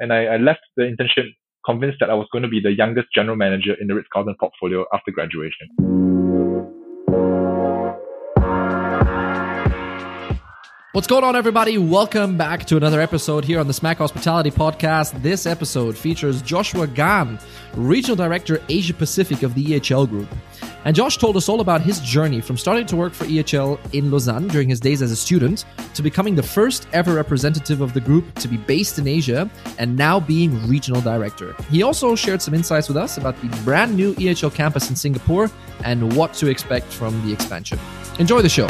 and 0.00 0.12
I, 0.12 0.24
I 0.24 0.36
left 0.38 0.60
the 0.76 0.84
internship 0.84 1.26
convinced 1.64 1.98
that 2.00 2.08
I 2.08 2.14
was 2.14 2.26
going 2.32 2.42
to 2.42 2.48
be 2.48 2.60
the 2.60 2.72
youngest 2.72 3.08
general 3.14 3.36
manager 3.36 3.74
in 3.78 3.86
the 3.86 3.94
Ritz 3.94 4.08
Carlton 4.12 4.34
portfolio 4.40 4.86
after 4.92 5.10
graduation. 5.10 5.68
What's 10.92 11.06
going 11.06 11.22
on, 11.22 11.36
everybody? 11.36 11.78
Welcome 11.78 12.36
back 12.36 12.64
to 12.64 12.76
another 12.76 13.00
episode 13.00 13.44
here 13.44 13.60
on 13.60 13.68
the 13.68 13.74
Smack 13.74 13.98
Hospitality 13.98 14.50
Podcast. 14.50 15.22
This 15.22 15.46
episode 15.46 15.96
features 15.96 16.42
Joshua 16.42 16.86
Gan, 16.86 17.38
Regional 17.76 18.16
Director 18.16 18.60
Asia 18.68 18.94
Pacific 18.94 19.42
of 19.42 19.54
the 19.54 19.64
EHL 19.64 20.08
Group. 20.08 20.28
And 20.84 20.96
Josh 20.96 21.18
told 21.18 21.36
us 21.36 21.48
all 21.48 21.60
about 21.60 21.82
his 21.82 22.00
journey 22.00 22.40
from 22.40 22.56
starting 22.56 22.86
to 22.86 22.96
work 22.96 23.12
for 23.12 23.24
EHL 23.26 23.78
in 23.92 24.10
Lausanne 24.10 24.48
during 24.48 24.68
his 24.68 24.80
days 24.80 25.02
as 25.02 25.10
a 25.10 25.16
student 25.16 25.64
to 25.94 26.02
becoming 26.02 26.34
the 26.34 26.42
first 26.42 26.88
ever 26.92 27.14
representative 27.14 27.80
of 27.80 27.92
the 27.92 28.00
group 28.00 28.34
to 28.36 28.48
be 28.48 28.56
based 28.56 28.98
in 28.98 29.06
Asia 29.06 29.50
and 29.78 29.96
now 29.96 30.18
being 30.18 30.66
regional 30.66 31.00
director. 31.02 31.54
He 31.70 31.82
also 31.82 32.14
shared 32.14 32.40
some 32.40 32.54
insights 32.54 32.88
with 32.88 32.96
us 32.96 33.18
about 33.18 33.40
the 33.42 33.48
brand 33.62 33.94
new 33.94 34.14
EHL 34.14 34.54
campus 34.54 34.88
in 34.88 34.96
Singapore 34.96 35.50
and 35.84 36.16
what 36.16 36.32
to 36.34 36.48
expect 36.48 36.86
from 36.86 37.26
the 37.26 37.32
expansion. 37.32 37.78
Enjoy 38.18 38.40
the 38.40 38.48
show. 38.48 38.66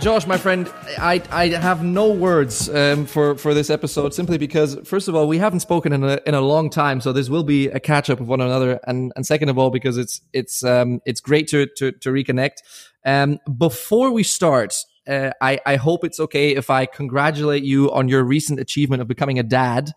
Josh, 0.00 0.26
my 0.28 0.38
friend, 0.38 0.72
I, 0.98 1.20
I 1.30 1.48
have 1.48 1.82
no 1.82 2.12
words 2.12 2.68
um, 2.68 3.04
for 3.04 3.34
for 3.36 3.52
this 3.52 3.68
episode 3.68 4.14
simply 4.14 4.38
because 4.38 4.76
first 4.84 5.08
of 5.08 5.14
all 5.16 5.26
we 5.26 5.38
haven't 5.38 5.60
spoken 5.60 5.92
in 5.92 6.04
a 6.04 6.20
in 6.24 6.34
a 6.34 6.40
long 6.40 6.70
time, 6.70 7.00
so 7.00 7.12
this 7.12 7.28
will 7.28 7.42
be 7.42 7.66
a 7.68 7.80
catch 7.80 8.08
up 8.08 8.20
of 8.20 8.28
one 8.28 8.40
another, 8.40 8.78
and 8.86 9.12
and 9.16 9.26
second 9.26 9.48
of 9.48 9.58
all 9.58 9.70
because 9.70 9.96
it's 9.96 10.20
it's 10.32 10.62
um 10.62 11.00
it's 11.04 11.20
great 11.20 11.48
to 11.48 11.66
to 11.76 11.92
to 11.92 12.10
reconnect. 12.10 12.58
Um, 13.04 13.38
before 13.56 14.12
we 14.12 14.22
start, 14.22 14.74
uh, 15.08 15.30
I 15.40 15.58
I 15.66 15.76
hope 15.76 16.04
it's 16.04 16.20
okay 16.20 16.54
if 16.54 16.70
I 16.70 16.86
congratulate 16.86 17.64
you 17.64 17.90
on 17.92 18.08
your 18.08 18.22
recent 18.22 18.60
achievement 18.60 19.02
of 19.02 19.08
becoming 19.08 19.38
a 19.38 19.42
dad 19.42 19.92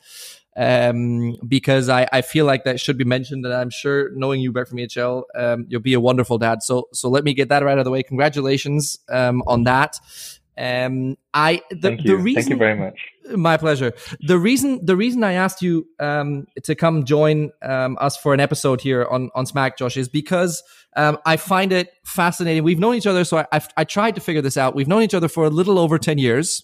um, 0.57 1.37
because 1.47 1.89
I, 1.89 2.07
I 2.11 2.21
feel 2.21 2.45
like 2.45 2.63
that 2.65 2.79
should 2.79 2.97
be 2.97 3.05
mentioned. 3.05 3.45
And 3.45 3.53
I'm 3.53 3.69
sure 3.69 4.11
knowing 4.13 4.41
you 4.41 4.51
back 4.51 4.67
from 4.67 4.77
EHL, 4.77 5.23
um, 5.35 5.65
you'll 5.69 5.81
be 5.81 5.93
a 5.93 5.99
wonderful 5.99 6.37
dad. 6.37 6.63
So, 6.63 6.89
so 6.93 7.09
let 7.09 7.23
me 7.23 7.33
get 7.33 7.49
that 7.49 7.63
right 7.63 7.73
out 7.73 7.79
of 7.79 7.85
the 7.85 7.91
way. 7.91 8.03
Congratulations, 8.03 8.99
um, 9.09 9.43
on 9.47 9.63
that. 9.63 9.97
Um, 10.57 11.17
I, 11.33 11.61
the, 11.71 11.77
Thank 11.81 12.03
you. 12.03 12.17
the 12.17 12.17
reason, 12.17 12.43
Thank 12.43 12.49
you 12.51 12.57
very 12.57 12.75
much. 12.75 12.99
my 13.35 13.55
pleasure. 13.57 13.93
The 14.19 14.37
reason, 14.37 14.85
the 14.85 14.97
reason 14.97 15.23
I 15.23 15.33
asked 15.33 15.61
you, 15.61 15.87
um, 15.99 16.45
to 16.63 16.75
come 16.75 17.05
join, 17.05 17.51
um, 17.61 17.97
us 18.01 18.17
for 18.17 18.33
an 18.33 18.41
episode 18.41 18.81
here 18.81 19.05
on, 19.09 19.29
on 19.33 19.45
Smack, 19.45 19.77
Josh, 19.77 19.95
is 19.95 20.09
because, 20.09 20.61
um, 20.97 21.17
I 21.25 21.37
find 21.37 21.71
it 21.71 21.89
fascinating. 22.03 22.63
We've 22.63 22.79
known 22.79 22.95
each 22.95 23.07
other. 23.07 23.23
So 23.23 23.37
I, 23.37 23.47
I've, 23.53 23.69
I 23.77 23.85
tried 23.85 24.15
to 24.15 24.21
figure 24.21 24.41
this 24.41 24.57
out. 24.57 24.75
We've 24.75 24.89
known 24.89 25.03
each 25.03 25.13
other 25.13 25.29
for 25.29 25.45
a 25.45 25.49
little 25.49 25.79
over 25.79 25.97
10 25.97 26.17
years 26.17 26.63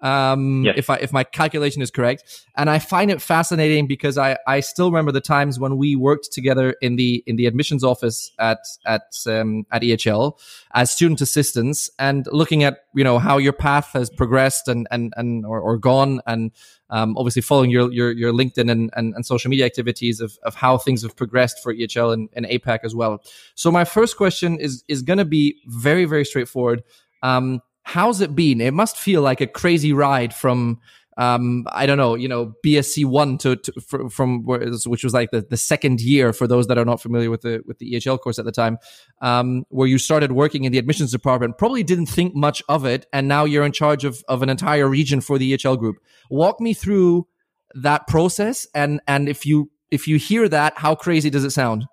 um 0.00 0.64
Yes. 0.64 0.74
if 0.78 0.90
i 0.90 0.96
if 0.96 1.12
my 1.12 1.24
calculation 1.24 1.82
is 1.82 1.90
correct 1.90 2.44
and 2.56 2.70
i 2.70 2.78
find 2.78 3.10
it 3.10 3.20
fascinating 3.20 3.86
because 3.86 4.16
i 4.16 4.36
i 4.46 4.60
still 4.60 4.90
remember 4.90 5.10
the 5.10 5.20
times 5.20 5.58
when 5.58 5.76
we 5.76 5.96
worked 5.96 6.32
together 6.32 6.76
in 6.80 6.96
the 6.96 7.22
in 7.26 7.36
the 7.36 7.46
admissions 7.46 7.82
office 7.82 8.30
at 8.38 8.58
at 8.86 9.02
um 9.26 9.64
at 9.72 9.82
ehl 9.82 10.38
as 10.74 10.90
student 10.90 11.20
assistants 11.20 11.90
and 11.98 12.26
looking 12.30 12.62
at 12.62 12.84
you 12.94 13.02
know 13.02 13.18
how 13.18 13.38
your 13.38 13.52
path 13.52 13.90
has 13.92 14.08
progressed 14.08 14.68
and 14.68 14.86
and 14.90 15.12
and 15.16 15.44
or, 15.44 15.60
or 15.60 15.76
gone 15.76 16.20
and 16.26 16.52
um, 16.90 17.16
obviously 17.18 17.42
following 17.42 17.70
your 17.70 17.92
your, 17.92 18.12
your 18.12 18.32
LinkedIn 18.32 18.70
and, 18.70 18.90
and, 18.96 19.14
and 19.14 19.26
social 19.26 19.50
media 19.50 19.66
activities 19.66 20.20
of, 20.20 20.38
of 20.42 20.54
how 20.54 20.78
things 20.78 21.02
have 21.02 21.14
progressed 21.16 21.62
for 21.62 21.74
EHL 21.74 22.14
and, 22.14 22.28
and 22.32 22.46
APAC 22.46 22.78
as 22.82 22.94
well. 22.94 23.22
So 23.54 23.70
my 23.70 23.84
first 23.84 24.16
question 24.16 24.58
is 24.58 24.84
is 24.88 25.02
going 25.02 25.18
to 25.18 25.26
be 25.26 25.60
very 25.66 26.06
very 26.06 26.24
straightforward. 26.24 26.82
Um, 27.22 27.60
how's 27.88 28.20
it 28.20 28.34
been? 28.34 28.60
It 28.60 28.74
must 28.74 28.98
feel 28.98 29.22
like 29.22 29.40
a 29.40 29.46
crazy 29.46 29.94
ride 29.94 30.34
from 30.34 30.78
um, 31.16 31.66
I 31.72 31.86
don't 31.86 31.96
know, 31.96 32.14
you 32.14 32.28
know, 32.28 32.54
BSc 32.64 33.04
one 33.04 33.38
to, 33.38 33.56
to 33.56 33.72
fr- 33.80 34.08
from 34.08 34.44
which 34.44 35.02
was 35.02 35.12
like 35.12 35.32
the, 35.32 35.40
the 35.40 35.56
second 35.56 36.00
year 36.00 36.32
for 36.32 36.46
those 36.46 36.68
that 36.68 36.78
are 36.78 36.84
not 36.84 37.02
familiar 37.02 37.28
with 37.28 37.40
the 37.40 37.60
with 37.66 37.78
the 37.78 37.94
EHL 37.94 38.20
course 38.20 38.38
at 38.38 38.44
the 38.44 38.52
time, 38.52 38.78
um, 39.20 39.64
where 39.70 39.88
you 39.88 39.98
started 39.98 40.30
working 40.30 40.62
in 40.62 40.70
the 40.70 40.78
admissions 40.78 41.10
department. 41.10 41.58
Probably 41.58 41.82
didn't 41.82 42.06
think 42.06 42.36
much 42.36 42.62
of 42.68 42.84
it, 42.84 43.06
and 43.12 43.26
now 43.26 43.44
you're 43.46 43.64
in 43.64 43.72
charge 43.72 44.04
of 44.04 44.22
of 44.28 44.42
an 44.44 44.48
entire 44.48 44.86
region 44.86 45.20
for 45.20 45.38
the 45.38 45.54
EHL 45.54 45.76
group. 45.76 45.96
Walk 46.30 46.60
me 46.60 46.72
through 46.72 47.26
that 47.74 48.06
process, 48.06 48.66
and 48.72 49.00
and 49.08 49.28
if 49.28 49.44
you 49.44 49.70
if 49.90 50.06
you 50.06 50.18
hear 50.18 50.48
that, 50.48 50.74
how 50.76 50.94
crazy 50.94 51.30
does 51.30 51.42
it 51.42 51.50
sound? 51.50 51.86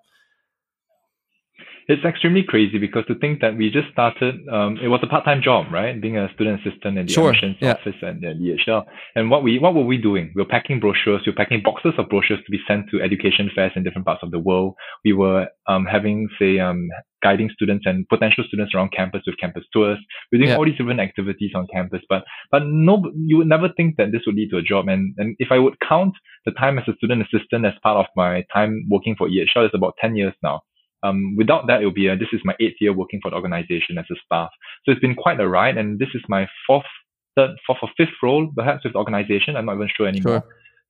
It's 1.88 2.04
extremely 2.04 2.42
crazy 2.42 2.78
because 2.78 3.04
to 3.06 3.14
think 3.14 3.40
that 3.42 3.56
we 3.56 3.70
just 3.70 3.88
started, 3.92 4.34
um, 4.52 4.76
it 4.82 4.88
was 4.88 4.98
a 5.04 5.06
part-time 5.06 5.40
job, 5.40 5.66
right? 5.72 6.00
Being 6.00 6.16
a 6.18 6.28
student 6.34 6.58
assistant 6.60 6.98
in 6.98 7.06
the 7.06 7.12
Sure, 7.12 7.28
admissions 7.30 7.56
yeah. 7.60 7.74
office 7.74 7.94
at 8.02 8.20
the 8.20 8.34
EHL. 8.34 8.84
And 9.14 9.30
what 9.30 9.44
we, 9.44 9.60
what 9.60 9.72
were 9.72 9.84
we 9.84 9.96
doing? 9.96 10.32
We 10.34 10.42
were 10.42 10.48
packing 10.48 10.80
brochures. 10.80 11.22
We 11.24 11.30
were 11.30 11.36
packing 11.36 11.62
boxes 11.62 11.92
of 11.96 12.08
brochures 12.08 12.40
to 12.44 12.50
be 12.50 12.58
sent 12.66 12.90
to 12.90 13.00
education 13.00 13.48
fairs 13.54 13.70
in 13.76 13.84
different 13.84 14.04
parts 14.04 14.24
of 14.24 14.32
the 14.32 14.40
world. 14.40 14.74
We 15.04 15.12
were, 15.12 15.46
um, 15.68 15.86
having, 15.86 16.28
say, 16.40 16.58
um, 16.58 16.88
guiding 17.22 17.50
students 17.54 17.86
and 17.86 18.04
potential 18.08 18.42
students 18.48 18.74
around 18.74 18.90
campus 18.90 19.22
with 19.24 19.36
campus 19.38 19.62
tours. 19.72 19.98
We're 20.32 20.38
doing 20.38 20.50
Yeah. 20.50 20.56
all 20.56 20.64
these 20.64 20.76
different 20.76 20.98
activities 21.00 21.52
on 21.54 21.68
campus, 21.72 22.02
but, 22.08 22.24
but 22.50 22.62
no, 22.66 23.12
you 23.16 23.36
would 23.36 23.46
never 23.48 23.68
think 23.76 23.94
that 23.98 24.10
this 24.10 24.22
would 24.26 24.34
lead 24.34 24.50
to 24.50 24.56
a 24.58 24.62
job. 24.62 24.88
And, 24.88 25.14
and 25.18 25.36
if 25.38 25.52
I 25.52 25.60
would 25.60 25.76
count 25.88 26.14
the 26.46 26.50
time 26.50 26.78
as 26.80 26.88
a 26.88 26.96
student 26.96 27.22
assistant 27.22 27.64
as 27.64 27.74
part 27.80 27.96
of 27.98 28.06
my 28.16 28.42
time 28.52 28.86
working 28.90 29.14
for 29.16 29.28
EHL, 29.28 29.66
it's 29.66 29.74
about 29.74 29.94
10 30.00 30.16
years 30.16 30.34
now. 30.42 30.62
Um, 31.06 31.18
without 31.40 31.62
that, 31.68 31.80
it 31.80 31.84
will 31.86 31.92
be 32.02 32.08
a, 32.08 32.16
this 32.16 32.32
is 32.36 32.40
my 32.44 32.54
eighth 32.60 32.78
year 32.80 32.92
working 32.92 33.20
for 33.22 33.30
the 33.30 33.36
organization 33.36 33.98
as 33.98 34.06
a 34.10 34.16
staff. 34.24 34.50
So 34.82 34.92
it's 34.92 35.00
been 35.06 35.14
quite 35.24 35.40
a 35.40 35.48
ride, 35.58 35.76
and 35.80 35.98
this 36.02 36.12
is 36.18 36.22
my 36.28 36.42
fourth, 36.66 36.90
third, 37.36 37.50
fourth 37.66 37.80
or 37.82 37.90
fifth 37.96 38.16
role 38.22 38.44
perhaps 38.56 38.84
with 38.84 38.92
the 38.94 38.98
organization. 39.04 39.56
I'm 39.56 39.66
not 39.66 39.76
even 39.76 39.90
sure 39.96 40.08
anymore. 40.14 40.42
Sure. 40.42 40.44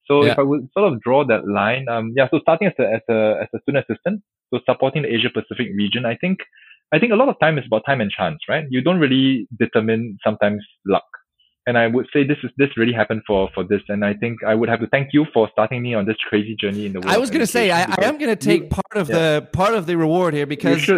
So 0.09 0.15
Yeah. 0.25 0.33
if 0.33 0.39
I 0.39 0.43
would 0.43 0.69
sort 0.77 0.87
of 0.93 1.01
draw 1.07 1.21
that 1.33 1.43
line, 1.49 1.85
um, 1.95 2.13
yeah. 2.17 2.29
So 2.31 2.39
starting 2.47 2.69
as 2.69 2.75
a 2.79 2.87
as 2.99 3.05
a 3.17 3.19
as 3.43 3.49
a 3.55 3.59
student 3.63 3.85
assistant, 3.85 4.23
so 4.51 4.61
supporting 4.69 5.03
the 5.03 5.13
Asia 5.17 5.31
Pacific 5.39 5.69
region, 5.83 6.03
I 6.07 6.15
think 6.23 6.39
I 6.95 6.99
think 7.01 7.13
a 7.13 7.17
lot 7.17 7.29
of 7.29 7.37
time 7.41 7.59
is 7.59 7.67
about 7.67 7.83
time 7.89 8.01
and 8.01 8.11
chance, 8.11 8.39
right? 8.49 8.65
You 8.71 8.81
don't 8.87 9.01
really 9.01 9.49
determine 9.59 10.03
sometimes 10.23 10.63
luck. 10.87 11.09
And 11.67 11.77
I 11.77 11.89
would 11.89 12.07
say 12.13 12.25
this 12.25 12.39
is 12.45 12.51
this 12.57 12.69
really 12.77 12.93
happened 12.93 13.23
for 13.27 13.49
for 13.55 13.65
this, 13.65 13.81
and 13.89 14.05
I 14.05 14.15
think 14.15 14.45
I 14.45 14.55
would 14.55 14.69
have 14.69 14.81
to 14.81 14.87
thank 14.87 15.09
you 15.13 15.27
for 15.35 15.49
starting 15.53 15.83
me 15.83 15.95
on 15.95 16.07
this 16.07 16.17
crazy 16.29 16.55
journey 16.55 16.87
in 16.87 16.93
the 16.93 17.01
world. 17.01 17.13
I 17.13 17.19
was 17.19 17.31
going 17.31 17.41
to 17.41 17.47
say 17.47 17.71
I, 17.71 17.83
I 17.83 18.05
am 18.05 18.19
going 18.19 18.31
to 18.31 18.37
take 18.37 18.63
you- 18.63 18.69
part 18.69 18.97
of 18.97 19.09
yeah. 19.09 19.17
the 19.17 19.43
part 19.53 19.75
of 19.75 19.87
the 19.87 19.97
reward 19.97 20.35
here 20.35 20.47
because. 20.47 20.89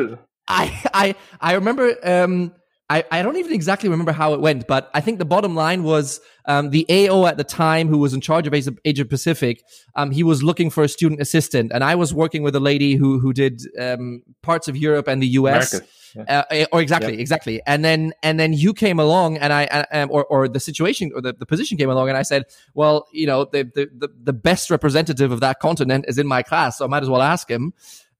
I 0.51 0.83
I 0.95 1.15
I 1.43 1.53
remember 1.55 1.95
um 2.03 2.55
I, 2.91 3.05
I 3.11 3.23
don't 3.23 3.37
even 3.37 3.53
exactly 3.53 3.91
remember 3.91 4.13
how 4.13 4.33
it 4.33 4.41
went, 4.41 4.67
but 4.67 4.91
I 4.95 5.03
think 5.03 5.19
the 5.19 5.27
bottom 5.27 5.55
line 5.55 5.83
was 5.83 6.21
um, 6.47 6.71
the 6.71 6.87
AO 6.89 7.27
at 7.27 7.37
the 7.37 7.45
time 7.45 7.89
who 7.89 7.99
was 7.99 8.15
in 8.15 8.23
charge 8.23 8.47
of 8.47 8.55
Asia, 8.55 8.75
Asia 8.83 9.05
Pacific. 9.05 9.63
Um, 9.95 10.11
he 10.11 10.23
was 10.23 10.43
looking 10.43 10.71
for 10.71 10.83
a 10.83 10.89
student 10.89 11.21
assistant, 11.21 11.71
and 11.75 11.85
I 11.85 11.97
was 11.97 12.15
working 12.15 12.43
with 12.43 12.57
a 12.57 12.61
lady 12.61 12.95
who 12.97 13.19
who 13.19 13.35
did 13.35 13.61
um, 13.79 14.23
parts 14.43 14.69
of 14.69 14.77
Europe 14.77 15.07
and 15.07 15.23
the 15.23 15.29
US. 15.29 15.75
Americas. 15.75 15.95
Yeah. 16.15 16.43
Uh, 16.51 16.65
or 16.73 16.81
exactly, 16.81 17.21
exactly, 17.21 17.61
and 17.67 17.85
then 17.85 18.13
and 18.23 18.39
then 18.39 18.53
you 18.53 18.73
came 18.73 18.99
along, 18.99 19.39
and 19.39 19.53
I, 19.53 19.65
um, 19.93 20.11
or 20.11 20.25
or 20.27 20.49
the 20.49 20.61
situation 20.61 21.11
or 21.15 21.21
the, 21.21 21.33
the 21.33 21.47
position 21.47 21.79
came 21.79 21.91
along, 21.91 22.09
and 22.09 22.17
I 22.17 22.23
said, 22.23 22.45
well, 22.75 23.07
you 23.13 23.27
know, 23.27 23.45
the, 23.45 23.65
the 23.75 23.89
the 23.97 24.09
the 24.23 24.33
best 24.33 24.71
representative 24.71 25.33
of 25.33 25.41
that 25.41 25.61
continent 25.61 26.05
is 26.09 26.19
in 26.19 26.27
my 26.27 26.43
class, 26.43 26.79
so 26.79 26.85
I 26.85 26.89
might 26.89 27.03
as 27.03 27.11
well 27.11 27.23
ask 27.23 27.51
him. 27.51 27.73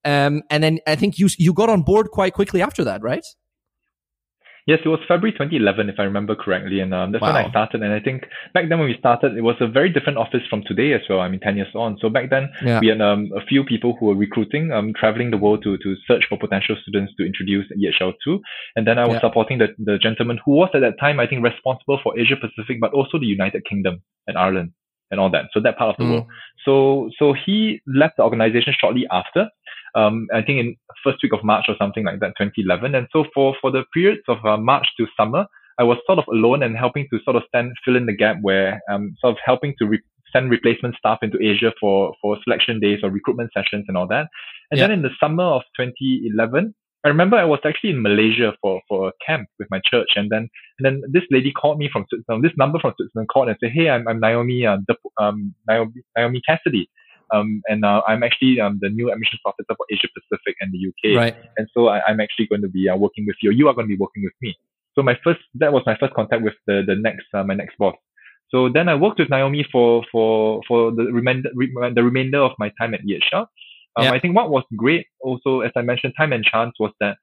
Um, 0.05 0.43
and 0.49 0.63
then 0.63 0.79
I 0.87 0.95
think 0.95 1.19
you 1.19 1.29
you 1.37 1.53
got 1.53 1.69
on 1.69 1.81
board 1.81 2.11
quite 2.11 2.33
quickly 2.33 2.61
after 2.61 2.83
that, 2.85 3.01
right? 3.01 3.25
Yes, 4.69 4.79
it 4.85 4.89
was 4.89 4.99
February 5.07 5.31
2011, 5.31 5.89
if 5.89 5.95
I 5.97 6.03
remember 6.03 6.35
correctly, 6.35 6.79
and 6.79 6.93
um, 6.93 7.11
that's 7.11 7.23
when 7.23 7.35
I 7.35 7.49
started. 7.49 7.81
And 7.81 7.91
I 7.91 7.99
think 7.99 8.25
back 8.53 8.65
then 8.69 8.77
when 8.77 8.87
we 8.87 8.95
started, 8.99 9.35
it 9.35 9.41
was 9.41 9.55
a 9.59 9.67
very 9.67 9.89
different 9.89 10.19
office 10.19 10.43
from 10.47 10.61
today 10.67 10.93
as 10.93 11.01
well. 11.09 11.21
I 11.21 11.27
mean, 11.27 11.39
10 11.39 11.57
years 11.57 11.73
on. 11.73 11.97
So 12.01 12.07
back 12.17 12.29
then, 12.29 12.45
Yeah. 12.63 12.79
we 12.79 12.87
had 12.89 13.01
um, 13.01 13.31
a 13.35 13.43
few 13.51 13.63
people 13.63 13.97
who 13.97 14.05
were 14.09 14.15
recruiting, 14.25 14.71
um, 14.71 14.93
traveling 14.93 15.31
the 15.31 15.41
world 15.45 15.63
to 15.63 15.71
to 15.85 15.89
search 16.07 16.23
for 16.29 16.37
potential 16.45 16.75
students 16.83 17.11
to 17.17 17.25
introduce 17.25 17.65
EHL 17.81 18.13
to. 18.25 18.31
And 18.75 18.85
then 18.85 18.97
I 18.99 19.05
was 19.07 19.15
Yeah. 19.15 19.25
supporting 19.25 19.57
the, 19.57 19.69
the 19.89 19.97
gentleman 19.97 20.37
who 20.45 20.51
was 20.61 20.69
at 20.75 20.81
that 20.81 20.99
time, 21.05 21.17
I 21.19 21.25
think, 21.25 21.43
responsible 21.51 21.97
for 22.03 22.11
Asia 22.23 22.37
Pacific, 22.45 22.77
but 22.79 22.91
also 22.93 23.17
the 23.17 23.31
United 23.37 23.61
Kingdom 23.69 23.95
and 24.27 24.37
Ireland 24.37 24.69
and 25.11 25.19
all 25.19 25.31
that. 25.31 25.45
So 25.53 25.59
that 25.61 25.77
part 25.79 25.89
of 25.93 25.97
the 25.97 26.03
Mm. 26.05 26.11
world. 26.13 26.27
So 26.65 26.73
so 27.19 27.25
he 27.45 27.81
left 28.01 28.17
the 28.17 28.23
organization 28.29 28.73
shortly 28.81 29.05
after. 29.21 29.49
Um, 29.95 30.27
I 30.33 30.41
think 30.41 30.59
in 30.59 30.75
first 31.03 31.17
week 31.23 31.33
of 31.33 31.43
March 31.43 31.65
or 31.67 31.75
something 31.79 32.05
like 32.05 32.19
that, 32.19 32.33
2011. 32.37 32.95
And 32.95 33.07
so 33.11 33.25
for 33.33 33.55
for 33.61 33.71
the 33.71 33.83
periods 33.93 34.21
of 34.27 34.43
uh, 34.45 34.57
March 34.57 34.87
to 34.97 35.07
summer, 35.17 35.45
I 35.79 35.83
was 35.83 35.97
sort 36.05 36.19
of 36.19 36.25
alone 36.31 36.63
and 36.63 36.77
helping 36.77 37.07
to 37.11 37.19
sort 37.23 37.35
of 37.35 37.43
stand 37.47 37.71
fill 37.85 37.95
in 37.95 38.05
the 38.05 38.15
gap 38.15 38.37
where 38.41 38.81
um 38.91 39.15
sort 39.19 39.31
of 39.31 39.37
helping 39.43 39.73
to 39.79 39.87
re- 39.87 40.01
send 40.31 40.51
replacement 40.51 40.95
staff 40.95 41.19
into 41.21 41.41
Asia 41.41 41.71
for 41.79 42.13
for 42.21 42.37
selection 42.43 42.79
days 42.79 42.99
or 43.03 43.09
recruitment 43.09 43.51
sessions 43.53 43.85
and 43.87 43.97
all 43.97 44.07
that. 44.07 44.27
And 44.71 44.79
then 44.79 44.91
in 44.91 45.01
the 45.01 45.09
summer 45.19 45.43
of 45.43 45.63
2011. 45.77 46.73
I 47.05 47.07
remember 47.07 47.37
I 47.37 47.45
was 47.45 47.61
actually 47.63 47.91
in 47.91 48.01
Malaysia 48.01 48.51
for, 48.61 48.81
for 48.89 49.07
a 49.07 49.11
camp 49.25 49.47
with 49.57 49.69
my 49.71 49.79
church, 49.89 50.09
and 50.17 50.29
then 50.29 50.49
and 50.77 50.83
then 50.83 51.01
this 51.09 51.23
lady 51.31 51.49
called 51.49 51.77
me 51.79 51.89
from 51.91 52.05
Switzerland. 52.09 52.43
This 52.43 52.51
number 52.57 52.77
from 52.77 52.93
Switzerland 52.97 53.29
called 53.29 53.47
and 53.47 53.57
said, 53.61 53.71
"Hey, 53.71 53.89
I'm, 53.89 54.05
I'm 54.05 54.19
Naomi, 54.19 54.65
uh, 54.65 54.79
um, 55.17 55.55
Naomi, 55.65 55.93
Naomi 56.17 56.41
Cassidy, 56.45 56.89
um, 57.33 57.61
and 57.67 57.85
uh, 57.85 58.01
I'm 58.07 58.23
actually 58.23 58.59
um, 58.59 58.79
the 58.81 58.89
new 58.89 59.11
admissions 59.11 59.41
officer 59.45 59.75
for 59.75 59.85
Asia 59.91 60.07
Pacific 60.13 60.55
and 60.61 60.73
the 60.73 60.89
UK. 60.89 61.17
Right. 61.17 61.35
And 61.57 61.67
so 61.73 61.87
I, 61.87 62.01
I'm 62.03 62.19
actually 62.19 62.47
going 62.47 62.61
to 62.61 62.69
be 62.69 62.89
uh, 62.89 62.95
working 62.95 63.25
with 63.27 63.35
you. 63.41 63.51
You 63.51 63.67
are 63.67 63.73
going 63.73 63.87
to 63.87 63.95
be 63.95 63.99
working 63.99 64.23
with 64.23 64.33
me. 64.41 64.55
So 64.95 65.03
my 65.03 65.17
first, 65.23 65.39
that 65.55 65.71
was 65.71 65.83
my 65.85 65.95
first 65.99 66.13
contact 66.13 66.41
with 66.41 66.55
the, 66.67 66.83
the 66.85 66.95
next, 66.95 67.25
uh, 67.33 67.43
my 67.43 67.53
next 67.53 67.77
boss. 67.77 67.95
So 68.49 68.67
then 68.67 68.89
I 68.89 68.95
worked 68.95 69.19
with 69.19 69.29
Naomi 69.29 69.65
for, 69.71 70.03
for, 70.11 70.61
for 70.67 70.91
the 70.91 71.03
remainder, 71.03 71.49
the 71.53 72.03
remainder 72.03 72.39
of 72.39 72.51
my 72.57 72.71
time 72.79 72.93
at 72.93 73.01
EHL. 73.01 73.45
Um, 73.95 74.05
yeah. 74.05 74.11
I 74.11 74.19
think 74.19 74.35
what 74.35 74.49
was 74.49 74.63
great 74.75 75.05
also, 75.21 75.61
as 75.61 75.71
I 75.75 75.81
mentioned, 75.81 76.13
time 76.17 76.33
and 76.33 76.43
chance 76.43 76.73
was 76.79 76.91
that 76.99 77.17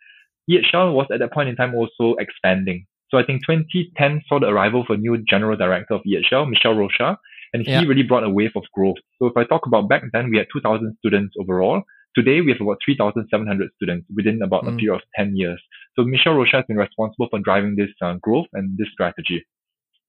EHL 0.51 0.95
was 0.95 1.07
at 1.13 1.19
that 1.19 1.33
point 1.33 1.49
in 1.49 1.57
time 1.57 1.75
also 1.75 2.15
expanding. 2.19 2.87
So 3.11 3.19
I 3.19 3.25
think 3.25 3.43
2010 3.47 4.23
saw 4.29 4.41
the 4.41 4.47
arrival 4.47 4.83
of 4.83 4.87
a 4.91 4.97
new 4.97 5.17
general 5.19 5.57
director 5.57 5.95
of 5.95 6.03
EHL, 6.03 6.49
Michel 6.49 6.75
Rochat, 6.75 7.17
and 7.57 7.67
he 7.67 7.73
yeah. 7.73 7.85
really 7.85 8.03
brought 8.03 8.23
a 8.23 8.29
wave 8.29 8.53
of 8.55 8.65
growth. 8.75 8.99
So 9.19 9.27
if 9.27 9.37
I 9.37 9.45
talk 9.45 9.67
about 9.67 9.89
back 9.89 10.03
then, 10.13 10.29
we 10.31 10.37
had 10.37 10.47
2,000 10.53 10.95
students 10.99 11.35
overall. 11.41 11.83
Today, 12.15 12.43
we 12.43 12.53
have 12.53 12.61
about 12.61 12.79
3,700 12.85 13.71
students 13.77 14.07
within 14.15 14.43
about 14.43 14.65
mm. 14.65 14.75
a 14.75 14.77
period 14.77 14.97
of 14.97 15.01
10 15.17 15.37
years. 15.37 15.61
So 15.97 16.05
Michel 16.05 16.35
Rochat 16.35 16.53
has 16.53 16.65
been 16.69 16.77
responsible 16.77 17.29
for 17.31 17.39
driving 17.39 17.75
this 17.75 17.89
uh, 18.03 18.15
growth 18.21 18.47
and 18.53 18.77
this 18.77 18.89
strategy. 18.93 19.47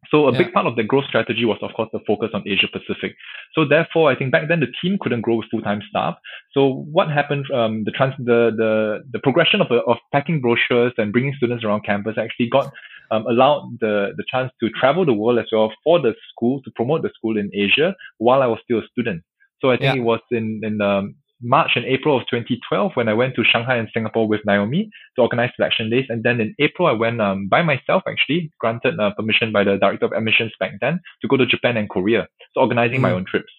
So 0.10 0.28
a 0.28 0.32
yeah. 0.32 0.38
big 0.38 0.54
part 0.54 0.66
of 0.68 0.76
the 0.76 0.84
growth 0.84 1.06
strategy 1.06 1.44
was, 1.44 1.58
of 1.62 1.74
course, 1.74 1.90
the 1.92 2.00
focus 2.08 2.30
on 2.34 2.44
Asia 2.48 2.68
Pacific. 2.72 3.16
So 3.54 3.66
therefore, 3.66 4.10
I 4.12 4.16
think 4.16 4.32
back 4.32 4.48
then 4.48 4.62
the 4.62 4.72
team 4.82 4.98
couldn't 5.02 5.22
grow 5.22 5.36
with 5.36 5.50
full-time 5.52 5.82
staff. 5.90 6.16
So 6.54 6.86
what 6.92 7.10
happened? 7.12 7.46
Um, 7.52 7.84
the 7.84 7.92
trans, 7.92 8.14
the 8.18 8.52
the 8.56 9.04
the 9.12 9.20
progression 9.20 9.60
of 9.60 9.72
of 9.72 9.98
packing 10.14 10.40
brochures 10.40 10.94
and 10.98 11.12
bringing 11.12 11.34
students 11.36 11.64
around 11.64 11.82
campus 11.84 12.16
actually 12.18 12.50
got 12.50 12.72
um, 13.12 13.26
allowed 13.28 13.78
the 13.82 14.14
the 14.16 14.24
chance 14.32 14.52
to 14.62 14.70
travel 14.70 15.06
the 15.06 15.14
world 15.14 15.40
as 15.40 15.48
well 15.52 15.74
for 15.84 16.00
the 16.00 16.14
school 16.32 16.62
to 16.64 16.72
promote 16.76 17.02
the 17.02 17.12
school 17.16 17.38
in 17.38 17.50
Asia 17.54 17.96
while 18.18 18.42
I 18.42 18.48
was 18.48 18.60
still 18.64 18.80
a 18.80 18.88
student. 18.88 19.24
So 19.62 19.72
I 19.72 19.78
think 19.78 19.96
yeah. 19.96 20.02
it 20.02 20.06
was 20.06 20.22
in 20.32 20.62
in 20.64 20.80
um, 20.82 21.16
March 21.42 21.72
and 21.76 21.86
April 21.86 22.18
of 22.18 22.24
2012 22.30 22.92
when 22.96 23.08
I 23.08 23.14
went 23.14 23.36
to 23.36 23.44
Shanghai 23.44 23.76
and 23.76 23.88
Singapore 23.94 24.28
with 24.28 24.42
Naomi 24.46 24.90
to 25.16 25.22
organize 25.22 25.52
selection 25.56 25.90
days. 25.90 26.06
And 26.10 26.24
then 26.24 26.42
in 26.42 26.56
April, 26.60 26.88
I 26.88 26.94
went 26.94 27.22
um, 27.22 27.48
by 27.48 27.62
myself, 27.62 28.04
actually, 28.08 28.52
granted 28.60 29.00
uh, 29.00 29.12
permission 29.16 29.52
by 29.52 29.64
the 29.64 29.78
director 29.78 30.06
of 30.06 30.14
admissions 30.14 30.52
back 30.60 30.74
then 30.82 31.00
to 31.22 31.28
go 31.28 31.38
to 31.38 31.46
Japan 31.46 31.78
and 31.78 31.90
Korea. 31.90 32.28
So 32.54 32.62
organizing 32.62 33.00
mm. 33.00 33.04
my 33.04 33.12
own 33.12 33.26
trips. 33.30 33.52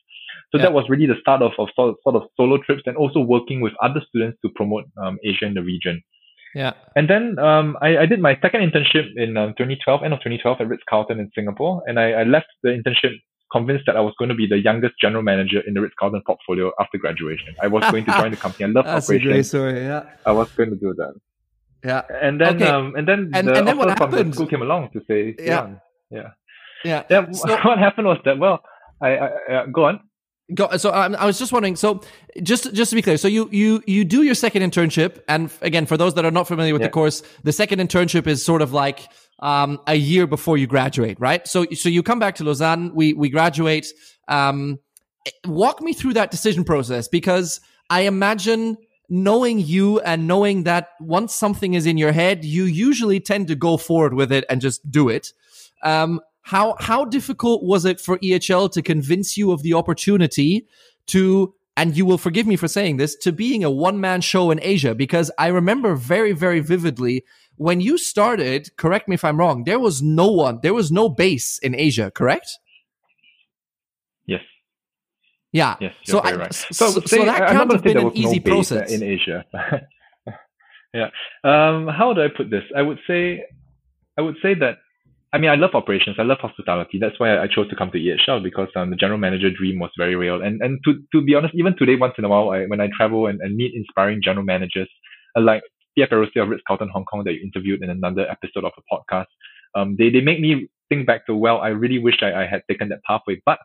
So 0.50 0.58
yeah. 0.58 0.64
that 0.64 0.72
was 0.72 0.86
really 0.88 1.06
the 1.06 1.20
start 1.20 1.42
of, 1.42 1.52
of 1.58 1.68
sort, 1.76 1.90
of 1.90 1.96
sort 2.02 2.16
of 2.16 2.22
solo 2.36 2.58
trips 2.58 2.82
and 2.86 2.96
also 2.96 3.20
working 3.20 3.60
with 3.60 3.74
other 3.82 4.00
students 4.08 4.38
to 4.42 4.50
promote 4.54 4.84
um, 5.00 5.18
Asia 5.22 5.44
in 5.44 5.54
the 5.54 5.62
region. 5.62 6.02
Yeah. 6.54 6.72
And 6.96 7.08
then 7.08 7.38
um, 7.38 7.76
I, 7.82 7.98
I 7.98 8.06
did 8.06 8.20
my 8.20 8.38
second 8.40 8.62
internship 8.62 9.06
in 9.16 9.36
um, 9.36 9.54
2012, 9.58 10.02
end 10.02 10.14
of 10.14 10.20
2012 10.20 10.56
at 10.60 10.68
Ritz 10.68 10.82
Carlton 10.88 11.20
in 11.20 11.30
Singapore. 11.34 11.82
And 11.86 12.00
I, 12.00 12.12
I 12.12 12.22
left 12.24 12.46
the 12.62 12.70
internship 12.70 13.12
convinced 13.52 13.84
that 13.86 13.96
I 13.96 14.00
was 14.00 14.14
going 14.18 14.28
to 14.28 14.34
be 14.34 14.46
the 14.46 14.58
youngest 14.58 14.94
general 15.00 15.22
manager 15.22 15.60
in 15.66 15.74
the 15.74 15.80
Ritz 15.80 15.94
Carlton 15.98 16.22
portfolio 16.26 16.72
after 16.80 16.98
graduation. 16.98 17.54
I 17.62 17.66
was 17.66 17.82
going 17.90 18.04
to 18.04 18.12
join 18.12 18.30
the 18.30 18.36
company. 18.36 18.64
I 18.64 18.68
love 18.68 18.84
That's 18.84 19.06
operations. 19.06 19.48
Story, 19.48 19.80
yeah. 19.80 20.04
I 20.26 20.32
was 20.32 20.50
going 20.52 20.70
to 20.70 20.76
do 20.76 20.94
that. 20.94 21.14
Yeah. 21.84 22.02
And 22.22 22.40
then, 22.40 22.56
okay. 22.56 22.66
um, 22.66 22.94
and 22.96 23.06
then 23.06 23.30
and, 23.32 23.48
the 23.48 23.54
and 23.54 23.68
then 23.68 23.78
what 23.78 23.88
happened? 23.88 24.12
from 24.12 24.28
the 24.28 24.34
school 24.34 24.46
came 24.46 24.62
along 24.62 24.90
to 24.92 25.00
say, 25.08 25.34
yeah, 25.38 25.74
yeah, 26.10 26.30
yeah. 26.84 27.02
yeah. 27.08 27.26
So, 27.32 27.48
what 27.64 27.78
happened 27.78 28.06
was 28.06 28.18
that, 28.24 28.38
well, 28.38 28.62
I, 29.00 29.16
I 29.16 29.54
uh, 29.54 29.66
go 29.66 29.84
on. 29.84 30.00
Go, 30.54 30.74
so 30.78 30.94
um, 30.94 31.14
I 31.18 31.26
was 31.26 31.38
just 31.38 31.52
wondering. 31.52 31.76
So 31.76 32.00
just 32.42 32.72
just 32.72 32.88
to 32.88 32.96
be 32.96 33.02
clear, 33.02 33.18
so 33.18 33.28
you 33.28 33.50
you 33.52 33.82
you 33.86 34.02
do 34.02 34.22
your 34.22 34.34
second 34.34 34.62
internship, 34.62 35.20
and 35.28 35.50
again, 35.60 35.84
for 35.84 35.98
those 35.98 36.14
that 36.14 36.24
are 36.24 36.30
not 36.30 36.48
familiar 36.48 36.72
with 36.72 36.80
yeah. 36.80 36.88
the 36.88 36.92
course, 36.92 37.22
the 37.44 37.52
second 37.52 37.80
internship 37.80 38.26
is 38.26 38.42
sort 38.42 38.62
of 38.62 38.72
like 38.72 39.10
um, 39.40 39.80
a 39.86 39.94
year 39.94 40.26
before 40.26 40.56
you 40.56 40.66
graduate, 40.66 41.18
right? 41.20 41.46
So 41.46 41.66
so 41.72 41.88
you 41.88 42.02
come 42.02 42.18
back 42.18 42.36
to 42.36 42.44
Lausanne, 42.44 42.92
we 42.94 43.12
we 43.12 43.28
graduate. 43.28 43.86
Um, 44.26 44.78
walk 45.46 45.80
me 45.80 45.92
through 45.92 46.14
that 46.14 46.30
decision 46.30 46.64
process 46.64 47.08
because 47.08 47.60
I 47.90 48.02
imagine 48.02 48.76
knowing 49.08 49.58
you 49.58 50.00
and 50.00 50.26
knowing 50.26 50.64
that 50.64 50.90
once 51.00 51.34
something 51.34 51.74
is 51.74 51.86
in 51.86 51.96
your 51.96 52.12
head, 52.12 52.44
you 52.44 52.64
usually 52.64 53.20
tend 53.20 53.48
to 53.48 53.54
go 53.54 53.76
forward 53.76 54.14
with 54.14 54.30
it 54.30 54.44
and 54.50 54.60
just 54.60 54.90
do 54.90 55.08
it. 55.08 55.32
Um, 55.82 56.20
how 56.42 56.76
how 56.78 57.04
difficult 57.04 57.62
was 57.62 57.84
it 57.84 58.00
for 58.00 58.18
EHL 58.18 58.70
to 58.72 58.82
convince 58.82 59.36
you 59.36 59.52
of 59.52 59.62
the 59.62 59.74
opportunity 59.74 60.66
to 61.08 61.54
and 61.76 61.96
you 61.96 62.04
will 62.04 62.18
forgive 62.18 62.46
me 62.46 62.56
for 62.56 62.66
saying 62.66 62.96
this 62.96 63.14
to 63.16 63.32
being 63.32 63.62
a 63.62 63.70
one 63.70 64.00
man 64.00 64.20
show 64.20 64.50
in 64.50 64.58
Asia 64.62 64.94
because 64.94 65.30
I 65.38 65.48
remember 65.48 65.94
very 65.94 66.32
very 66.32 66.60
vividly 66.60 67.24
when 67.58 67.80
you 67.80 67.98
started 67.98 68.74
correct 68.76 69.08
me 69.08 69.14
if 69.14 69.24
I'm 69.24 69.38
wrong 69.38 69.64
there 69.64 69.78
was 69.78 70.02
no 70.02 70.30
one 70.30 70.60
there 70.62 70.74
was 70.74 70.90
no 70.90 71.08
base 71.08 71.58
in 71.58 71.74
Asia 71.74 72.10
correct 72.10 72.48
Yes. 75.52 75.76
yeah. 75.80 75.92
Yes. 75.92 75.94
so 76.04 76.18
I, 76.18 76.34
right. 76.34 76.52
so, 76.54 76.90
so, 76.90 77.00
so, 77.00 77.24
that 77.24 77.48
can't 77.48 77.72
have 77.72 77.82
been 77.82 77.96
an 77.96 78.16
easy 78.16 78.38
no 78.38 78.52
process 78.52 78.92
in 78.92 79.02
Asia. 79.02 79.44
yeah. 80.94 81.08
Um, 81.44 81.88
how 81.88 82.12
do 82.14 82.22
I 82.22 82.28
put 82.34 82.50
this? 82.50 82.62
I 82.76 82.82
would 82.82 82.98
say, 83.06 83.44
I 84.18 84.22
would 84.22 84.36
say 84.42 84.54
that. 84.54 84.78
I 85.30 85.36
mean, 85.36 85.50
I 85.50 85.56
love 85.56 85.70
operations. 85.74 86.16
I 86.18 86.22
love 86.22 86.38
hospitality. 86.40 86.98
That's 86.98 87.18
why 87.20 87.38
I 87.38 87.46
chose 87.46 87.68
to 87.68 87.76
come 87.76 87.90
to 87.90 87.98
EHL 87.98 88.42
because 88.42 88.68
um, 88.76 88.88
the 88.90 88.96
general 88.96 89.18
manager 89.18 89.50
dream 89.50 89.78
was 89.78 89.90
very 89.98 90.14
real. 90.14 90.40
And 90.42 90.60
and 90.62 90.78
to 90.84 91.02
to 91.12 91.22
be 91.22 91.34
honest, 91.34 91.54
even 91.54 91.76
today, 91.76 91.96
once 91.96 92.14
in 92.18 92.24
a 92.24 92.28
while, 92.28 92.50
I, 92.50 92.64
when 92.66 92.80
I 92.80 92.88
travel 92.96 93.26
and, 93.26 93.40
and 93.40 93.56
meet 93.56 93.74
inspiring 93.74 94.20
general 94.22 94.44
managers, 94.44 94.88
uh, 95.36 95.40
like 95.40 95.62
Pierre 95.98 96.06
Perusset 96.06 96.42
of 96.42 96.48
Ritz 96.48 96.62
Carlton 96.66 96.90
Hong 96.90 97.04
Kong 97.04 97.24
that 97.24 97.32
you 97.32 97.40
interviewed 97.42 97.82
in 97.82 97.90
another 97.90 98.30
episode 98.30 98.64
of 98.64 98.72
a 98.78 98.94
podcast, 98.94 99.26
um, 99.74 99.96
they 99.98 100.10
they 100.10 100.20
make 100.20 100.40
me 100.40 100.68
think 100.88 101.06
back 101.06 101.26
to 101.26 101.34
well, 101.34 101.58
I 101.58 101.68
really 101.68 101.98
wish 101.98 102.22
I, 102.22 102.42
I 102.42 102.46
had 102.46 102.62
taken 102.70 102.88
that 102.90 103.02
pathway, 103.04 103.42
but 103.44 103.58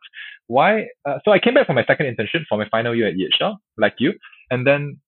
why? 0.47 0.87
Uh, 1.05 1.19
so 1.23 1.31
I 1.31 1.39
came 1.39 1.53
back 1.53 1.67
for 1.67 1.73
my 1.73 1.85
second 1.85 2.07
internship 2.07 2.45
for 2.49 2.57
my 2.57 2.67
final 2.69 2.95
year 2.95 3.07
at 3.07 3.13
EHL, 3.13 3.57
like 3.77 3.95
you, 3.99 4.13
and 4.49 4.65
then 4.65 4.99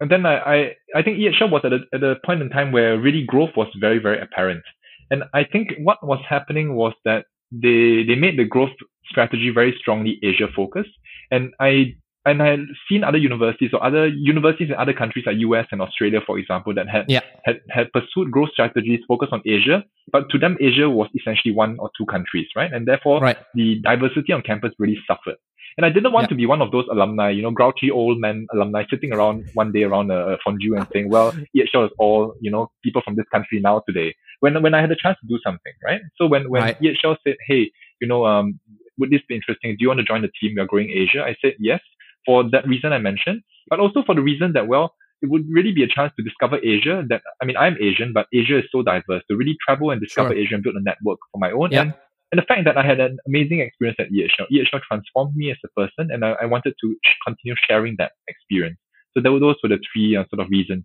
and 0.00 0.08
then 0.08 0.24
I 0.24 0.36
I, 0.38 0.74
I 0.94 1.02
think 1.02 1.18
EHL 1.18 1.50
was 1.50 1.62
at 1.64 1.72
a, 1.72 1.80
at 1.92 2.02
a 2.04 2.16
point 2.24 2.42
in 2.42 2.48
time 2.48 2.70
where 2.70 2.96
really 2.98 3.24
growth 3.24 3.50
was 3.56 3.68
very 3.80 3.98
very 3.98 4.20
apparent, 4.20 4.62
and 5.10 5.24
I 5.34 5.42
think 5.44 5.72
what 5.78 5.98
was 6.06 6.20
happening 6.28 6.74
was 6.74 6.92
that 7.04 7.26
they 7.50 8.04
they 8.06 8.14
made 8.14 8.38
the 8.38 8.44
growth 8.44 8.76
strategy 9.10 9.50
very 9.50 9.74
strongly 9.80 10.20
Asia 10.22 10.46
focused, 10.54 10.94
and 11.32 11.52
I 11.60 11.96
and 12.26 12.42
I 12.42 12.48
had 12.48 12.60
seen 12.88 13.04
other 13.04 13.18
universities 13.18 13.70
or 13.72 13.82
other 13.82 14.06
universities 14.06 14.68
in 14.70 14.74
other 14.74 14.92
countries 14.92 15.24
like 15.26 15.36
US 15.38 15.66
and 15.70 15.80
Australia, 15.80 16.20
for 16.26 16.38
example, 16.38 16.74
that 16.74 16.88
had, 16.88 17.06
yeah. 17.08 17.20
had, 17.44 17.60
had 17.70 17.92
pursued 17.92 18.30
growth 18.30 18.50
strategies 18.52 19.00
focused 19.06 19.32
on 19.32 19.42
Asia. 19.46 19.84
But 20.12 20.28
to 20.30 20.38
them, 20.38 20.56
Asia 20.60 20.90
was 20.90 21.08
essentially 21.18 21.54
one 21.54 21.76
or 21.78 21.90
two 21.96 22.06
countries, 22.06 22.46
right? 22.56 22.72
And 22.72 22.86
therefore, 22.86 23.20
right. 23.20 23.38
the 23.54 23.80
diversity 23.82 24.32
on 24.32 24.42
campus 24.42 24.72
really 24.78 24.98
suffered. 25.06 25.36
And 25.76 25.86
I 25.86 25.90
didn't 25.90 26.12
want 26.12 26.24
yeah. 26.24 26.28
to 26.30 26.34
be 26.34 26.46
one 26.46 26.60
of 26.60 26.72
those 26.72 26.86
alumni, 26.90 27.30
you 27.30 27.40
know, 27.40 27.52
grouchy 27.52 27.90
old 27.90 28.18
men 28.20 28.46
alumni 28.52 28.82
sitting 28.90 29.12
around 29.12 29.48
one 29.54 29.70
day 29.70 29.84
around 29.84 30.10
a, 30.10 30.36
fondue 30.44 30.74
and 30.74 30.86
saying, 30.92 31.08
well, 31.08 31.30
EHL 31.56 31.86
is 31.86 31.92
all, 31.98 32.34
you 32.40 32.50
know, 32.50 32.70
people 32.82 33.00
from 33.04 33.14
this 33.14 33.26
country 33.32 33.60
now 33.60 33.82
today. 33.86 34.14
When, 34.40 34.60
when 34.60 34.74
I 34.74 34.80
had 34.80 34.90
a 34.90 34.96
chance 34.96 35.16
to 35.20 35.26
do 35.28 35.38
something, 35.44 35.72
right? 35.84 36.00
So 36.16 36.26
when, 36.26 36.50
when 36.50 36.62
right. 36.62 36.80
EHL 36.80 37.16
said, 37.24 37.36
hey, 37.46 37.70
you 38.00 38.08
know, 38.08 38.26
um, 38.26 38.58
would 38.98 39.10
this 39.10 39.20
be 39.28 39.36
interesting? 39.36 39.70
Do 39.70 39.76
you 39.80 39.88
want 39.88 39.98
to 39.98 40.04
join 40.04 40.22
the 40.22 40.30
team? 40.40 40.56
We're 40.56 40.66
growing 40.66 40.90
Asia. 40.90 41.22
I 41.22 41.36
said 41.40 41.54
yes 41.60 41.80
for 42.28 42.44
that 42.52 42.68
reason 42.68 42.92
I 42.92 42.98
mentioned, 42.98 43.40
but 43.70 43.80
also 43.80 44.02
for 44.04 44.14
the 44.14 44.20
reason 44.20 44.52
that, 44.52 44.68
well, 44.68 44.92
it 45.22 45.30
would 45.30 45.46
really 45.50 45.72
be 45.72 45.82
a 45.82 45.88
chance 45.88 46.12
to 46.16 46.22
discover 46.22 46.58
Asia 46.62 47.02
that, 47.08 47.22
I 47.40 47.46
mean, 47.46 47.56
I'm 47.56 47.76
Asian, 47.80 48.12
but 48.12 48.26
Asia 48.34 48.58
is 48.58 48.66
so 48.70 48.82
diverse 48.82 49.22
to 49.30 49.36
really 49.36 49.56
travel 49.66 49.90
and 49.90 49.98
discover 49.98 50.34
sure. 50.34 50.38
Asia 50.38 50.54
and 50.56 50.62
build 50.62 50.76
a 50.76 50.82
network 50.82 51.18
for 51.32 51.38
my 51.38 51.50
own. 51.50 51.72
Yeah. 51.72 51.80
And, 51.80 51.94
and 52.30 52.38
the 52.38 52.44
fact 52.46 52.66
that 52.66 52.76
I 52.76 52.84
had 52.84 53.00
an 53.00 53.16
amazing 53.26 53.60
experience 53.60 53.96
at 53.98 54.12
EHL, 54.12 54.46
EHL 54.52 54.82
transformed 54.86 55.34
me 55.34 55.50
as 55.50 55.56
a 55.64 55.68
person 55.80 56.12
and 56.12 56.22
I, 56.22 56.36
I 56.42 56.44
wanted 56.44 56.74
to 56.82 56.96
continue 57.26 57.54
sharing 57.66 57.96
that 57.98 58.12
experience. 58.28 58.76
So 59.16 59.22
those 59.22 59.40
were 59.40 59.70
the 59.70 59.80
three 59.90 60.14
uh, 60.14 60.24
sort 60.28 60.44
of 60.44 60.50
reasons. 60.50 60.84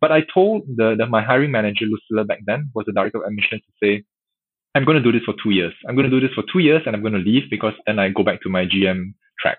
But 0.00 0.10
I 0.10 0.22
told 0.32 0.62
the, 0.74 0.94
the, 0.96 1.06
my 1.06 1.22
hiring 1.22 1.50
manager, 1.50 1.84
Lucilla, 1.84 2.24
back 2.24 2.40
then, 2.46 2.70
was 2.74 2.86
the 2.86 2.92
director 2.92 3.18
of 3.18 3.24
admissions, 3.28 3.60
to 3.66 3.72
say, 3.82 4.04
I'm 4.74 4.86
going 4.86 4.96
to 4.96 5.02
do 5.02 5.12
this 5.12 5.26
for 5.26 5.34
two 5.42 5.50
years. 5.50 5.74
I'm 5.86 5.96
going 5.96 6.08
to 6.08 6.20
do 6.20 6.26
this 6.26 6.34
for 6.34 6.44
two 6.50 6.60
years 6.60 6.82
and 6.86 6.96
I'm 6.96 7.02
going 7.02 7.14
to 7.14 7.18
leave 7.18 7.50
because 7.50 7.74
then 7.86 7.98
I 7.98 8.08
go 8.08 8.22
back 8.22 8.40
to 8.42 8.48
my 8.48 8.64
GM 8.64 9.12
track. 9.38 9.58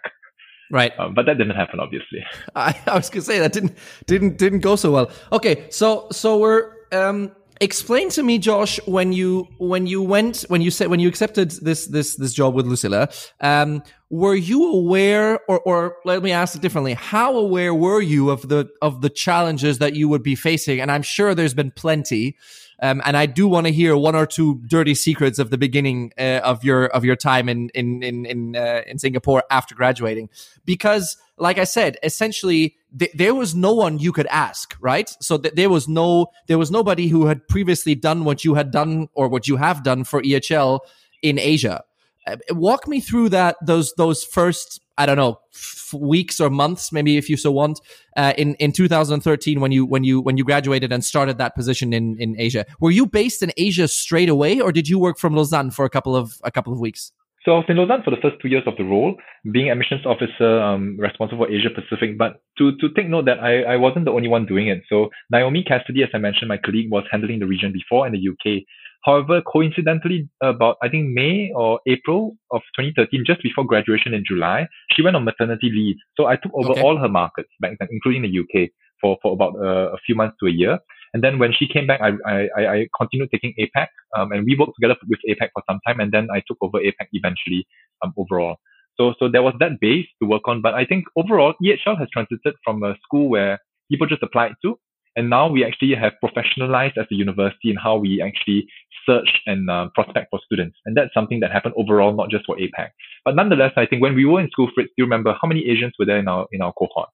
Right. 0.72 0.94
Um, 1.00 1.14
but 1.14 1.26
that 1.26 1.38
didn't 1.38 1.56
happen, 1.56 1.80
obviously. 1.80 2.24
I, 2.56 2.80
I 2.86 2.96
was 2.96 3.10
gonna 3.10 3.22
say 3.22 3.40
that 3.40 3.54
didn't 3.54 3.76
didn't 4.06 4.38
didn't 4.38 4.60
go 4.60 4.76
so 4.76 4.92
well. 4.92 5.12
Okay, 5.32 5.68
so 5.70 6.08
so 6.12 6.38
we're 6.38 6.72
um 6.92 7.32
explain 7.62 8.10
to 8.10 8.24
me 8.24 8.38
josh 8.38 8.80
when 8.86 9.12
you 9.12 9.46
when 9.58 9.86
you 9.86 10.02
went 10.02 10.46
when 10.48 10.62
you 10.62 10.72
said 10.72 10.88
when 10.88 11.00
you 11.00 11.10
accepted 11.10 11.52
this 11.52 11.88
this 11.88 12.16
this 12.16 12.34
job 12.34 12.56
with 12.56 12.66
lucilla 12.66 13.10
um 13.42 13.84
were 14.10 14.36
you 14.36 14.72
aware 14.72 15.40
or 15.48 15.60
or 15.62 15.98
let 16.06 16.24
me 16.24 16.32
ask 16.32 16.56
it 16.56 16.62
differently 16.62 16.94
how 16.94 17.38
aware 17.38 17.74
were 17.74 18.02
you 18.02 18.30
of 18.30 18.48
the 18.50 18.68
of 18.82 19.02
the 19.02 19.10
challenges 19.10 19.78
that 19.78 19.96
you 19.96 20.10
would 20.10 20.24
be 20.24 20.36
facing 20.36 20.82
and 20.82 20.92
i'm 20.92 21.04
sure 21.04 21.36
there's 21.36 21.54
been 21.54 21.72
plenty 21.72 22.36
um, 22.82 23.02
and 23.06 23.18
I 23.18 23.26
do 23.26 23.48
want 23.48 23.68
to 23.68 23.74
hear 23.74 23.96
one 23.98 24.16
or 24.16 24.26
two 24.26 24.62
dirty 24.66 24.96
secrets 24.96 25.40
of 25.40 25.50
the 25.50 25.58
beginning 25.58 26.14
uh, 26.18 26.42
of 26.44 26.64
your 26.64 26.86
of 26.88 27.04
your 27.04 27.16
time 27.16 27.50
in 27.50 27.70
in 27.74 28.02
in 28.02 28.26
in, 28.26 28.56
uh, 28.56 28.82
in 28.88 29.00
Singapore 29.00 29.44
after 29.52 29.76
graduating, 29.76 30.30
because 30.66 31.18
like 31.38 31.58
I 31.58 31.66
said, 31.66 31.98
essentially 32.04 32.76
th- 32.98 33.12
there 33.14 33.36
was 33.36 33.54
no 33.54 33.74
one 33.74 34.00
you 34.00 34.12
could 34.12 34.28
ask, 34.28 34.76
right? 34.80 35.14
So 35.22 35.38
th- 35.38 35.56
there 35.56 35.70
was 35.70 35.88
no 35.88 36.28
there 36.48 36.58
was 36.58 36.72
nobody 36.72 37.08
who 37.08 37.26
had 37.26 37.48
previously 37.48 37.96
done 37.96 38.24
what 38.24 38.46
you 38.46 38.54
had 38.56 38.72
done 38.72 39.10
or 39.14 39.28
what 39.28 39.48
you 39.48 39.58
have 39.58 39.84
done 39.84 40.04
for 40.06 40.22
EHL 40.22 40.80
in 41.22 41.38
Asia. 41.38 41.84
Uh, 42.28 42.36
walk 42.52 42.88
me 42.88 43.00
through 43.00 43.30
that 43.30 43.56
those 43.66 43.94
those 43.98 44.24
first 44.24 44.82
I 44.98 45.06
don't 45.06 45.18
know 45.18 45.40
f- 45.54 45.94
weeks 45.94 46.40
or 46.40 46.50
months, 46.50 46.92
maybe 46.92 47.18
if 47.18 47.30
you 47.30 47.38
so 47.38 47.52
want, 47.52 47.80
uh, 48.18 48.34
in 48.38 48.56
in 48.56 48.72
2013 48.72 49.62
when 49.62 49.72
you 49.72 49.86
when 49.86 50.04
you 50.04 50.22
when 50.22 50.38
you 50.38 50.44
graduated 50.44 50.92
and 50.92 51.04
started 51.04 51.38
that 51.38 51.56
position 51.56 51.94
in 51.94 52.18
in 52.20 52.36
Asia. 52.38 52.66
Were 52.80 52.92
you 52.92 53.06
based 53.06 53.42
in 53.42 53.52
Asia 53.56 53.88
straight 53.88 54.30
away, 54.30 54.60
or 54.60 54.72
did 54.72 54.90
you 54.90 55.00
work 55.00 55.18
from 55.18 55.36
Lausanne 55.36 55.72
for 55.72 55.86
a 55.86 55.90
couple 55.90 56.16
of 56.16 56.34
a 56.44 56.52
couple 56.52 56.74
of 56.74 56.80
weeks? 56.80 57.12
So 57.46 57.54
I 57.54 57.56
was 57.56 57.66
in 57.70 57.78
Lausanne 57.78 58.04
for 58.04 58.12
the 58.12 58.22
first 58.22 58.36
two 58.42 58.50
years 58.50 58.64
of 58.68 58.76
the 58.76 58.84
role, 58.84 59.16
being 59.52 59.72
admissions 59.72 60.06
officer, 60.06 60.60
um, 60.60 60.98
responsible 61.00 61.46
for 61.46 61.52
Asia 61.52 61.70
Pacific. 61.74 62.18
But 62.18 62.42
to, 62.58 62.76
to 62.78 62.90
take 62.90 63.08
note 63.08 63.26
that 63.26 63.40
I, 63.40 63.64
I 63.64 63.76
wasn't 63.78 64.06
the 64.06 64.12
only 64.12 64.28
one 64.28 64.46
doing 64.46 64.68
it. 64.68 64.84
So 64.90 65.10
Naomi 65.32 65.64
Cassidy, 65.64 66.04
as 66.04 66.10
I 66.14 66.18
mentioned, 66.18 66.50
my 66.50 66.58
colleague, 66.58 66.92
was 66.92 67.06
handling 67.10 67.40
the 67.40 67.48
region 67.48 67.72
before 67.72 68.06
in 68.06 68.12
the 68.12 68.20
UK. 68.20 68.64
However, 69.06 69.42
coincidentally, 69.42 70.28
about 70.44 70.78
I 70.84 70.90
think 70.90 71.10
May 71.10 71.52
or 71.56 71.80
April 71.88 72.36
of 72.52 72.62
2013, 72.78 73.24
just 73.26 73.42
before 73.42 73.64
graduation 73.64 74.14
in 74.14 74.24
July, 74.28 74.68
she 74.92 75.02
went 75.02 75.16
on 75.16 75.24
maternity 75.24 75.72
leave. 75.74 75.96
So 76.18 76.26
I 76.26 76.36
took 76.36 76.52
over 76.54 76.72
okay. 76.72 76.82
all 76.82 76.98
her 76.98 77.08
markets 77.08 77.50
back 77.62 77.78
then, 77.80 77.88
including 77.92 78.24
the 78.24 78.40
UK, 78.40 78.70
for, 79.02 79.18
for 79.22 79.34
about 79.34 79.56
uh, 79.56 79.94
a 79.94 79.98
few 80.06 80.16
months 80.16 80.36
to 80.42 80.48
a 80.48 80.52
year. 80.52 80.80
And 81.14 81.24
then 81.24 81.40
when 81.40 81.52
she 81.58 81.68
came 81.68 81.88
back, 81.88 82.02
I, 82.02 82.12
I, 82.26 82.68
I 82.68 82.88
continued 83.00 83.30
taking 83.32 83.54
APAC, 83.60 83.88
um, 84.18 84.32
and 84.32 84.46
we 84.46 84.56
worked 84.60 84.74
together 84.80 84.96
with 85.08 85.20
APAC 85.28 85.50
for 85.54 85.64
some 85.68 85.80
time, 85.88 86.00
and 86.00 86.12
then 86.12 86.28
I 86.32 86.44
took 86.48 86.58
over 86.62 86.78
APAC 86.78 87.08
eventually, 87.14 87.66
um, 88.04 88.14
overall. 88.18 88.58
So, 88.98 89.14
so 89.18 89.30
there 89.30 89.42
was 89.42 89.54
that 89.60 89.80
base 89.80 90.06
to 90.22 90.28
work 90.28 90.44
on. 90.48 90.62
But 90.62 90.74
I 90.74 90.86
think 90.86 91.06
overall, 91.16 91.54
EHL 91.64 91.98
has 91.98 92.10
transited 92.12 92.54
from 92.64 92.84
a 92.84 92.96
school 93.04 93.30
where 93.30 93.60
people 93.90 94.08
just 94.08 94.22
applied 94.22 94.54
to, 94.64 94.78
and 95.16 95.30
now 95.30 95.50
we 95.50 95.66
actually 95.66 95.96
have 95.96 96.14
professionalized 96.24 96.98
as 96.98 97.08
a 97.12 97.16
university 97.16 97.72
in 97.72 97.76
how 97.76 97.98
we 97.98 98.22
actually 98.22 98.68
search 99.06 99.30
and 99.46 99.70
uh, 99.70 99.90
prospect 99.94 100.28
for 100.30 100.40
students. 100.46 100.78
And 100.86 100.96
that's 100.96 101.14
something 101.14 101.40
that 101.42 101.52
happened 101.52 101.74
overall, 101.78 102.16
not 102.16 102.30
just 102.30 102.46
for 102.46 102.56
APAC. 102.58 102.90
But 103.26 103.36
nonetheless, 103.36 103.72
I 103.78 103.86
think 103.86 104.02
when 104.02 104.16
we 104.16 104.26
were 104.26 104.40
in 104.40 104.50
school, 104.50 104.70
Fritz, 104.74 104.90
do 104.90 104.94
you 104.98 105.06
remember 105.06 105.36
how 105.42 105.48
many 105.48 105.68
Asians 105.70 105.94
were 106.00 106.06
there 106.06 106.20
in 106.20 106.28
our, 106.28 106.48
in 106.52 106.62
our 106.62 106.74
cohort? 106.74 107.10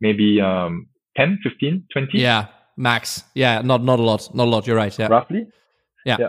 Maybe 0.00 0.40
um, 0.40 0.88
10, 1.16 1.40
15, 1.42 1.86
20? 1.92 2.18
Yeah, 2.18 2.46
max. 2.76 3.24
Yeah, 3.34 3.62
not 3.62 3.82
not 3.82 3.98
a 3.98 4.02
lot. 4.02 4.34
Not 4.34 4.44
a 4.44 4.50
lot. 4.50 4.66
You're 4.66 4.76
right. 4.76 4.96
Yeah. 4.96 5.08
Roughly. 5.08 5.46
Yeah. 6.04 6.16
Yeah. 6.20 6.28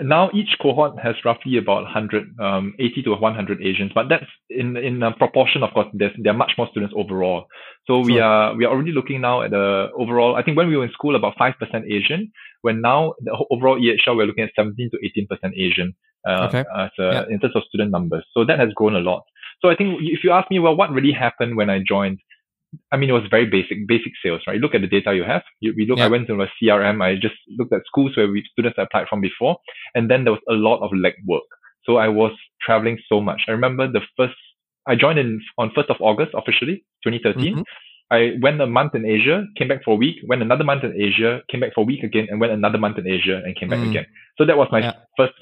Now 0.00 0.30
each 0.34 0.56
cohort 0.60 0.98
has 0.98 1.14
roughly 1.24 1.56
about 1.56 1.84
100, 1.84 2.40
um, 2.40 2.74
80 2.80 3.02
to 3.04 3.10
100 3.14 3.62
Asians, 3.62 3.92
but 3.94 4.06
that's 4.08 4.26
in 4.50 4.76
in 4.76 5.00
a 5.02 5.12
proportion. 5.12 5.62
Of 5.62 5.72
course, 5.72 5.86
there's 5.94 6.10
there 6.18 6.32
are 6.32 6.36
much 6.36 6.52
more 6.58 6.66
students 6.70 6.94
overall. 6.96 7.46
So 7.86 8.02
sure. 8.02 8.04
we 8.04 8.18
are 8.18 8.56
we 8.56 8.64
are 8.64 8.72
already 8.72 8.90
looking 8.90 9.20
now 9.20 9.42
at 9.42 9.52
the 9.52 9.88
overall. 9.96 10.34
I 10.34 10.42
think 10.42 10.56
when 10.56 10.68
we 10.68 10.76
were 10.76 10.84
in 10.84 10.90
school, 10.90 11.14
about 11.14 11.34
five 11.38 11.54
percent 11.60 11.84
Asian. 11.88 12.32
When 12.62 12.80
now 12.80 13.14
the 13.20 13.36
overall 13.50 13.78
EHL, 13.78 14.16
we're 14.16 14.26
looking 14.26 14.44
at 14.44 14.50
17 14.56 14.90
to 14.90 14.98
18 15.04 15.26
percent 15.28 15.54
Asian 15.54 15.94
uh, 16.26 16.48
okay. 16.48 16.64
as 16.76 16.90
a, 16.98 17.12
yeah. 17.12 17.24
in 17.28 17.38
terms 17.38 17.54
of 17.54 17.62
student 17.68 17.90
numbers. 17.90 18.24
So 18.32 18.44
that 18.44 18.58
has 18.58 18.70
grown 18.74 18.96
a 18.96 19.00
lot. 19.00 19.24
So 19.62 19.68
I 19.70 19.76
think 19.76 19.98
if 20.00 20.24
you 20.24 20.32
ask 20.32 20.50
me, 20.50 20.58
well, 20.58 20.76
what 20.76 20.90
really 20.90 21.12
happened 21.12 21.56
when 21.56 21.70
I 21.70 21.80
joined? 21.86 22.18
I 22.92 22.96
mean, 22.96 23.10
it 23.10 23.12
was 23.12 23.24
very 23.30 23.46
basic, 23.46 23.86
basic 23.86 24.12
sales, 24.22 24.42
right? 24.46 24.54
You 24.54 24.60
look 24.60 24.74
at 24.74 24.80
the 24.80 24.86
data 24.86 25.14
you 25.14 25.24
have. 25.24 25.42
You, 25.60 25.74
we 25.76 25.86
look, 25.86 25.98
yeah. 25.98 26.06
I 26.06 26.08
went 26.08 26.26
to 26.28 26.40
a 26.42 26.48
CRM. 26.62 27.02
I 27.02 27.14
just 27.14 27.34
looked 27.58 27.72
at 27.72 27.82
schools 27.86 28.16
where 28.16 28.28
we, 28.28 28.44
students 28.52 28.78
applied 28.78 29.06
from 29.08 29.20
before. 29.20 29.56
And 29.94 30.10
then 30.10 30.24
there 30.24 30.32
was 30.32 30.42
a 30.48 30.54
lot 30.54 30.84
of 30.84 30.90
legwork. 30.92 31.48
So 31.84 31.96
I 31.96 32.08
was 32.08 32.32
traveling 32.60 32.98
so 33.08 33.20
much. 33.20 33.42
I 33.48 33.52
remember 33.52 33.90
the 33.90 34.00
first, 34.16 34.34
I 34.86 34.94
joined 34.96 35.18
in 35.18 35.40
on 35.58 35.70
1st 35.70 35.90
of 35.90 35.96
August 36.00 36.32
officially, 36.34 36.84
2013. 37.04 37.54
Mm-hmm. 37.54 37.62
I 38.10 38.32
went 38.40 38.60
a 38.60 38.66
month 38.66 38.94
in 38.94 39.06
Asia, 39.06 39.44
came 39.56 39.68
back 39.68 39.82
for 39.84 39.92
a 39.92 39.96
week, 39.96 40.16
went 40.28 40.42
another 40.42 40.64
month 40.64 40.84
in 40.84 40.94
Asia, 41.00 41.40
came 41.50 41.60
back 41.60 41.74
for 41.74 41.80
a 41.80 41.84
week 41.84 42.02
again, 42.02 42.26
and 42.30 42.40
went 42.40 42.52
another 42.52 42.78
month 42.78 42.98
in 42.98 43.06
Asia 43.06 43.40
and 43.44 43.56
came 43.56 43.68
back 43.70 43.80
mm. 43.80 43.90
again. 43.90 44.06
So 44.38 44.44
that 44.44 44.56
was 44.56 44.68
my 44.70 44.80
yeah. 44.80 44.92
first 45.16 45.32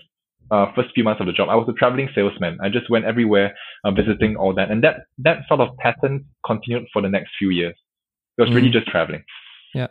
uh, 0.52 0.66
first 0.76 0.90
few 0.94 1.02
months 1.02 1.20
of 1.20 1.26
the 1.26 1.32
job. 1.32 1.48
I 1.48 1.56
was 1.56 1.66
a 1.68 1.72
traveling 1.72 2.08
salesman. 2.14 2.58
I 2.62 2.68
just 2.68 2.90
went 2.90 3.06
everywhere, 3.06 3.54
uh, 3.84 3.90
visiting 3.90 4.36
all 4.36 4.54
that, 4.54 4.70
and 4.70 4.84
that 4.84 4.96
that 5.18 5.38
sort 5.48 5.60
of 5.60 5.68
pattern 5.78 6.26
continued 6.46 6.86
for 6.92 7.00
the 7.00 7.08
next 7.08 7.30
few 7.38 7.50
years. 7.50 7.74
It 8.36 8.42
was 8.42 8.50
mm. 8.50 8.56
really 8.56 8.70
just 8.70 8.86
traveling. 8.86 9.24
Yeah, 9.74 9.88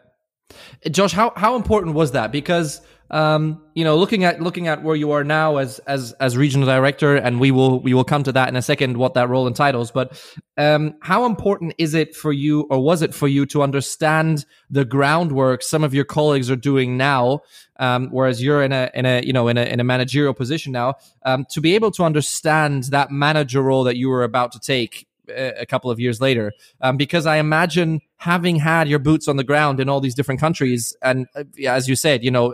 Josh, 0.90 1.12
how 1.12 1.34
how 1.36 1.56
important 1.56 1.96
was 1.96 2.12
that? 2.12 2.32
Because 2.32 2.82
um, 3.12 3.62
you 3.74 3.84
know, 3.84 3.98
looking 3.98 4.24
at 4.24 4.42
looking 4.42 4.70
at 4.70 4.84
where 4.84 4.96
you 4.96 5.12
are 5.12 5.24
now 5.24 5.58
as 5.58 5.80
as 5.80 6.14
as 6.14 6.38
regional 6.38 6.66
director, 6.66 7.18
and 7.18 7.42
we 7.42 7.52
will 7.52 7.82
we 7.82 7.94
will 7.94 8.06
come 8.06 8.24
to 8.24 8.32
that 8.32 8.48
in 8.48 8.56
a 8.56 8.62
second, 8.62 8.96
what 8.96 9.16
that 9.16 9.28
role 9.28 9.48
entitles. 9.48 9.92
But 9.92 10.18
um, 10.58 10.96
how 11.02 11.26
important 11.26 11.74
is 11.78 11.94
it 11.94 12.16
for 12.16 12.32
you, 12.32 12.68
or 12.70 12.80
was 12.80 13.02
it 13.02 13.14
for 13.14 13.28
you, 13.28 13.46
to 13.48 13.64
understand 13.64 14.46
the 14.70 14.86
groundwork 14.86 15.62
some 15.62 15.84
of 15.84 15.94
your 15.94 16.06
colleagues 16.06 16.50
are 16.50 16.56
doing 16.56 16.96
now, 16.96 17.42
um, 17.80 18.08
whereas 18.12 18.42
you're 18.42 18.64
in 18.64 18.72
a 18.72 18.90
in 18.94 19.06
a 19.06 19.22
you 19.22 19.34
know 19.34 19.50
in 19.50 19.58
a 19.58 19.64
in 19.64 19.82
a 19.82 19.84
managerial 19.84 20.34
position 20.34 20.72
now, 20.72 20.96
um, 21.26 21.46
to 21.52 21.60
be 21.60 21.76
able 21.76 21.92
to 21.92 22.04
understand 22.04 22.86
that 22.86 23.12
manager 23.12 23.62
role 23.62 23.84
that 23.84 23.98
you 23.98 24.08
were 24.08 24.24
about 24.24 24.54
to 24.54 24.60
take 24.60 25.06
a 25.36 25.66
couple 25.66 25.92
of 25.92 26.00
years 26.00 26.22
later 26.22 26.52
um, 26.82 26.98
because 26.98 27.26
i 27.26 27.38
imagine 27.38 28.02
having 28.18 28.58
had 28.58 28.88
your 28.88 29.00
boots 29.00 29.28
on 29.28 29.38
the 29.38 29.44
ground 29.44 29.80
in 29.80 29.90
all 29.90 30.00
these 30.00 30.16
different 30.16 30.40
countries 30.40 30.96
and 31.02 31.28
uh, 31.36 31.44
as 31.66 31.88
you 31.88 31.96
said 31.96 32.24
you 32.24 32.32
know 32.32 32.54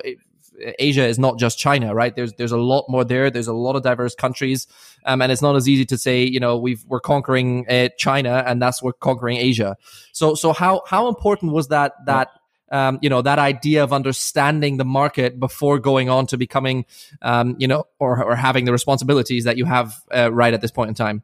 Asia 0.80 1.06
is 1.06 1.20
not 1.20 1.38
just 1.38 1.58
China, 1.58 1.94
right? 1.94 2.16
There's 2.16 2.34
there's 2.34 2.52
a 2.52 2.58
lot 2.58 2.86
more 2.90 3.04
there. 3.04 3.30
There's 3.30 3.48
a 3.48 3.54
lot 3.54 3.76
of 3.76 3.84
diverse 3.84 4.16
countries, 4.16 4.68
um, 5.06 5.22
and 5.22 5.32
it's 5.32 5.42
not 5.42 5.56
as 5.56 5.68
easy 5.68 5.86
to 5.86 5.98
say, 5.98 6.24
you 6.24 6.40
know, 6.40 6.58
we've 6.58 6.84
we're 6.88 7.00
conquering 7.00 7.68
uh, 7.70 7.90
China 7.98 8.44
and 8.46 8.62
that's 8.62 8.82
we're 8.82 8.94
conquering 8.94 9.38
Asia. 9.38 9.78
So 10.12 10.36
so 10.36 10.54
how 10.54 10.84
how 10.86 11.08
important 11.08 11.52
was 11.52 11.68
that 11.70 11.94
that 12.06 12.30
um, 12.72 13.00
you 13.02 13.10
know 13.10 13.22
that 13.22 13.40
idea 13.40 13.84
of 13.84 13.94
understanding 13.94 14.78
the 14.78 14.86
market 14.86 15.40
before 15.40 15.80
going 15.80 16.10
on 16.10 16.28
to 16.28 16.38
becoming, 16.38 16.86
um, 17.22 17.56
you 17.60 17.68
know, 17.68 17.86
or 18.00 18.24
or 18.24 18.36
having 18.36 18.66
the 18.66 18.72
responsibilities 18.72 19.44
that 19.44 19.58
you 19.58 19.66
have 19.66 19.96
uh, 20.14 20.32
right 20.32 20.54
at 20.54 20.62
this 20.62 20.72
point 20.72 20.90
in 20.90 20.96
time? 20.96 21.24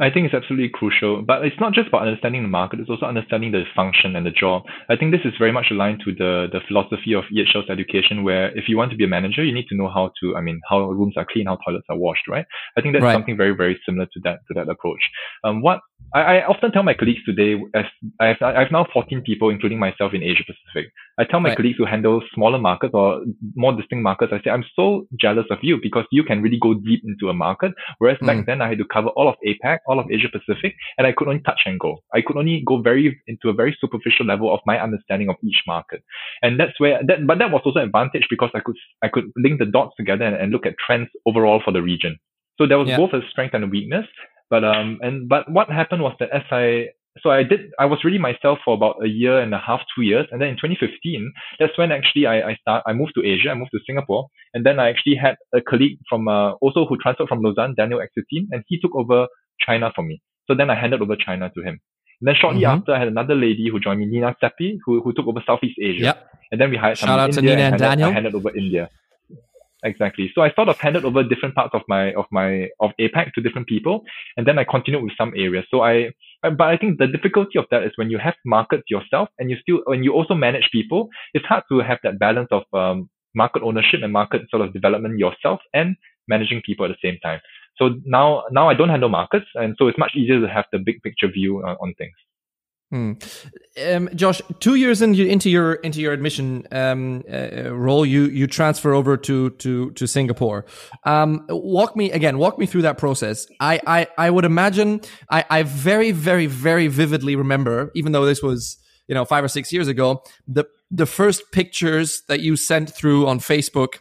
I 0.00 0.08
think 0.08 0.24
it's 0.24 0.34
absolutely 0.34 0.70
crucial, 0.72 1.20
but 1.20 1.44
it's 1.44 1.60
not 1.60 1.74
just 1.74 1.88
about 1.88 2.06
understanding 2.08 2.42
the 2.42 2.48
market, 2.48 2.80
it's 2.80 2.88
also 2.88 3.04
understanding 3.04 3.52
the 3.52 3.64
function 3.76 4.16
and 4.16 4.24
the 4.24 4.30
job. 4.30 4.62
I 4.88 4.96
think 4.96 5.12
this 5.12 5.20
is 5.24 5.34
very 5.38 5.52
much 5.52 5.66
aligned 5.70 6.00
to 6.06 6.14
the, 6.14 6.46
the 6.50 6.60
philosophy 6.66 7.12
of 7.12 7.24
EHL's 7.24 7.68
education, 7.68 8.24
where 8.24 8.56
if 8.56 8.68
you 8.68 8.78
want 8.78 8.90
to 8.92 8.96
be 8.96 9.04
a 9.04 9.08
manager, 9.08 9.44
you 9.44 9.52
need 9.52 9.66
to 9.68 9.76
know 9.76 9.90
how 9.92 10.10
to, 10.20 10.34
I 10.34 10.40
mean, 10.40 10.60
how 10.68 10.90
rooms 10.90 11.14
are 11.18 11.26
clean, 11.30 11.44
how 11.46 11.58
toilets 11.64 11.86
are 11.90 11.96
washed, 11.98 12.26
right? 12.26 12.46
I 12.76 12.80
think 12.80 12.94
that's 12.94 13.02
right. 13.02 13.12
something 13.12 13.36
very, 13.36 13.54
very 13.54 13.78
similar 13.84 14.06
to 14.06 14.20
that, 14.24 14.40
to 14.48 14.54
that 14.54 14.70
approach. 14.70 15.02
Um, 15.44 15.60
what 15.60 15.80
I, 16.14 16.20
I 16.20 16.46
often 16.46 16.72
tell 16.72 16.82
my 16.82 16.94
colleagues 16.94 17.24
today, 17.24 17.60
as 17.74 17.84
I've, 18.20 18.36
I've 18.42 18.72
now 18.72 18.86
14 18.92 19.22
people, 19.24 19.50
including 19.50 19.78
myself 19.78 20.12
in 20.14 20.22
Asia 20.22 20.44
Pacific. 20.44 20.92
I 21.18 21.24
tell 21.24 21.40
my 21.40 21.50
right. 21.50 21.56
colleagues 21.56 21.76
who 21.78 21.86
handle 21.86 22.22
smaller 22.34 22.58
markets 22.58 22.92
or 22.94 23.22
more 23.54 23.72
distinct 23.72 24.02
markets, 24.02 24.32
I 24.34 24.42
say, 24.42 24.50
I'm 24.50 24.64
so 24.74 25.06
jealous 25.20 25.46
of 25.50 25.58
you 25.62 25.78
because 25.82 26.04
you 26.10 26.24
can 26.24 26.42
really 26.42 26.58
go 26.60 26.74
deep 26.74 27.02
into 27.04 27.28
a 27.28 27.34
market. 27.34 27.72
Whereas 27.98 28.18
mm. 28.18 28.26
back 28.26 28.46
then 28.46 28.60
I 28.60 28.68
had 28.70 28.78
to 28.78 28.84
cover 28.84 29.08
all 29.08 29.28
of 29.28 29.36
APAC, 29.46 29.78
all 29.86 29.98
of 29.98 30.06
Asia 30.10 30.28
Pacific, 30.30 30.74
and 30.98 31.06
I 31.06 31.12
could 31.12 31.28
only 31.28 31.40
touch 31.40 31.62
and 31.66 31.78
go. 31.78 31.98
I 32.14 32.20
could 32.20 32.36
only 32.36 32.62
go 32.66 32.80
very 32.80 33.20
into 33.26 33.48
a 33.48 33.52
very 33.52 33.76
superficial 33.80 34.26
level 34.26 34.52
of 34.52 34.60
my 34.66 34.80
understanding 34.80 35.28
of 35.28 35.36
each 35.42 35.62
market. 35.66 36.02
And 36.42 36.58
that's 36.58 36.78
where 36.78 37.00
that, 37.06 37.26
but 37.26 37.38
that 37.38 37.50
was 37.50 37.62
also 37.64 37.80
an 37.80 37.86
advantage 37.86 38.26
because 38.30 38.50
I 38.54 38.60
could, 38.60 38.76
I 39.02 39.08
could 39.08 39.30
link 39.36 39.58
the 39.58 39.66
dots 39.66 39.94
together 39.96 40.24
and, 40.24 40.36
and 40.36 40.52
look 40.52 40.66
at 40.66 40.74
trends 40.84 41.08
overall 41.26 41.60
for 41.64 41.72
the 41.72 41.82
region. 41.82 42.18
So 42.58 42.66
there 42.66 42.78
was 42.78 42.88
yeah. 42.88 42.96
both 42.96 43.12
a 43.12 43.20
strength 43.30 43.54
and 43.54 43.64
a 43.64 43.66
weakness. 43.66 44.06
But 44.50 44.64
um 44.64 44.98
and 45.00 45.28
but 45.30 45.50
what 45.50 45.70
happened 45.70 46.02
was 46.02 46.14
that 46.20 46.30
as 46.30 46.42
I 46.50 46.88
so 47.22 47.30
I 47.30 47.42
did 47.42 47.70
I 47.78 47.86
was 47.86 48.04
really 48.04 48.18
myself 48.18 48.58
for 48.64 48.74
about 48.74 48.96
a 49.02 49.08
year 49.08 49.38
and 49.38 49.54
a 49.54 49.58
half, 49.58 49.80
two 49.94 50.02
years, 50.02 50.26
and 50.30 50.40
then 50.40 50.48
in 50.48 50.56
2015, 50.56 51.32
that's 51.58 51.76
when 51.78 51.90
actually 51.90 52.26
I 52.26 52.50
I 52.50 52.54
start 52.60 52.82
I 52.86 52.92
moved 52.92 53.12
to 53.16 53.24
Asia, 53.24 53.50
I 53.50 53.54
moved 53.54 53.70
to 53.72 53.80
Singapore, 53.86 54.28
and 54.52 54.64
then 54.66 54.78
I 54.78 54.90
actually 54.90 55.16
had 55.16 55.36
a 55.54 55.62
colleague 55.62 55.98
from 56.08 56.28
uh, 56.28 56.52
also 56.60 56.84
who 56.86 56.98
transferred 56.98 57.28
from 57.28 57.42
Lausanne, 57.42 57.74
Daniel 57.76 58.00
Exertine, 58.00 58.48
and 58.50 58.62
he 58.68 58.78
took 58.78 58.94
over 58.94 59.26
China 59.64 59.92
for 59.94 60.02
me. 60.02 60.20
So 60.46 60.54
then 60.54 60.70
I 60.70 60.74
handed 60.74 61.02
over 61.02 61.16
China 61.16 61.50
to 61.54 61.62
him. 61.62 61.80
And 62.20 62.28
then 62.28 62.34
shortly 62.40 62.62
mm-hmm. 62.62 62.78
after, 62.78 62.94
I 62.94 62.98
had 63.00 63.08
another 63.08 63.34
lady 63.34 63.68
who 63.70 63.80
joined 63.80 64.00
me, 64.00 64.06
Nina 64.06 64.36
Seppi, 64.40 64.78
who, 64.84 65.02
who 65.02 65.12
took 65.12 65.26
over 65.26 65.42
Southeast 65.46 65.78
Asia. 65.80 66.04
Yep. 66.04 66.28
And 66.52 66.60
then 66.60 66.70
we 66.70 66.76
hired 66.76 66.98
Shout 66.98 67.18
out 67.18 67.30
India 67.30 67.40
to 67.40 67.42
Nina 67.42 67.52
and, 67.52 67.74
and 67.74 67.82
handed, 67.82 67.88
Daniel. 67.88 68.08
I 68.10 68.12
handed 68.12 68.34
over 68.34 68.56
India. 68.56 68.90
Exactly. 69.84 70.30
So 70.34 70.42
I 70.42 70.52
sort 70.52 70.68
of 70.68 70.78
handed 70.78 71.04
over 71.04 71.24
different 71.24 71.56
parts 71.56 71.74
of 71.74 71.82
my 71.88 72.12
of 72.12 72.26
my 72.30 72.68
of 72.78 72.90
APAC 73.00 73.32
to 73.34 73.40
different 73.40 73.66
people, 73.66 74.04
and 74.36 74.46
then 74.46 74.56
I 74.56 74.64
continued 74.64 75.02
with 75.02 75.14
some 75.18 75.32
areas. 75.36 75.64
So 75.72 75.82
I, 75.82 76.12
but 76.42 76.68
I 76.68 76.76
think 76.76 76.98
the 76.98 77.08
difficulty 77.08 77.58
of 77.58 77.64
that 77.72 77.82
is 77.82 77.90
when 77.96 78.08
you 78.08 78.18
have 78.18 78.34
markets 78.44 78.84
yourself 78.88 79.28
and 79.40 79.50
you 79.50 79.56
still 79.60 79.80
when 79.86 80.04
you 80.04 80.12
also 80.12 80.34
manage 80.34 80.68
people, 80.70 81.08
it's 81.34 81.44
hard 81.46 81.64
to 81.70 81.80
have 81.80 81.98
that 82.04 82.20
balance 82.20 82.48
of 82.52 82.62
um, 82.72 83.10
market 83.34 83.62
ownership 83.62 84.00
and 84.04 84.12
market 84.12 84.42
sort 84.50 84.62
of 84.62 84.72
development 84.72 85.18
yourself 85.18 85.58
and 85.74 85.96
managing 86.28 86.62
people 86.64 86.86
at 86.86 86.92
the 86.92 87.08
same 87.08 87.18
time. 87.20 87.40
So 87.76 87.90
now 88.04 88.44
now 88.50 88.68
I 88.68 88.74
don't 88.74 88.88
handle 88.88 89.08
markets, 89.08 89.46
and 89.54 89.74
so 89.78 89.88
it's 89.88 89.98
much 89.98 90.12
easier 90.14 90.40
to 90.40 90.48
have 90.48 90.66
the 90.72 90.78
big 90.78 91.02
picture 91.02 91.28
view 91.28 91.58
on, 91.64 91.76
on 91.80 91.94
things. 91.94 92.14
Hmm. 92.92 93.12
Um, 93.82 94.10
Josh, 94.14 94.42
two 94.60 94.74
years 94.74 95.00
in, 95.00 95.14
into 95.14 95.48
your 95.48 95.74
into 95.76 96.02
your 96.02 96.12
admission 96.12 96.66
um, 96.72 97.24
uh, 97.32 97.72
role, 97.72 98.04
you 98.04 98.24
you 98.24 98.46
transfer 98.46 98.92
over 98.92 99.16
to 99.16 99.48
to 99.48 99.92
to 99.92 100.06
Singapore. 100.06 100.66
Um, 101.04 101.46
walk 101.48 101.96
me 101.96 102.10
again. 102.10 102.36
Walk 102.36 102.58
me 102.58 102.66
through 102.66 102.82
that 102.82 102.98
process. 102.98 103.46
I 103.60 103.80
I, 103.86 104.06
I 104.18 104.28
would 104.28 104.44
imagine 104.44 105.00
I, 105.30 105.42
I 105.48 105.62
very 105.62 106.12
very 106.12 106.44
very 106.44 106.86
vividly 106.88 107.34
remember, 107.34 107.90
even 107.94 108.12
though 108.12 108.26
this 108.26 108.42
was 108.42 108.76
you 109.08 109.14
know 109.14 109.24
five 109.24 109.42
or 109.42 109.48
six 109.48 109.72
years 109.72 109.88
ago, 109.88 110.22
the 110.46 110.66
the 110.90 111.06
first 111.06 111.50
pictures 111.50 112.22
that 112.28 112.40
you 112.40 112.56
sent 112.56 112.90
through 112.94 113.26
on 113.26 113.38
Facebook 113.38 114.00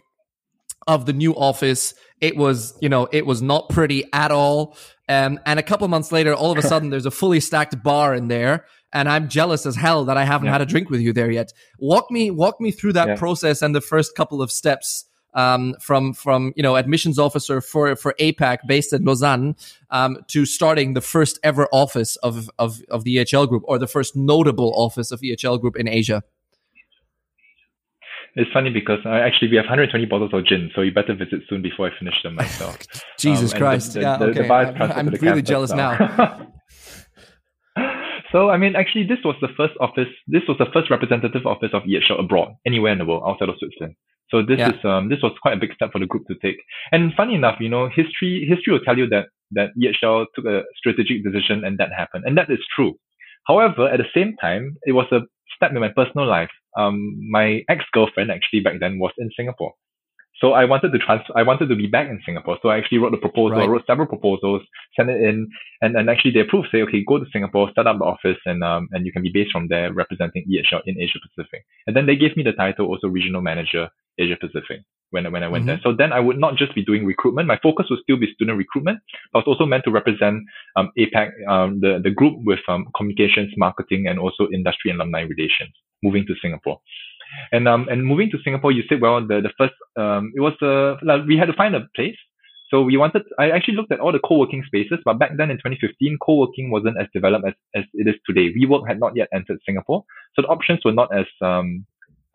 of 0.86 1.06
the 1.06 1.14
new 1.14 1.34
office 1.34 1.94
It 2.22 2.38
was, 2.38 2.78
you 2.82 2.90
know, 2.90 3.08
it 3.12 3.26
was 3.26 3.42
not 3.42 3.70
pretty 3.70 4.06
at 4.14 4.32
all. 4.32 4.78
Um, 5.10 5.40
and 5.46 5.60
a 5.60 5.64
couple 5.64 5.88
months 5.88 6.12
later, 6.12 6.34
all 6.34 6.52
of 6.52 6.58
a 6.58 6.62
sudden, 6.62 6.90
there's 6.90 7.06
a 7.06 7.12
fully 7.12 7.40
stacked 7.40 7.84
bar 7.84 8.16
in 8.16 8.28
there, 8.30 8.66
and 8.94 9.10
I'm 9.10 9.28
jealous 9.28 9.66
as 9.66 9.76
hell 9.76 10.06
that 10.06 10.18
I 10.18 10.24
haven't 10.24 10.46
yeah. 10.46 10.54
had 10.54 10.62
a 10.62 10.66
drink 10.66 10.90
with 10.90 11.02
you 11.02 11.12
there 11.12 11.30
yet. 11.30 11.52
Walk 11.80 12.10
me, 12.12 12.32
walk 12.32 12.62
me 12.62 12.72
through 12.72 12.94
that 12.94 13.08
yeah. 13.08 13.16
process 13.18 13.62
and 13.62 13.76
the 13.76 13.82
first 13.82 14.16
couple 14.16 14.42
of 14.42 14.52
steps 14.52 15.06
um, 15.34 15.76
from 15.80 16.14
from 16.14 16.54
you 16.56 16.64
know 16.64 16.76
admissions 16.76 17.18
officer 17.18 17.62
for 17.62 17.96
for 17.96 18.14
APAC 18.20 18.60
based 18.68 18.94
in 18.94 19.04
Lausanne 19.04 19.56
um, 19.90 20.18
to 20.28 20.46
starting 20.46 20.94
the 20.94 21.02
first 21.02 21.40
ever 21.44 21.68
office 21.72 22.16
of, 22.18 22.50
of 22.60 22.82
of 22.90 23.04
the 23.04 23.18
EHL 23.18 23.48
Group 23.48 23.64
or 23.66 23.78
the 23.80 23.88
first 23.88 24.16
notable 24.16 24.74
office 24.76 25.12
of 25.12 25.22
EHL 25.22 25.60
Group 25.60 25.78
in 25.78 25.88
Asia. 25.88 26.24
It's 28.36 28.52
funny 28.52 28.70
because 28.70 29.00
uh, 29.06 29.10
actually 29.10 29.50
we 29.50 29.58
have 29.58 29.66
120 29.66 30.06
bottles 30.06 30.32
of 30.34 30.46
gin, 30.46 30.72
so 30.74 30.82
you 30.82 30.94
better 30.94 31.14
visit 31.14 31.42
soon 31.50 31.62
before 31.62 31.88
I 31.88 32.00
finish 32.00 32.16
them 32.24 32.36
myself. 32.36 32.78
Jesus 33.20 33.54
um, 33.54 33.60
Christ! 33.60 33.94
The, 33.94 34.00
the, 34.00 34.06
yeah, 34.06 34.18
the, 34.18 34.26
okay. 34.26 34.50
I'm, 34.50 34.92
I'm 34.92 35.08
really 35.10 35.42
jealous 35.42 35.72
now. 35.72 35.98
now. 35.98 36.48
so 38.32 38.50
I 38.50 38.58
mean, 38.58 38.76
actually, 38.76 39.04
this 39.04 39.20
was 39.26 39.36
the 39.42 39.50
first 39.58 39.74
office. 39.82 40.08
This 40.28 40.44
was 40.48 40.58
the 40.60 40.68
first 40.74 40.90
representative 40.90 41.46
office 41.46 41.72
of 41.74 41.84
EHL 41.84 42.24
abroad, 42.24 42.54
anywhere 42.66 42.94
in 42.94 43.00
the 43.00 43.06
world 43.06 43.24
outside 43.28 43.50
of 43.50 43.56
Switzerland. 43.60 43.96
So 44.30 44.42
this 44.42 44.60
yeah. 44.60 44.70
is 44.70 44.86
um 44.86 45.10
this 45.10 45.20
was 45.22 45.34
quite 45.42 45.56
a 45.56 45.60
big 45.60 45.74
step 45.74 45.92
for 45.92 46.00
the 46.00 46.06
group 46.06 46.26
to 46.28 46.36
take. 46.42 46.58
And 46.94 47.12
funny 47.16 47.36
enough, 47.36 47.58
you 47.60 47.68
know, 47.68 47.90
history 47.90 48.48
history 48.48 48.72
will 48.72 48.86
tell 48.86 48.98
you 48.98 49.08
that 49.10 49.26
that 49.52 49.72
EHL 49.78 50.26
took 50.34 50.46
a 50.46 50.62
strategic 50.78 51.24
decision 51.26 51.66
and 51.66 51.78
that 51.78 51.90
happened, 51.96 52.24
and 52.26 52.38
that 52.38 52.50
is 52.50 52.60
true. 52.74 52.94
However, 53.48 53.90
at 53.90 53.98
the 53.98 54.06
same 54.16 54.36
time, 54.40 54.78
it 54.84 54.94
was 54.94 55.08
a 55.12 55.22
step 55.62 55.72
in 55.72 55.80
my 55.80 55.94
personal 55.96 56.28
life. 56.28 56.50
Um, 56.78 57.18
my 57.30 57.62
ex-girlfriend 57.70 58.32
actually 58.32 58.62
back 58.62 58.80
then 58.80 58.98
was 58.98 59.12
in 59.18 59.30
Singapore. 59.38 59.74
So 60.40 60.54
I 60.54 60.66
wanted 60.66 60.92
to 60.92 60.98
transfer, 60.98 61.38
I 61.38 61.44
wanted 61.44 61.70
to 61.70 61.76
be 61.76 61.86
back 61.86 62.10
in 62.10 62.20
Singapore. 62.26 62.58
So 62.64 62.70
I 62.70 62.78
actually 62.80 62.98
wrote 62.98 63.14
a 63.14 63.18
proposal, 63.18 63.58
right. 63.58 63.68
I 63.68 63.68
wrote 63.68 63.86
several 63.86 64.08
proposals, 64.08 64.64
sent 64.96 65.12
it 65.12 65.22
in, 65.22 65.48
and, 65.82 65.96
and 65.96 66.10
actually 66.10 66.32
they 66.32 66.40
approved, 66.40 66.70
say, 66.72 66.82
okay, 66.82 67.04
go 67.08 67.20
to 67.20 67.26
Singapore, 67.32 67.70
start 67.72 67.86
up 67.86 68.00
the 68.00 68.06
office, 68.06 68.42
and 68.46 68.64
um, 68.64 68.90
and 68.92 69.06
you 69.06 69.12
can 69.12 69.22
be 69.22 69.30
based 69.32 69.52
from 69.52 69.68
there 69.68 69.94
representing 69.94 70.44
EHL 70.50 70.82
in 70.88 71.00
Asia 71.00 71.20
Pacific. 71.22 71.64
And 71.86 71.96
then 71.96 72.08
they 72.08 72.16
gave 72.16 72.36
me 72.36 72.42
the 72.42 72.54
title 72.54 72.88
also 72.88 73.08
regional 73.08 73.42
manager 73.42 73.90
Asia 74.18 74.36
Pacific 74.40 74.82
when, 75.12 75.32
when 75.32 75.44
I 75.44 75.48
went 75.48 75.62
mm-hmm. 75.62 75.68
there. 75.68 75.80
So 75.84 75.94
then 75.96 76.12
I 76.12 76.20
would 76.20 76.40
not 76.40 76.56
just 76.56 76.74
be 76.76 76.84
doing 76.84 77.06
recruitment. 77.06 77.48
My 77.48 77.60
focus 77.62 77.86
would 77.90 78.00
still 78.04 78.18
be 78.18 78.34
student 78.34 78.58
recruitment. 78.58 79.00
I 79.34 79.38
was 79.38 79.46
also 79.48 79.66
meant 79.66 79.84
to 79.86 79.92
represent 79.92 80.44
um, 80.76 80.92
APAC, 80.98 81.30
um, 81.48 81.80
the, 81.80 82.00
the 82.04 82.10
group 82.10 82.40
with 82.44 82.60
um, 82.68 82.88
communications, 82.98 83.54
marketing, 83.58 84.08
and 84.08 84.20
also 84.20 84.48
industry 84.54 84.92
and 84.92 85.00
alumni 85.00 85.22
relations, 85.22 85.74
moving 86.04 86.26
to 86.28 86.34
Singapore. 86.42 86.80
And 87.52 87.68
um 87.68 87.88
and 87.90 88.06
moving 88.06 88.30
to 88.32 88.38
Singapore, 88.44 88.72
you 88.72 88.84
said 88.90 89.02
well 89.02 89.26
the 89.26 89.42
the 89.42 89.52
first 89.58 89.74
um 89.98 90.32
it 90.36 90.42
was 90.42 90.54
uh 90.62 91.00
like 91.06 91.26
we 91.26 91.38
had 91.38 91.46
to 91.46 91.54
find 91.54 91.76
a 91.76 91.88
place. 91.96 92.18
So 92.70 92.82
we 92.82 92.96
wanted 92.98 93.24
I 93.38 93.52
actually 93.52 93.76
looked 93.76 93.92
at 93.92 94.00
all 94.00 94.12
the 94.12 94.20
co-working 94.20 94.64
spaces, 94.66 95.00
but 95.04 95.20
back 95.20 95.32
then 95.38 95.52
in 95.52 95.58
2015, 95.58 96.18
co-working 96.22 96.72
wasn't 96.72 96.98
as 97.00 97.08
developed 97.14 97.46
as, 97.46 97.54
as 97.76 97.84
it 97.94 98.08
is 98.08 98.16
today. 98.26 98.54
WeWork 98.54 98.88
had 98.88 99.00
not 99.00 99.16
yet 99.16 99.28
entered 99.34 99.60
Singapore, 99.66 100.04
so 100.36 100.42
the 100.42 100.48
options 100.48 100.80
were 100.86 100.94
not 100.94 101.10
as 101.16 101.26
um 101.42 101.86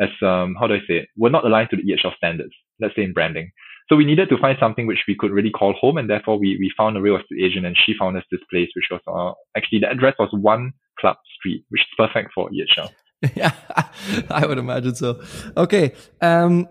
as 0.00 0.10
um 0.22 0.56
how 0.58 0.66
do 0.66 0.74
I 0.74 0.80
say 0.86 0.96
it 1.04 1.08
were 1.16 1.30
not 1.30 1.44
aligned 1.44 1.70
to 1.70 1.76
the 1.76 1.82
EHL 1.82 2.16
standards. 2.16 2.54
Let's 2.80 2.94
say 2.96 3.02
in 3.02 3.12
branding. 3.12 3.50
So 3.88 3.94
we 3.94 4.04
needed 4.04 4.28
to 4.30 4.38
find 4.38 4.56
something 4.58 4.86
which 4.86 5.04
we 5.06 5.14
could 5.16 5.30
really 5.30 5.50
call 5.50 5.72
home, 5.74 5.96
and 5.96 6.10
therefore 6.10 6.38
we 6.38 6.56
we 6.58 6.72
found 6.76 6.96
a 6.96 7.00
real 7.00 7.16
estate 7.16 7.42
agent, 7.42 7.66
and 7.66 7.76
she 7.84 7.94
found 7.98 8.16
us 8.16 8.24
this 8.30 8.40
place, 8.50 8.68
which 8.74 8.86
was 8.90 9.00
uh, 9.06 9.32
actually 9.56 9.80
the 9.80 9.90
address 9.90 10.14
was 10.18 10.28
One 10.32 10.72
Club 10.98 11.16
Street, 11.38 11.64
which 11.68 11.82
is 11.82 11.86
perfect 11.96 12.32
for 12.34 12.50
EHL. 12.50 12.90
yeah, 13.34 13.52
I 14.30 14.46
would 14.46 14.58
imagine 14.58 14.94
so. 14.94 15.22
Okay. 15.56 15.94
Um, 16.20 16.68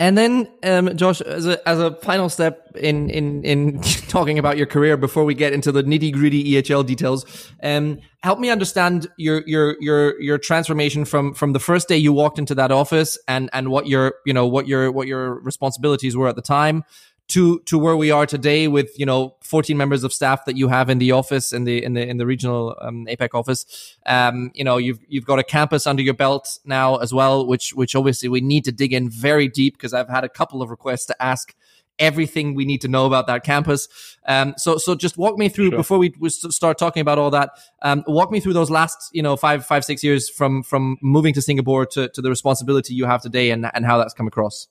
and 0.00 0.16
then, 0.16 0.48
um, 0.62 0.96
Josh, 0.96 1.20
as 1.20 1.46
a, 1.46 1.68
as 1.68 1.80
a 1.80 1.96
final 1.96 2.28
step 2.28 2.76
in, 2.76 3.10
in, 3.10 3.42
in 3.44 3.80
talking 4.08 4.38
about 4.38 4.56
your 4.56 4.66
career 4.66 4.96
before 4.96 5.24
we 5.24 5.34
get 5.34 5.52
into 5.52 5.72
the 5.72 5.82
nitty 5.82 6.12
gritty 6.12 6.52
EHL 6.52 6.86
details, 6.86 7.26
um, 7.64 7.98
help 8.22 8.38
me 8.38 8.48
understand 8.48 9.08
your, 9.16 9.42
your, 9.46 9.76
your, 9.80 10.20
your 10.20 10.38
transformation 10.38 11.04
from, 11.04 11.34
from 11.34 11.52
the 11.52 11.58
first 11.58 11.88
day 11.88 11.96
you 11.96 12.12
walked 12.12 12.38
into 12.38 12.54
that 12.54 12.70
office 12.70 13.18
and, 13.26 13.50
and 13.52 13.70
what 13.70 13.88
your, 13.88 14.14
you 14.24 14.32
know, 14.32 14.46
what 14.46 14.68
your, 14.68 14.92
what 14.92 15.08
your 15.08 15.40
responsibilities 15.40 16.16
were 16.16 16.28
at 16.28 16.36
the 16.36 16.42
time 16.42 16.84
to 17.28 17.60
to 17.60 17.78
where 17.78 17.96
we 17.96 18.10
are 18.10 18.26
today 18.26 18.68
with 18.68 18.98
you 18.98 19.06
know 19.06 19.34
14 19.42 19.76
members 19.76 20.02
of 20.02 20.12
staff 20.12 20.44
that 20.46 20.56
you 20.56 20.68
have 20.68 20.88
in 20.88 20.98
the 20.98 21.12
office 21.12 21.52
in 21.52 21.64
the 21.64 21.82
in 21.82 21.94
the 21.94 22.06
in 22.06 22.16
the 22.16 22.26
regional 22.26 22.76
um, 22.80 23.06
APAC 23.06 23.30
office. 23.34 23.96
Um, 24.06 24.50
you 24.54 24.64
know 24.64 24.78
you've 24.78 25.00
you've 25.08 25.26
got 25.26 25.38
a 25.38 25.44
campus 25.44 25.86
under 25.86 26.02
your 26.02 26.14
belt 26.14 26.58
now 26.64 26.96
as 26.96 27.12
well 27.12 27.46
which 27.46 27.74
which 27.74 27.94
obviously 27.94 28.28
we 28.28 28.40
need 28.40 28.64
to 28.64 28.72
dig 28.72 28.92
in 28.92 29.10
very 29.10 29.48
deep 29.48 29.74
because 29.74 29.92
I've 29.92 30.08
had 30.08 30.24
a 30.24 30.28
couple 30.28 30.62
of 30.62 30.70
requests 30.70 31.06
to 31.06 31.22
ask 31.22 31.54
everything 31.98 32.54
we 32.54 32.64
need 32.64 32.80
to 32.80 32.88
know 32.88 33.06
about 33.06 33.26
that 33.26 33.44
campus. 33.44 33.88
Um, 34.26 34.54
so 34.56 34.78
so 34.78 34.94
just 34.94 35.18
walk 35.18 35.36
me 35.36 35.48
through 35.48 35.70
sure. 35.70 35.78
before 35.78 35.98
we, 35.98 36.14
we 36.18 36.30
start 36.30 36.78
talking 36.78 37.00
about 37.00 37.18
all 37.18 37.30
that 37.30 37.50
um, 37.82 38.04
walk 38.06 38.30
me 38.30 38.40
through 38.40 38.54
those 38.54 38.70
last 38.70 39.10
you 39.12 39.22
know 39.22 39.36
five 39.36 39.66
five 39.66 39.84
six 39.84 40.02
years 40.02 40.30
from 40.30 40.62
from 40.62 40.96
moving 41.02 41.34
to 41.34 41.42
Singapore 41.42 41.84
to, 41.86 42.08
to 42.08 42.22
the 42.22 42.30
responsibility 42.30 42.94
you 42.94 43.04
have 43.04 43.20
today 43.20 43.50
and 43.50 43.70
and 43.74 43.84
how 43.84 43.98
that's 43.98 44.14
come 44.14 44.26
across 44.26 44.68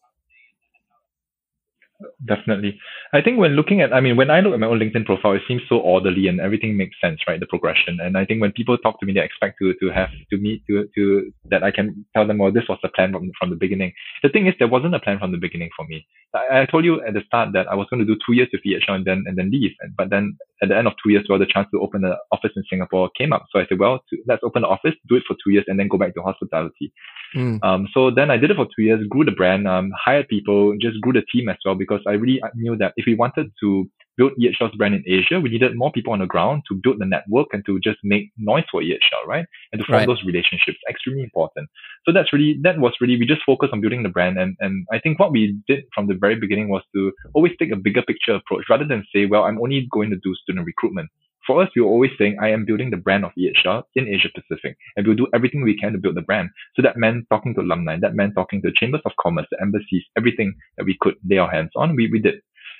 Definitely. 2.26 2.78
I 3.12 3.22
think 3.22 3.40
when 3.40 3.56
looking 3.56 3.82
at, 3.82 3.92
I 3.92 4.02
mean, 4.02 4.18
when 4.18 4.30
I 4.30 4.42
look 4.42 4.54
at 4.54 4.60
my 4.60 4.68
own 4.68 4.80
LinkedIn 4.80 5.06
profile, 5.06 5.34
it 5.34 5.42
seems 5.48 5.64
so 5.68 5.78
orderly 5.78 6.28
and 6.28 6.40
everything 6.40 6.78
makes 6.78 6.96
sense, 7.02 7.20
right? 7.28 7.40
The 7.40 7.48
progression. 7.48 7.98
And 8.00 8.18
I 8.18 8.26
think 8.26 8.40
when 8.40 8.52
people 8.52 8.78
talk 8.78 9.00
to 9.00 9.06
me, 9.06 9.14
they 9.14 9.24
expect 9.24 9.58
to, 9.62 9.74
to 9.82 9.90
have, 9.90 10.10
to 10.30 10.38
meet, 10.38 10.62
to, 10.68 10.88
to, 10.94 11.32
that 11.50 11.64
I 11.64 11.72
can 11.72 12.06
tell 12.16 12.28
them, 12.28 12.38
well, 12.38 12.52
this 12.52 12.70
was 12.70 12.78
the 12.84 12.90
plan 12.90 13.14
from, 13.14 13.32
from 13.40 13.50
the 13.50 13.56
beginning. 13.56 13.94
The 14.22 14.30
thing 14.30 14.46
is, 14.46 14.54
there 14.60 14.68
wasn't 14.68 14.94
a 14.94 15.00
plan 15.00 15.18
from 15.18 15.32
the 15.32 15.40
beginning 15.40 15.70
for 15.76 15.88
me. 15.88 16.06
I, 16.36 16.62
I 16.62 16.66
told 16.66 16.86
you 16.86 17.02
at 17.02 17.16
the 17.16 17.22
start 17.26 17.50
that 17.54 17.68
I 17.68 17.74
was 17.74 17.88
going 17.90 18.06
to 18.06 18.06
do 18.06 18.20
two 18.26 18.34
years 18.34 18.50
with 18.54 18.62
EHL 18.62 18.94
and 18.94 19.06
then, 19.06 19.24
and 19.26 19.36
then 19.36 19.50
leave. 19.50 19.72
But 19.98 20.12
then 20.12 20.38
at 20.62 20.70
the 20.70 20.78
end 20.78 20.86
of 20.86 20.94
two 21.04 21.12
years, 21.12 21.26
well, 21.28 21.40
the 21.40 21.48
chance 21.52 21.68
to 21.74 21.82
open 21.82 22.06
an 22.06 22.16
office 22.32 22.52
in 22.56 22.64
Singapore 22.70 23.10
came 23.18 23.34
up. 23.34 23.46
So 23.52 23.60
I 23.60 23.66
said, 23.68 23.80
well, 23.80 24.04
to, 24.12 24.18
let's 24.28 24.44
open 24.44 24.62
the 24.62 24.68
office, 24.68 24.94
do 25.10 25.16
it 25.16 25.24
for 25.28 25.36
two 25.44 25.52
years 25.52 25.66
and 25.68 25.80
then 25.80 25.88
go 25.88 25.98
back 25.98 26.14
to 26.14 26.22
hospitality. 26.22 26.94
Mm. 27.36 27.63
Um, 27.63 27.88
so 27.94 28.12
then 28.12 28.32
I 28.32 28.38
did 28.38 28.52
it 28.52 28.58
for 28.58 28.66
two 28.66 28.84
years, 28.84 29.06
grew 29.08 29.26
the 29.26 29.32
brand, 29.32 29.68
um, 29.68 29.92
hired 29.94 30.28
people, 30.28 30.76
just 30.80 31.00
grew 31.02 31.13
the 31.13 31.24
team 31.32 31.50
as 31.50 31.58
well 31.66 31.76
because 31.76 32.02
I 32.08 32.12
really 32.12 32.42
knew 32.56 32.76
that 32.78 32.94
if 32.96 33.06
we 33.06 33.16
wanted 33.16 33.52
to 33.62 33.90
build 34.18 34.32
EHL's 34.40 34.76
brand 34.76 34.96
in 34.96 35.04
Asia, 35.06 35.40
we 35.40 35.50
needed 35.50 35.76
more 35.76 35.92
people 35.92 36.12
on 36.12 36.20
the 36.20 36.26
ground 36.26 36.63
to 36.68 36.76
build 36.76 37.00
the 37.00 37.06
network 37.06 37.48
and 37.54 37.63
to 37.66 37.80
just 37.80 38.00
make 38.04 38.32
noise 38.38 38.63
for 38.72 38.82
EHL, 38.82 39.28
right? 39.28 39.46
And 39.72 39.80
to 39.80 39.86
form 39.86 40.00
right. 40.00 40.08
those 40.08 40.24
relationships, 40.26 40.80
extremely 40.90 41.24
important. 41.24 41.70
So 42.06 42.12
that's 42.12 42.34
really, 42.34 42.58
that 42.63 42.80
was 42.80 42.94
really, 43.00 43.18
we 43.18 43.26
just 43.26 43.44
focused 43.46 43.74
on 43.74 43.82
building 43.82 44.04
the 44.04 44.10
brand. 44.10 44.38
And, 44.40 44.58
and 44.60 44.88
I 44.92 45.00
think 45.00 45.20
what 45.20 45.32
we 45.32 45.60
did 45.68 45.84
from 45.94 46.08
the 46.08 46.16
very 46.16 46.36
beginning 46.36 46.70
was 46.70 46.82
to 46.96 47.12
always 47.34 47.54
take 47.60 47.72
a 47.72 47.76
bigger 47.76 48.02
picture 48.02 48.34
approach 48.34 48.66
rather 48.70 48.86
than 48.86 49.06
say, 49.13 49.26
well, 49.26 49.44
I'm 49.44 49.62
only 49.62 49.88
going 49.92 50.10
to 50.10 50.18
do 50.18 50.34
student 50.36 50.66
recruitment 50.66 51.10
for 51.48 51.64
us, 51.64 51.70
we 51.76 51.82
were 51.82 51.88
always 51.88 52.12
saying, 52.20 52.38
I 52.42 52.50
am 52.50 52.66
building 52.66 52.92
the 52.92 52.98
brand 52.98 53.24
of 53.24 53.32
EHL 53.40 53.84
in 53.96 54.08
Asia 54.08 54.28
Pacific, 54.36 54.78
and 54.96 55.08
we'll 55.08 55.16
do 55.16 55.28
everything 55.34 55.64
we 55.64 55.80
can 55.80 55.94
to 55.94 55.98
build 55.98 56.16
the 56.16 56.22
brand. 56.22 56.50
So 56.76 56.82
that 56.82 56.98
meant 56.98 57.26
talking 57.32 57.56
to 57.56 57.62
alumni, 57.62 57.98
that 58.02 58.14
meant 58.14 58.36
talking 58.36 58.62
to 58.62 58.72
chambers 58.76 59.02
of 59.06 59.14
commerce, 59.20 59.48
the 59.50 59.62
embassies, 59.62 60.04
everything 60.18 60.54
that 60.78 60.86
we 60.86 60.98
could 61.02 61.16
lay 61.28 61.38
our 61.38 61.50
hands 61.50 61.72
on, 61.76 61.96
we, 61.96 62.10
we 62.12 62.20
did. 62.20 62.36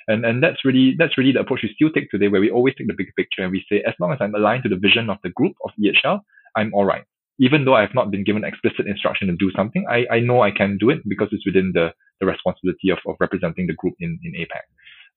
And, 0.06 0.24
and 0.24 0.42
that's 0.42 0.64
really, 0.64 0.94
that's 0.98 1.18
really 1.18 1.32
the 1.32 1.40
approach 1.40 1.60
we 1.62 1.72
still 1.74 1.90
take 1.90 2.10
today, 2.10 2.28
where 2.28 2.40
we 2.40 2.50
always 2.50 2.74
take 2.76 2.86
the 2.86 2.94
big 2.96 3.08
picture 3.16 3.42
and 3.42 3.50
we 3.50 3.64
say, 3.70 3.82
as 3.86 3.94
long 3.98 4.12
as 4.12 4.18
I'm 4.20 4.34
aligned 4.34 4.62
to 4.64 4.68
the 4.68 4.76
vision 4.76 5.10
of 5.10 5.16
the 5.24 5.30
group 5.30 5.54
of 5.64 5.70
EHL, 5.80 6.20
I'm 6.56 6.72
all 6.74 6.84
right. 6.84 7.04
Even 7.40 7.64
though 7.64 7.74
I 7.74 7.82
have 7.82 7.94
not 7.94 8.10
been 8.10 8.24
given 8.24 8.44
explicit 8.44 8.86
instruction 8.86 9.28
to 9.28 9.36
do 9.36 9.52
something, 9.56 9.86
I, 9.88 10.04
I 10.10 10.20
know 10.20 10.42
I 10.42 10.50
can 10.50 10.76
do 10.76 10.90
it 10.90 11.00
because 11.08 11.28
it's 11.30 11.46
within 11.46 11.72
the, 11.72 11.92
the 12.20 12.26
responsibility 12.26 12.90
of, 12.90 12.98
of 13.06 13.16
representing 13.20 13.66
the 13.66 13.74
group 13.74 13.94
in, 14.00 14.18
in 14.24 14.32
APAC 14.32 14.66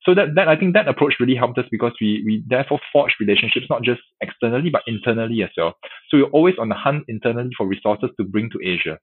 so 0.04 0.14
that, 0.14 0.34
that 0.34 0.48
I 0.48 0.56
think 0.56 0.74
that 0.74 0.88
approach 0.88 1.14
really 1.20 1.36
helped 1.36 1.58
us 1.58 1.66
because 1.70 1.92
we 2.00 2.22
we 2.26 2.42
therefore 2.46 2.80
forged 2.92 3.14
relationships 3.20 3.66
not 3.70 3.82
just 3.82 4.00
externally 4.20 4.70
but 4.70 4.82
internally 4.86 5.42
as 5.42 5.50
well. 5.56 5.74
So 6.08 6.18
we're 6.18 6.34
always 6.34 6.54
on 6.58 6.68
the 6.68 6.74
hunt 6.74 7.04
internally 7.08 7.50
for 7.56 7.66
resources 7.66 8.10
to 8.18 8.24
bring 8.24 8.50
to 8.50 8.58
Asia. 8.64 8.98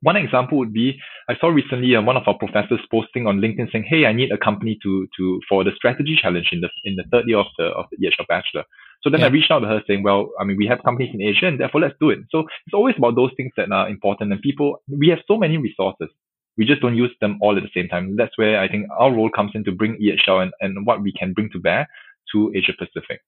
One 0.00 0.16
example 0.16 0.58
would 0.58 0.72
be 0.72 0.98
I 1.28 1.36
saw 1.40 1.48
recently 1.48 1.94
uh, 1.94 2.02
one 2.02 2.16
of 2.16 2.24
our 2.26 2.36
professors 2.38 2.80
posting 2.90 3.26
on 3.26 3.40
LinkedIn 3.40 3.70
saying, 3.70 3.84
"Hey, 3.84 4.06
I 4.06 4.12
need 4.12 4.32
a 4.32 4.38
company 4.38 4.78
to 4.82 5.06
to 5.16 5.40
for 5.48 5.62
the 5.62 5.72
strategy 5.76 6.16
challenge 6.20 6.48
in 6.52 6.60
the 6.62 6.70
in 6.84 6.96
the 6.96 7.04
third 7.12 7.24
year 7.26 7.38
of 7.38 7.46
the 7.58 7.66
of 7.66 7.86
the 7.90 7.98
EHL 7.98 8.26
bachelor." 8.26 8.64
So 9.02 9.10
then 9.10 9.20
yeah. 9.20 9.26
I 9.26 9.28
reached 9.28 9.50
out 9.50 9.60
to 9.60 9.66
her 9.66 9.82
saying, 9.86 10.02
"Well, 10.02 10.30
I 10.40 10.44
mean, 10.44 10.56
we 10.56 10.66
have 10.66 10.82
companies 10.82 11.14
in 11.14 11.20
Asia, 11.20 11.46
and 11.46 11.60
therefore 11.60 11.82
let's 11.82 11.94
do 12.00 12.10
it." 12.10 12.20
So 12.30 12.40
it's 12.66 12.74
always 12.74 12.94
about 12.96 13.14
those 13.14 13.32
things 13.36 13.52
that 13.56 13.70
are 13.70 13.88
important, 13.88 14.32
and 14.32 14.40
people 14.40 14.82
we 14.88 15.08
have 15.08 15.20
so 15.28 15.36
many 15.36 15.58
resources 15.58 16.08
we 16.56 16.64
just 16.64 16.80
don't 16.80 16.96
use 16.96 17.14
them 17.20 17.38
all 17.40 17.56
at 17.56 17.62
the 17.62 17.70
same 17.74 17.88
time. 17.88 18.16
That's 18.16 18.36
where 18.36 18.60
I 18.60 18.68
think 18.68 18.86
our 18.98 19.12
role 19.12 19.30
comes 19.30 19.52
in 19.54 19.64
to 19.64 19.72
bring 19.72 19.98
EHL 20.00 20.42
and, 20.42 20.52
and 20.60 20.86
what 20.86 21.02
we 21.02 21.12
can 21.12 21.32
bring 21.32 21.50
to 21.50 21.58
bear 21.58 21.88
to 22.32 22.52
Asia 22.54 22.72
Pacific. 22.78 23.20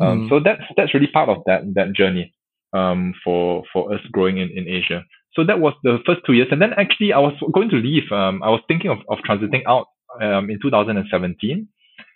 Um, 0.00 0.22
mm. 0.22 0.28
So 0.28 0.40
that's 0.40 0.62
that's 0.76 0.94
really 0.94 1.08
part 1.08 1.28
of 1.28 1.38
that 1.46 1.74
that 1.74 1.92
journey 1.92 2.32
um, 2.72 3.14
for 3.24 3.64
for 3.72 3.92
us 3.92 4.00
growing 4.12 4.38
in, 4.38 4.50
in 4.50 4.68
Asia. 4.68 5.04
So 5.34 5.44
that 5.44 5.60
was 5.60 5.74
the 5.82 5.98
first 6.06 6.20
two 6.26 6.32
years, 6.32 6.48
and 6.50 6.60
then 6.60 6.72
actually 6.76 7.12
I 7.12 7.18
was 7.18 7.34
going 7.52 7.68
to 7.70 7.76
leave. 7.76 8.10
Um, 8.10 8.42
I 8.42 8.50
was 8.50 8.60
thinking 8.66 8.90
of, 8.90 8.98
of 9.08 9.18
transiting 9.18 9.62
out 9.66 9.86
um, 10.20 10.50
in 10.50 10.58
2017, 10.60 11.68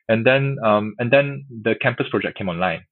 and 0.08 0.26
then 0.26 0.56
um, 0.64 0.94
and 0.98 1.10
then 1.12 1.44
the 1.62 1.74
campus 1.80 2.08
project 2.10 2.38
came 2.38 2.48
online 2.48 2.84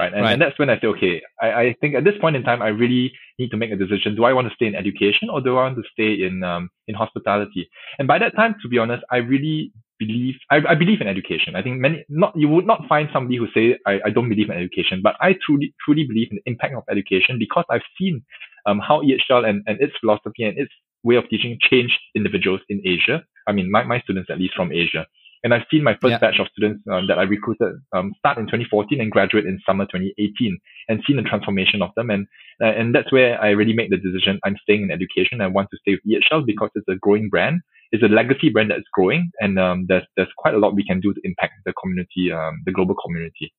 right? 0.00 0.12
And, 0.12 0.22
right. 0.22 0.32
and 0.32 0.42
that's 0.42 0.58
when 0.58 0.70
I 0.70 0.80
say, 0.80 0.86
okay, 0.88 1.22
I, 1.40 1.48
I 1.62 1.76
think 1.80 1.94
at 1.94 2.04
this 2.04 2.18
point 2.20 2.36
in 2.36 2.42
time, 2.42 2.62
I 2.62 2.68
really 2.68 3.12
need 3.38 3.50
to 3.50 3.56
make 3.56 3.70
a 3.70 3.76
decision. 3.76 4.16
Do 4.16 4.24
I 4.24 4.32
want 4.32 4.48
to 4.48 4.54
stay 4.54 4.66
in 4.66 4.74
education 4.74 5.28
or 5.30 5.40
do 5.40 5.56
I 5.56 5.64
want 5.64 5.76
to 5.76 5.84
stay 5.92 6.12
in 6.26 6.42
um, 6.42 6.70
in 6.88 6.94
hospitality? 6.94 7.68
And 7.98 8.08
by 8.08 8.18
that 8.18 8.34
time, 8.34 8.54
to 8.62 8.68
be 8.68 8.78
honest, 8.78 9.02
I 9.10 9.18
really 9.18 9.72
believe 9.98 10.34
I, 10.50 10.56
I 10.72 10.74
believe 10.74 11.00
in 11.00 11.08
education. 11.08 11.54
I 11.54 11.62
think 11.62 11.78
many 11.78 12.04
not 12.08 12.32
you 12.34 12.48
would 12.48 12.66
not 12.66 12.80
find 12.88 13.08
somebody 13.12 13.36
who 13.36 13.46
say 13.54 13.78
I, 13.86 14.00
I 14.06 14.10
don't 14.10 14.28
believe 14.28 14.50
in 14.50 14.56
education, 14.56 15.00
but 15.02 15.14
I 15.20 15.36
truly 15.44 15.74
truly 15.84 16.04
believe 16.04 16.28
in 16.30 16.38
the 16.38 16.50
impact 16.50 16.74
of 16.74 16.84
education 16.90 17.38
because 17.38 17.64
I've 17.70 17.88
seen 17.98 18.24
um, 18.66 18.80
how 18.80 19.02
EHL 19.02 19.48
and, 19.48 19.62
and 19.66 19.80
its 19.80 19.94
philosophy 20.00 20.44
and 20.44 20.58
its 20.58 20.72
way 21.02 21.16
of 21.16 21.28
teaching 21.30 21.58
changed 21.70 21.98
individuals 22.14 22.60
in 22.68 22.80
Asia. 22.84 23.22
I 23.46 23.52
mean, 23.52 23.70
my, 23.70 23.84
my 23.84 24.00
students 24.00 24.30
at 24.30 24.38
least 24.38 24.54
from 24.54 24.72
Asia. 24.72 25.06
And 25.42 25.54
I've 25.54 25.66
seen 25.70 25.82
my 25.82 25.94
first 26.00 26.12
yeah. 26.12 26.18
batch 26.18 26.38
of 26.38 26.48
students 26.52 26.84
um, 26.90 27.06
that 27.08 27.18
I 27.18 27.22
recruited 27.22 27.80
um, 27.94 28.12
start 28.18 28.38
in 28.38 28.44
2014 28.44 29.00
and 29.00 29.10
graduate 29.10 29.46
in 29.46 29.58
summer 29.64 29.84
2018 29.86 30.58
and 30.88 31.02
seen 31.06 31.16
the 31.16 31.22
transformation 31.22 31.80
of 31.80 31.90
them. 31.96 32.10
And, 32.10 32.26
uh, 32.62 32.66
and 32.66 32.94
that's 32.94 33.10
where 33.10 33.40
I 33.40 33.50
really 33.50 33.72
made 33.72 33.90
the 33.90 33.96
decision. 33.96 34.38
I'm 34.44 34.56
staying 34.62 34.82
in 34.82 34.90
education. 34.90 35.40
I 35.40 35.46
want 35.46 35.68
to 35.70 35.78
stay 35.80 35.96
with 35.96 36.04
EHL 36.04 36.44
because 36.44 36.70
it's 36.74 36.88
a 36.88 36.96
growing 36.96 37.30
brand. 37.30 37.60
It's 37.92 38.02
a 38.02 38.06
legacy 38.06 38.50
brand 38.50 38.70
that's 38.70 38.86
growing 38.92 39.30
and 39.40 39.58
um, 39.58 39.86
there's, 39.88 40.04
there's 40.16 40.28
quite 40.36 40.54
a 40.54 40.58
lot 40.58 40.74
we 40.74 40.84
can 40.84 41.00
do 41.00 41.14
to 41.14 41.20
impact 41.24 41.54
the 41.64 41.72
community, 41.80 42.30
um, 42.32 42.62
the 42.66 42.72
global 42.72 42.94
community. 42.94 43.52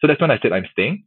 So 0.00 0.06
that's 0.06 0.20
when 0.20 0.30
I 0.30 0.38
said 0.40 0.52
I'm 0.52 0.66
staying. 0.72 1.04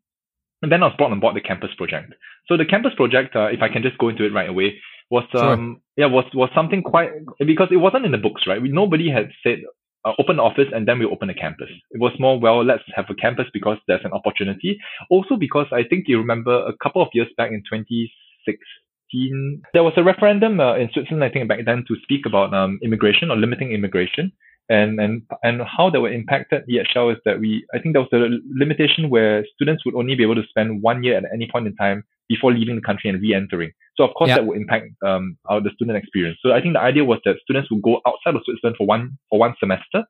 And 0.62 0.72
then 0.72 0.84
I 0.84 0.88
was 0.88 0.96
brought 0.98 1.12
on 1.12 1.20
board 1.20 1.36
the 1.36 1.42
campus 1.42 1.72
project. 1.78 2.14
So 2.48 2.58
the 2.58 2.66
campus 2.66 2.92
project, 2.96 3.36
uh, 3.36 3.48
if 3.48 3.62
I 3.62 3.70
can 3.70 3.82
just 3.82 3.98
go 3.98 4.10
into 4.10 4.26
it 4.26 4.34
right 4.34 4.50
away, 4.50 4.76
was 5.10 5.26
um 5.34 5.82
sure. 5.98 6.06
yeah 6.06 6.06
was 6.06 6.26
was 6.34 6.50
something 6.54 6.84
quite 6.84 7.10
because 7.40 7.70
it 7.72 7.78
wasn't 7.78 8.06
in 8.06 8.12
the 8.12 8.18
books, 8.18 8.44
right? 8.46 8.62
We, 8.62 8.70
nobody 8.70 9.10
had 9.10 9.32
said 9.44 9.60
uh, 10.06 10.14
open 10.20 10.40
office 10.40 10.68
and 10.74 10.88
then 10.88 11.00
we 11.00 11.06
open 11.06 11.30
a 11.30 11.34
campus. 11.34 11.70
It 11.92 12.00
was 12.00 12.14
more 12.20 12.40
well, 12.40 12.64
let's 12.64 12.84
have 12.96 13.06
a 13.10 13.16
campus 13.16 13.46
because 13.54 13.78
there's 13.88 14.06
an 14.06 14.14
opportunity. 14.14 14.80
Also 15.10 15.36
because 15.36 15.68
I 15.72 15.84
think 15.84 16.06
you 16.08 16.18
remember 16.18 16.54
a 16.66 16.74
couple 16.82 17.02
of 17.02 17.10
years 17.14 17.28
back 17.38 17.52
in 17.52 17.62
2016, 17.72 19.62
there 19.74 19.84
was 19.84 19.94
a 19.98 20.04
referendum 20.04 20.60
uh, 20.60 20.76
in 20.76 20.90
Switzerland, 20.94 21.24
I 21.24 21.30
think 21.30 21.48
back 21.48 21.66
then, 21.66 21.84
to 21.88 21.96
speak 22.04 22.26
about 22.26 22.54
um, 22.54 22.80
immigration 22.84 23.32
or 23.32 23.38
limiting 23.38 23.72
immigration 23.72 24.32
and 24.70 25.00
and 25.00 25.24
and 25.44 25.62
how 25.64 25.90
that 25.90 26.00
were 26.00 26.12
impacted 26.12 26.64
EHL 26.70 27.12
is 27.12 27.20
that 27.26 27.40
we 27.40 27.66
I 27.74 27.80
think 27.80 27.94
there 27.94 28.04
was 28.04 28.14
a 28.14 28.30
limitation 28.54 29.10
where 29.10 29.44
students 29.56 29.84
would 29.84 29.96
only 29.96 30.16
be 30.16 30.24
able 30.24 30.36
to 30.36 30.48
spend 30.48 30.82
one 30.82 31.04
year 31.04 31.18
at 31.18 31.24
any 31.34 31.50
point 31.52 31.68
in 31.68 31.76
time 31.76 32.04
before 32.28 32.54
leaving 32.54 32.76
the 32.76 32.82
country 32.82 33.10
and 33.10 33.20
re-entering. 33.20 33.72
So 34.00 34.06
of 34.08 34.14
course 34.16 34.30
that 34.38 34.46
would 34.48 34.56
impact 34.56 34.86
um 35.06 35.36
our 35.50 35.60
the 35.60 35.72
student 35.76 35.98
experience. 35.98 36.38
So 36.42 36.54
I 36.54 36.62
think 36.62 36.74
the 36.76 36.80
idea 36.92 37.04
was 37.04 37.20
that 37.26 37.36
students 37.44 37.70
would 37.70 37.82
go 37.84 38.00
outside 38.08 38.36
of 38.36 38.44
Switzerland 38.46 38.78
for 38.78 38.88
one 38.88 39.18
for 39.30 39.38
one 39.40 39.56
semester, 39.60 40.06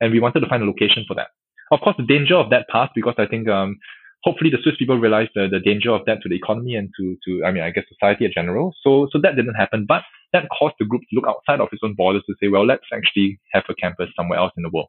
and 0.00 0.10
we 0.12 0.18
wanted 0.18 0.40
to 0.40 0.48
find 0.48 0.62
a 0.62 0.66
location 0.66 1.04
for 1.06 1.14
that. 1.20 1.28
Of 1.70 1.80
course, 1.80 1.96
the 1.98 2.08
danger 2.14 2.36
of 2.36 2.48
that 2.48 2.64
passed 2.72 2.92
because 2.94 3.16
I 3.18 3.26
think 3.26 3.48
um 3.48 3.76
hopefully 4.22 4.48
the 4.48 4.62
Swiss 4.62 4.76
people 4.78 4.96
realized 4.96 5.32
the, 5.34 5.48
the 5.50 5.60
danger 5.60 5.90
of 5.92 6.06
that 6.06 6.22
to 6.22 6.28
the 6.30 6.36
economy 6.36 6.74
and 6.74 6.88
to, 6.96 7.04
to 7.24 7.44
I 7.44 7.52
mean 7.52 7.62
I 7.62 7.70
guess 7.70 7.84
society 7.92 8.24
in 8.24 8.32
general. 8.34 8.72
So 8.82 9.08
so 9.12 9.20
that 9.20 9.36
didn't 9.36 9.60
happen. 9.62 9.84
But 9.86 10.02
that 10.32 10.48
caused 10.58 10.76
the 10.80 10.86
group 10.86 11.02
to 11.02 11.14
look 11.16 11.28
outside 11.28 11.60
of 11.60 11.68
its 11.70 11.82
own 11.84 11.94
borders 11.94 12.24
to 12.28 12.34
say, 12.40 12.48
well, 12.48 12.66
let's 12.66 12.88
actually 12.92 13.38
have 13.52 13.64
a 13.68 13.74
campus 13.74 14.08
somewhere 14.16 14.38
else 14.38 14.52
in 14.56 14.62
the 14.64 14.70
world. 14.72 14.88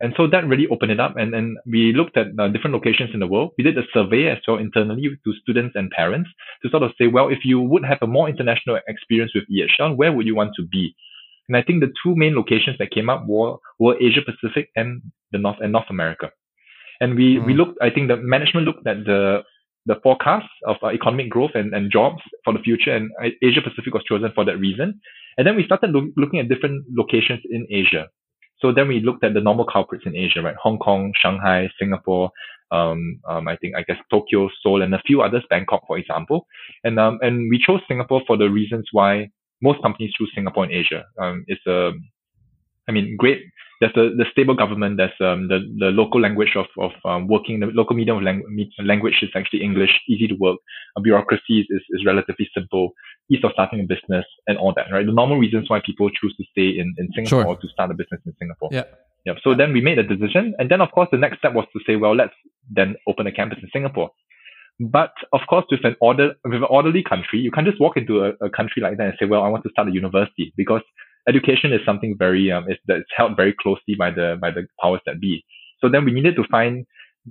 And 0.00 0.14
so 0.16 0.26
that 0.26 0.46
really 0.46 0.66
opened 0.68 0.92
it 0.92 1.00
up. 1.00 1.16
And, 1.16 1.34
and 1.34 1.58
we 1.66 1.92
looked 1.92 2.16
at 2.16 2.28
uh, 2.38 2.48
different 2.48 2.74
locations 2.74 3.10
in 3.12 3.20
the 3.20 3.26
world. 3.26 3.50
We 3.58 3.64
did 3.64 3.76
a 3.76 3.82
survey 3.92 4.28
as 4.28 4.38
well 4.48 4.56
internally 4.56 5.02
to 5.02 5.32
students 5.42 5.76
and 5.76 5.90
parents 5.90 6.30
to 6.62 6.70
sort 6.70 6.82
of 6.82 6.92
say, 6.98 7.06
well, 7.06 7.28
if 7.28 7.40
you 7.44 7.60
would 7.60 7.84
have 7.84 7.98
a 8.00 8.06
more 8.06 8.28
international 8.28 8.78
experience 8.88 9.32
with 9.34 9.44
EHL, 9.50 9.96
where 9.96 10.12
would 10.12 10.26
you 10.26 10.34
want 10.34 10.52
to 10.56 10.62
be? 10.66 10.94
And 11.48 11.56
I 11.56 11.62
think 11.62 11.80
the 11.80 11.92
two 12.02 12.14
main 12.16 12.34
locations 12.34 12.78
that 12.78 12.92
came 12.92 13.10
up 13.10 13.26
were, 13.26 13.56
were 13.78 13.96
Asia 14.00 14.20
Pacific 14.24 14.70
and 14.74 15.02
the 15.32 15.38
North 15.38 15.58
and 15.60 15.72
North 15.72 15.90
America. 15.90 16.30
And 17.00 17.14
we, 17.14 17.36
mm. 17.36 17.46
we 17.46 17.54
looked, 17.54 17.78
I 17.82 17.90
think 17.90 18.08
the 18.08 18.16
management 18.16 18.66
looked 18.66 18.86
at 18.86 19.04
the 19.04 19.42
the 19.86 19.96
forecast 20.02 20.46
of 20.66 20.76
uh, 20.82 20.88
economic 20.88 21.30
growth 21.30 21.52
and, 21.54 21.72
and 21.74 21.90
jobs 21.90 22.20
for 22.44 22.52
the 22.52 22.58
future, 22.60 22.94
and 22.94 23.10
uh, 23.20 23.28
Asia 23.42 23.60
Pacific 23.62 23.94
was 23.94 24.04
chosen 24.04 24.30
for 24.34 24.44
that 24.44 24.58
reason. 24.58 25.00
And 25.38 25.46
then 25.46 25.56
we 25.56 25.64
started 25.64 25.90
lo- 25.90 26.10
looking 26.16 26.38
at 26.38 26.48
different 26.48 26.84
locations 26.90 27.40
in 27.50 27.66
Asia. 27.70 28.08
So 28.60 28.72
then 28.72 28.88
we 28.88 29.00
looked 29.00 29.24
at 29.24 29.34
the 29.34 29.40
normal 29.40 29.64
culprits 29.64 30.04
in 30.06 30.16
Asia, 30.16 30.42
right? 30.42 30.56
Hong 30.62 30.78
Kong, 30.78 31.12
Shanghai, 31.20 31.68
Singapore, 31.78 32.30
um, 32.70 33.20
um, 33.28 33.48
I 33.48 33.56
think 33.56 33.74
I 33.76 33.82
guess 33.82 33.96
Tokyo, 34.10 34.48
Seoul, 34.62 34.82
and 34.82 34.94
a 34.94 35.02
few 35.06 35.22
others, 35.22 35.42
Bangkok, 35.50 35.82
for 35.86 35.98
example. 35.98 36.46
And 36.84 36.98
um, 37.00 37.18
and 37.22 37.50
we 37.50 37.58
chose 37.58 37.80
Singapore 37.88 38.22
for 38.26 38.36
the 38.36 38.48
reasons 38.48 38.88
why 38.92 39.30
most 39.60 39.82
companies 39.82 40.12
choose 40.16 40.30
Singapore 40.34 40.64
in 40.64 40.72
Asia. 40.72 41.04
Um, 41.18 41.44
it's 41.48 41.66
a, 41.66 41.92
I 42.88 42.92
mean, 42.92 43.16
great 43.16 43.42
there's 43.80 43.94
the, 43.94 44.14
the 44.16 44.26
stable 44.30 44.54
government. 44.54 44.98
There's 44.98 45.10
um, 45.20 45.48
the, 45.48 45.60
the 45.78 45.86
local 45.86 46.20
language 46.20 46.54
of, 46.54 46.66
of 46.78 46.92
um, 47.04 47.28
working, 47.28 47.60
the 47.60 47.66
local 47.66 47.96
medium 47.96 48.18
of 48.18 48.22
lang- 48.22 48.44
language 48.84 49.16
is 49.22 49.30
actually 49.34 49.62
English, 49.62 49.90
easy 50.06 50.28
to 50.28 50.34
work. 50.34 50.58
Uh, 50.96 51.00
bureaucracy 51.00 51.66
is, 51.68 51.82
is 51.88 52.04
relatively 52.04 52.48
simple, 52.54 52.92
ease 53.30 53.44
of 53.44 53.52
starting 53.52 53.80
a 53.80 53.84
business 53.84 54.24
and 54.46 54.58
all 54.58 54.72
that, 54.76 54.86
right? 54.92 55.06
The 55.06 55.12
normal 55.12 55.38
reasons 55.38 55.70
why 55.70 55.80
people 55.84 56.10
choose 56.10 56.34
to 56.36 56.44
stay 56.50 56.78
in, 56.78 56.94
in 56.98 57.08
Singapore 57.14 57.54
sure. 57.54 57.56
to 57.56 57.68
start 57.68 57.90
a 57.90 57.94
business 57.94 58.20
in 58.26 58.34
Singapore. 58.38 58.70
Yeah. 58.72 58.84
Yeah. 59.26 59.34
So 59.42 59.54
then 59.54 59.72
we 59.72 59.80
made 59.80 59.98
a 59.98 60.02
decision. 60.02 60.54
And 60.58 60.70
then, 60.70 60.80
of 60.80 60.90
course, 60.92 61.08
the 61.12 61.18
next 61.18 61.38
step 61.38 61.52
was 61.52 61.66
to 61.72 61.80
say, 61.86 61.96
well, 61.96 62.16
let's 62.16 62.32
then 62.70 62.96
open 63.06 63.26
a 63.26 63.32
campus 63.32 63.58
in 63.62 63.68
Singapore. 63.72 64.10
But 64.80 65.12
of 65.32 65.40
course, 65.48 65.66
with 65.70 65.84
an 65.84 65.94
order, 66.00 66.34
with 66.44 66.54
an 66.54 66.64
orderly 66.64 67.02
country, 67.02 67.38
you 67.38 67.50
can't 67.50 67.66
just 67.66 67.80
walk 67.80 67.98
into 67.98 68.24
a, 68.24 68.30
a 68.40 68.50
country 68.50 68.80
like 68.82 68.96
that 68.96 69.08
and 69.08 69.14
say, 69.20 69.26
well, 69.26 69.42
I 69.42 69.48
want 69.48 69.62
to 69.64 69.70
start 69.70 69.88
a 69.88 69.92
university 69.92 70.54
because 70.56 70.80
education 71.28 71.72
is 71.72 71.80
something 71.84 72.16
very 72.18 72.50
um, 72.50 72.64
it's, 72.66 72.80
that's 72.86 73.04
held 73.14 73.36
very 73.36 73.54
closely 73.60 73.94
by 73.98 74.10
the 74.10 74.38
by 74.40 74.50
the 74.50 74.66
powers 74.80 75.02
that 75.04 75.20
be. 75.20 75.44
So 75.80 75.90
then 75.90 76.06
we 76.06 76.12
needed 76.12 76.34
to 76.36 76.44
find 76.50 76.86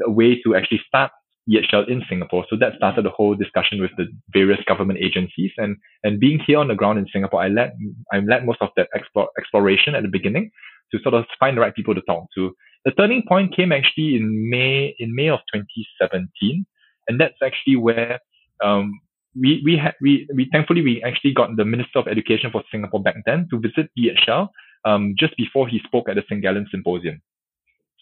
a 0.06 0.12
way 0.12 0.40
to 0.44 0.56
actually 0.56 0.82
start 0.88 1.12
EHL 1.50 1.90
in 1.90 2.04
Singapore. 2.10 2.46
So 2.50 2.56
that 2.58 2.74
started 2.78 3.06
the 3.06 3.10
whole 3.10 3.36
discussion 3.36 3.82
with 3.82 3.92
the 3.98 4.06
various 4.32 4.60
government 4.68 5.00
agencies. 5.02 5.52
And 5.58 5.78
and 6.04 6.20
being 6.20 6.40
here 6.46 6.60
on 6.60 6.68
the 6.68 6.76
ground 6.76 7.00
in 7.00 7.08
Singapore, 7.12 7.42
I 7.42 7.48
led 7.48 7.74
I 8.12 8.20
led 8.20 8.46
most 8.46 8.62
of 8.62 8.70
that 8.78 8.90
explore, 8.94 9.30
exploration 9.38 9.96
at 9.96 10.04
the 10.04 10.10
beginning 10.10 10.52
to 10.92 11.00
sort 11.02 11.16
of 11.16 11.26
find 11.40 11.58
the 11.58 11.62
right 11.62 11.76
people 11.76 11.96
to 11.96 12.02
talk 12.02 12.28
to. 12.36 12.56
The 12.86 12.92
turning 12.92 13.24
point 13.28 13.56
came 13.56 13.72
actually 13.72 14.16
in 14.16 14.50
May 14.50 14.96
in 15.00 15.16
May 15.16 15.30
of 15.30 15.40
2017, 15.54 16.66
and 17.08 17.20
that's 17.20 17.42
actually 17.44 17.76
where 17.76 18.20
um, 18.64 19.00
we 19.40 19.62
we 19.66 19.78
had 19.78 19.96
we 20.02 20.28
we 20.34 20.48
thankfully 20.52 20.82
we 20.82 21.04
actually 21.04 21.34
got 21.34 21.56
the 21.56 21.66
Minister 21.66 22.00
of 22.00 22.08
Education 22.08 22.52
for 22.52 22.64
Singapore 22.72 23.02
back 23.02 23.16
then 23.26 23.48
to 23.50 23.60
visit 23.60 23.90
EHL 23.98 24.50
um 24.86 25.14
just 25.20 25.36
before 25.36 25.68
he 25.68 25.80
spoke 25.86 26.08
at 26.08 26.16
the 26.16 26.24
St. 26.30 26.42
Gallen 26.42 26.68
Symposium. 26.72 27.22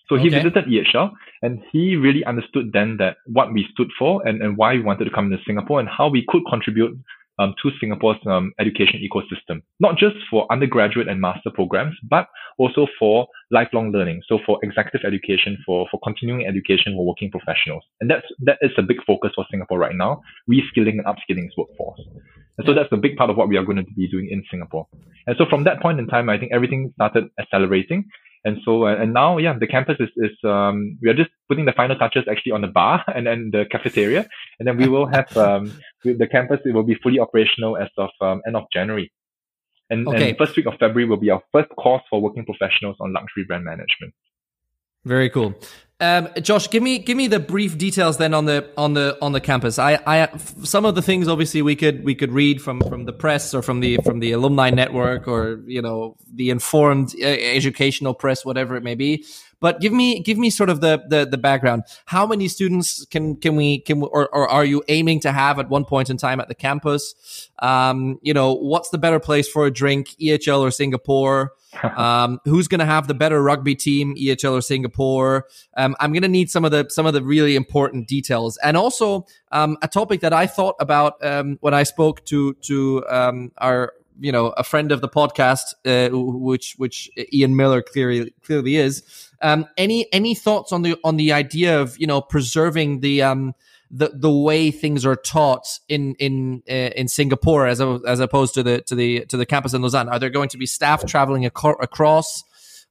So 0.09 0.15
he 0.15 0.27
okay. 0.27 0.37
visited 0.37 0.65
EHL 0.65 1.11
and 1.41 1.61
he 1.71 1.95
really 1.95 2.23
understood 2.23 2.71
then 2.73 2.97
that 2.97 3.17
what 3.25 3.51
we 3.53 3.65
stood 3.73 3.89
for 3.99 4.25
and, 4.25 4.41
and 4.41 4.57
why 4.57 4.73
we 4.73 4.81
wanted 4.81 5.05
to 5.05 5.11
come 5.11 5.29
to 5.29 5.37
Singapore 5.45 5.79
and 5.79 5.89
how 5.89 6.09
we 6.09 6.25
could 6.27 6.43
contribute 6.49 6.97
um, 7.39 7.53
to 7.61 7.69
Singapore's 7.79 8.17
um, 8.25 8.51
education 8.59 8.99
ecosystem, 8.99 9.61
not 9.79 9.97
just 9.97 10.15
for 10.29 10.47
undergraduate 10.51 11.07
and 11.07 11.21
master 11.21 11.51
programs, 11.53 11.95
but 12.09 12.27
also 12.57 12.87
for 12.97 13.27
lifelong 13.51 13.91
learning. 13.91 14.21
So 14.27 14.39
for 14.45 14.57
executive 14.63 15.01
education, 15.05 15.57
for, 15.65 15.87
for 15.91 15.99
continuing 16.03 16.47
education 16.47 16.95
for 16.95 17.05
working 17.05 17.29
professionals. 17.29 17.83
And 18.01 18.09
that's, 18.09 18.25
that 18.45 18.57
is 18.61 18.71
a 18.77 18.81
big 18.81 18.97
focus 19.05 19.31
for 19.35 19.45
Singapore 19.51 19.77
right 19.77 19.95
now, 19.95 20.21
reskilling 20.49 20.97
and 20.97 21.05
upskilling 21.05 21.45
its 21.45 21.57
workforce. 21.57 22.01
And 22.57 22.65
so 22.65 22.73
that's 22.73 22.89
a 22.91 22.97
big 22.97 23.17
part 23.17 23.29
of 23.29 23.37
what 23.37 23.49
we 23.49 23.57
are 23.57 23.63
going 23.63 23.77
to 23.77 23.83
be 23.95 24.07
doing 24.07 24.29
in 24.31 24.43
Singapore. 24.49 24.87
And 25.27 25.35
so 25.37 25.45
from 25.47 25.63
that 25.65 25.79
point 25.81 25.99
in 25.99 26.07
time, 26.07 26.29
I 26.29 26.39
think 26.39 26.51
everything 26.51 26.91
started 26.95 27.25
accelerating. 27.39 28.05
And 28.45 28.60
so, 28.63 28.86
uh, 28.86 28.95
and 28.95 29.13
now, 29.13 29.38
yeah, 29.38 29.58
the 29.58 29.67
campus 29.67 29.97
is, 30.00 30.10
is, 30.17 30.32
um, 30.43 30.97
we 31.02 31.10
are 31.10 31.13
just 31.13 31.30
putting 31.47 31.65
the 31.65 31.73
final 31.73 31.97
touches 31.97 32.23
actually 32.30 32.54
on 32.54 32.62
the 32.62 32.67
bar 32.67 33.04
and 33.15 33.28
then 33.28 33.50
the 33.52 33.65
cafeteria. 33.71 34.28
And 34.60 34.67
then 34.67 34.78
we 34.78 34.88
will 34.88 35.08
have, 35.08 35.36
um, 35.38 35.73
the 36.04 36.28
campus, 36.28 36.60
it 36.65 36.73
will 36.73 36.84
be 36.84 36.95
fully 36.95 37.19
operational 37.19 37.78
as 37.78 37.89
of, 37.97 38.10
um, 38.21 38.41
end 38.47 38.56
of 38.56 38.63
January. 38.71 39.12
And, 39.89 40.08
okay. 40.08 40.30
and 40.30 40.38
first 40.38 40.56
week 40.58 40.65
of 40.65 40.73
February 40.73 41.06
will 41.06 41.17
be 41.17 41.30
our 41.30 41.41
first 41.52 41.69
course 41.78 42.04
for 42.10 42.21
working 42.21 42.45
professionals 42.45 42.97
on 43.00 43.13
luxury 43.13 43.45
brand 43.45 43.63
management. 43.63 44.13
Very 45.06 45.30
cool. 45.30 45.56
Um, 45.99 46.29
Josh, 46.41 46.69
give 46.69 46.83
me 46.83 46.99
give 46.99 47.17
me 47.17 47.25
the 47.27 47.39
brief 47.39 47.75
details 47.75 48.17
then 48.17 48.36
on 48.36 48.45
the 48.45 48.69
on 48.77 48.93
the 48.93 49.17
on 49.19 49.31
the 49.31 49.41
campus. 49.41 49.79
I, 49.79 49.99
I 50.05 50.29
some 50.63 50.86
of 50.86 50.93
the 50.93 51.01
things 51.01 51.27
obviously 51.27 51.63
we 51.63 51.75
could 51.75 52.03
we 52.03 52.13
could 52.13 52.31
read 52.31 52.62
from 52.62 52.81
from 52.81 53.05
the 53.05 53.13
press 53.13 53.51
or 53.55 53.63
from 53.63 53.79
the 53.79 53.97
from 54.05 54.19
the 54.19 54.31
alumni 54.31 54.69
network 54.69 55.27
or 55.27 55.60
you 55.65 55.81
know 55.81 56.15
the 56.31 56.51
informed 56.51 57.15
uh, 57.19 57.25
educational 57.25 58.13
press, 58.13 58.45
whatever 58.45 58.75
it 58.75 58.83
may 58.83 58.93
be. 58.93 59.25
But 59.59 59.81
give 59.81 59.93
me 59.93 60.21
give 60.21 60.37
me 60.37 60.49
sort 60.49 60.69
of 60.69 60.81
the 60.81 61.03
the, 61.07 61.25
the 61.25 61.37
background. 61.37 61.83
How 62.05 62.27
many 62.27 62.47
students 62.47 63.05
can 63.05 63.35
can 63.37 63.55
we 63.55 63.79
can 63.79 64.03
or, 64.03 64.27
or 64.35 64.47
are 64.49 64.65
you 64.65 64.83
aiming 64.87 65.19
to 65.21 65.31
have 65.31 65.59
at 65.59 65.69
one 65.69 65.85
point 65.85 66.09
in 66.09 66.17
time 66.17 66.39
at 66.39 66.47
the 66.47 66.55
campus? 66.55 67.49
Um, 67.59 68.19
you 68.21 68.33
know, 68.33 68.53
what's 68.53 68.89
the 68.89 68.97
better 68.97 69.19
place 69.19 69.47
for 69.47 69.65
a 69.65 69.71
drink, 69.71 70.09
EHL 70.21 70.59
or 70.59 70.71
Singapore? 70.71 71.53
um, 71.97 72.39
who's 72.45 72.67
going 72.67 72.79
to 72.79 72.85
have 72.85 73.07
the 73.07 73.13
better 73.13 73.41
rugby 73.41 73.75
team, 73.75 74.15
EHL 74.15 74.53
or 74.53 74.61
Singapore? 74.61 75.47
Um, 75.75 75.95
I'm 75.99 76.11
going 76.13 76.23
to 76.23 76.27
need 76.27 76.49
some 76.49 76.65
of 76.65 76.71
the 76.71 76.87
some 76.89 77.05
of 77.05 77.13
the 77.13 77.21
really 77.21 77.55
important 77.55 78.07
details, 78.07 78.57
and 78.57 78.77
also 78.77 79.25
um, 79.51 79.77
a 79.81 79.87
topic 79.87 80.21
that 80.21 80.33
I 80.33 80.47
thought 80.47 80.75
about 80.79 81.23
um, 81.25 81.57
when 81.61 81.73
I 81.73 81.83
spoke 81.83 82.25
to 82.25 82.53
to 82.53 83.05
um, 83.09 83.51
our 83.57 83.93
you 84.19 84.31
know 84.31 84.47
a 84.57 84.63
friend 84.63 84.91
of 84.91 85.01
the 85.01 85.09
podcast, 85.09 85.73
uh, 85.85 86.09
which 86.13 86.75
which 86.77 87.09
Ian 87.33 87.55
Miller 87.55 87.81
clearly 87.81 88.33
clearly 88.43 88.75
is. 88.77 89.26
Um, 89.41 89.65
any 89.78 90.12
any 90.13 90.36
thoughts 90.36 90.71
on 90.71 90.82
the 90.82 90.97
on 91.04 91.17
the 91.17 91.32
idea 91.34 91.80
of 91.80 91.97
you 92.00 92.08
know 92.08 92.21
preserving 92.21 93.02
the 93.02 93.21
um, 93.21 93.54
the 93.91 94.12
the 94.13 94.32
way 94.32 94.71
things 94.71 95.06
are 95.06 95.15
taught 95.15 95.67
in 95.88 96.15
in 96.15 96.63
uh, 96.69 96.73
in 96.73 97.08
Singapore 97.08 97.67
as 97.67 97.80
a, 97.80 98.00
as 98.08 98.19
opposed 98.19 98.54
to 98.56 98.63
the 98.63 98.82
to 98.82 98.95
the 98.95 99.26
to 99.26 99.38
the 99.38 99.45
campus 99.45 99.73
in 99.73 99.82
Lausanne? 99.82 100.10
Are 100.10 100.19
there 100.19 100.30
going 100.30 100.50
to 100.50 100.58
be 100.58 100.65
staff 100.65 101.06
traveling 101.06 101.43
ac- 101.45 101.76
across? 101.80 102.43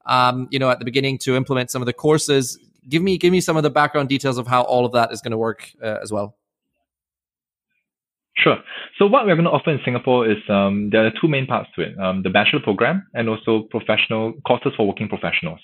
um, 0.06 0.48
you 0.50 0.58
know, 0.58 0.70
at 0.70 0.78
the 0.78 0.84
beginning 0.84 1.18
to 1.18 1.36
implement 1.36 1.70
some 1.70 1.82
of 1.82 1.86
the 1.86 1.92
courses. 1.92 2.58
Give 2.88 3.02
me 3.02 3.18
give 3.18 3.32
me 3.32 3.40
some 3.40 3.56
of 3.56 3.62
the 3.62 3.70
background 3.70 4.08
details 4.08 4.38
of 4.38 4.46
how 4.46 4.62
all 4.62 4.86
of 4.86 4.92
that 4.92 5.12
is 5.12 5.20
going 5.20 5.32
to 5.32 5.38
work 5.38 5.70
uh, 5.82 5.96
as 6.02 6.12
well. 6.12 6.36
Sure. 8.36 8.58
So 8.98 9.06
what 9.06 9.26
we're 9.26 9.34
going 9.34 9.46
to 9.46 9.50
offer 9.50 9.70
in 9.70 9.80
Singapore 9.84 10.30
is 10.30 10.36
um, 10.48 10.90
there 10.92 11.04
are 11.06 11.10
two 11.20 11.26
main 11.26 11.46
parts 11.46 11.68
to 11.74 11.82
it: 11.82 11.98
um, 11.98 12.22
the 12.22 12.30
bachelor 12.30 12.60
program 12.60 13.06
and 13.12 13.28
also 13.28 13.66
professional 13.70 14.34
courses 14.46 14.72
for 14.76 14.86
working 14.86 15.08
professionals. 15.08 15.58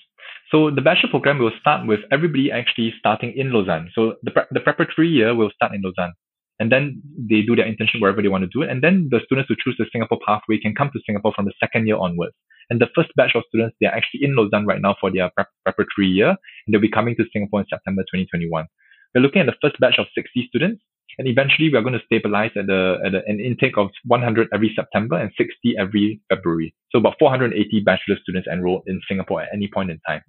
So 0.53 0.71
the 0.71 0.83
bachelor 0.83 1.09
program 1.09 1.39
will 1.39 1.51
start 1.59 1.87
with 1.87 2.01
everybody 2.13 2.53
actually 2.53 2.93
starting 2.99 3.33
in 3.35 3.53
Lausanne. 3.53 3.91
So 3.95 4.17
the 4.23 4.31
pre- 4.31 4.51
the 4.51 4.61
preparatory 4.61 5.09
year 5.09 5.35
will 5.35 5.51
start 5.51 5.73
in 5.73 5.81
Lausanne, 5.81 6.13
and 6.61 6.71
then 6.71 7.01
they 7.17 7.41
do 7.41 7.57
their 7.57 7.65
internship 7.65 8.01
wherever 8.01 8.21
they 8.21 8.29
want 8.29 8.45
to 8.45 8.51
do 8.53 8.61
it, 8.61 8.69
and 8.69 8.85
then 8.85 9.09
the 9.11 9.21
students 9.25 9.49
who 9.49 9.57
choose 9.57 9.77
the 9.79 9.87
Singapore 9.91 10.19
pathway 10.27 10.59
can 10.59 10.75
come 10.75 10.91
to 10.93 11.01
Singapore 11.07 11.33
from 11.35 11.47
the 11.47 11.55
second 11.59 11.87
year 11.87 11.97
onwards. 11.97 12.37
And 12.69 12.83
the 12.83 12.89
first 12.95 13.09
batch 13.17 13.33
of 13.35 13.45
students 13.49 13.77
they 13.81 13.87
are 13.87 13.97
actually 13.97 14.25
in 14.25 14.37
Lausanne 14.37 14.67
right 14.67 14.81
now 14.81 14.95
for 15.01 15.11
their 15.11 15.31
pre- 15.35 15.49
preparatory 15.65 16.09
year, 16.09 16.37
and 16.37 16.69
they'll 16.69 16.83
be 16.83 16.91
coming 16.91 17.17
to 17.17 17.25
Singapore 17.33 17.61
in 17.61 17.67
September 17.73 18.03
2021. 18.13 18.67
We're 19.15 19.23
looking 19.23 19.41
at 19.41 19.47
the 19.47 19.57
first 19.63 19.81
batch 19.81 19.97
of 19.99 20.07
60 20.15 20.49
students 20.49 20.83
and 21.19 21.29
eventually, 21.29 21.69
we 21.71 21.77
are 21.77 21.83
going 21.83 21.99
to 21.99 22.05
stabilize 22.07 22.51
at, 22.57 22.67
the, 22.67 22.99
at 23.05 23.13
the, 23.13 23.23
an 23.27 23.41
intake 23.41 23.77
of 23.77 23.91
100 24.07 24.49
every 24.55 24.73
September 24.75 25.17
and 25.17 25.31
60 25.37 25.75
every 25.79 26.21
February. 26.29 26.75
So 26.91 26.99
about 26.99 27.17
480 27.19 27.81
bachelor 27.81 28.17
students 28.23 28.49
enrolled 28.51 28.85
in 28.87 29.01
Singapore 29.09 29.43
at 29.43 29.49
any 29.53 29.69
point 29.73 29.91
in 29.91 30.01
time. 30.07 30.23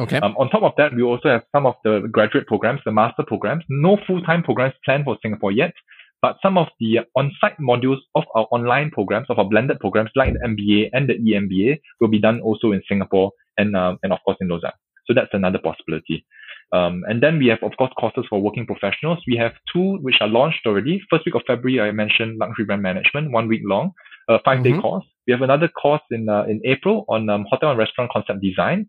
Okay. 0.00 0.18
Um, 0.18 0.34
on 0.36 0.50
top 0.50 0.62
of 0.62 0.72
that, 0.76 0.92
we 0.94 1.02
also 1.02 1.28
have 1.28 1.42
some 1.54 1.66
of 1.66 1.74
the 1.84 2.08
graduate 2.10 2.46
programs, 2.46 2.80
the 2.84 2.92
master 2.92 3.22
programs. 3.26 3.64
No 3.68 3.96
full-time 4.06 4.42
programs 4.42 4.74
planned 4.84 5.04
for 5.04 5.16
Singapore 5.22 5.52
yet, 5.52 5.72
but 6.20 6.36
some 6.42 6.58
of 6.58 6.66
the 6.80 7.00
on-site 7.14 7.58
modules 7.58 7.98
of 8.14 8.24
our 8.34 8.46
online 8.50 8.90
programs, 8.90 9.26
of 9.30 9.38
our 9.38 9.44
blended 9.44 9.78
programs, 9.78 10.10
like 10.16 10.32
the 10.32 10.40
MBA 10.40 10.90
and 10.92 11.08
the 11.08 11.14
EMBA, 11.14 11.78
will 12.00 12.08
be 12.08 12.18
done 12.18 12.40
also 12.40 12.72
in 12.72 12.82
Singapore 12.88 13.30
and 13.56 13.76
um, 13.76 13.98
and 14.02 14.12
of 14.12 14.18
course 14.24 14.38
in 14.40 14.48
Lausanne. 14.48 14.72
So 15.06 15.14
that's 15.14 15.32
another 15.32 15.58
possibility. 15.58 16.26
Um, 16.72 17.04
and 17.06 17.22
then 17.22 17.38
we 17.38 17.46
have, 17.48 17.62
of 17.62 17.72
course, 17.78 17.92
courses 17.98 18.24
for 18.28 18.40
working 18.40 18.66
professionals. 18.66 19.18
We 19.26 19.36
have 19.36 19.52
two 19.72 19.98
which 19.98 20.16
are 20.20 20.28
launched 20.28 20.66
already. 20.66 21.00
First 21.10 21.24
week 21.26 21.34
of 21.34 21.42
February, 21.46 21.80
I 21.80 21.92
mentioned 21.92 22.38
luxury 22.38 22.64
brand 22.64 22.82
management, 22.82 23.30
one 23.32 23.48
week 23.48 23.62
long, 23.64 23.92
a 24.28 24.38
five 24.44 24.64
day 24.64 24.70
mm-hmm. 24.70 24.80
course. 24.80 25.04
We 25.26 25.32
have 25.32 25.42
another 25.42 25.68
course 25.68 26.02
in 26.10 26.28
uh, 26.28 26.44
in 26.44 26.60
April 26.64 27.04
on 27.08 27.28
um, 27.28 27.46
hotel 27.48 27.70
and 27.70 27.78
restaurant 27.78 28.10
concept 28.12 28.40
design. 28.42 28.88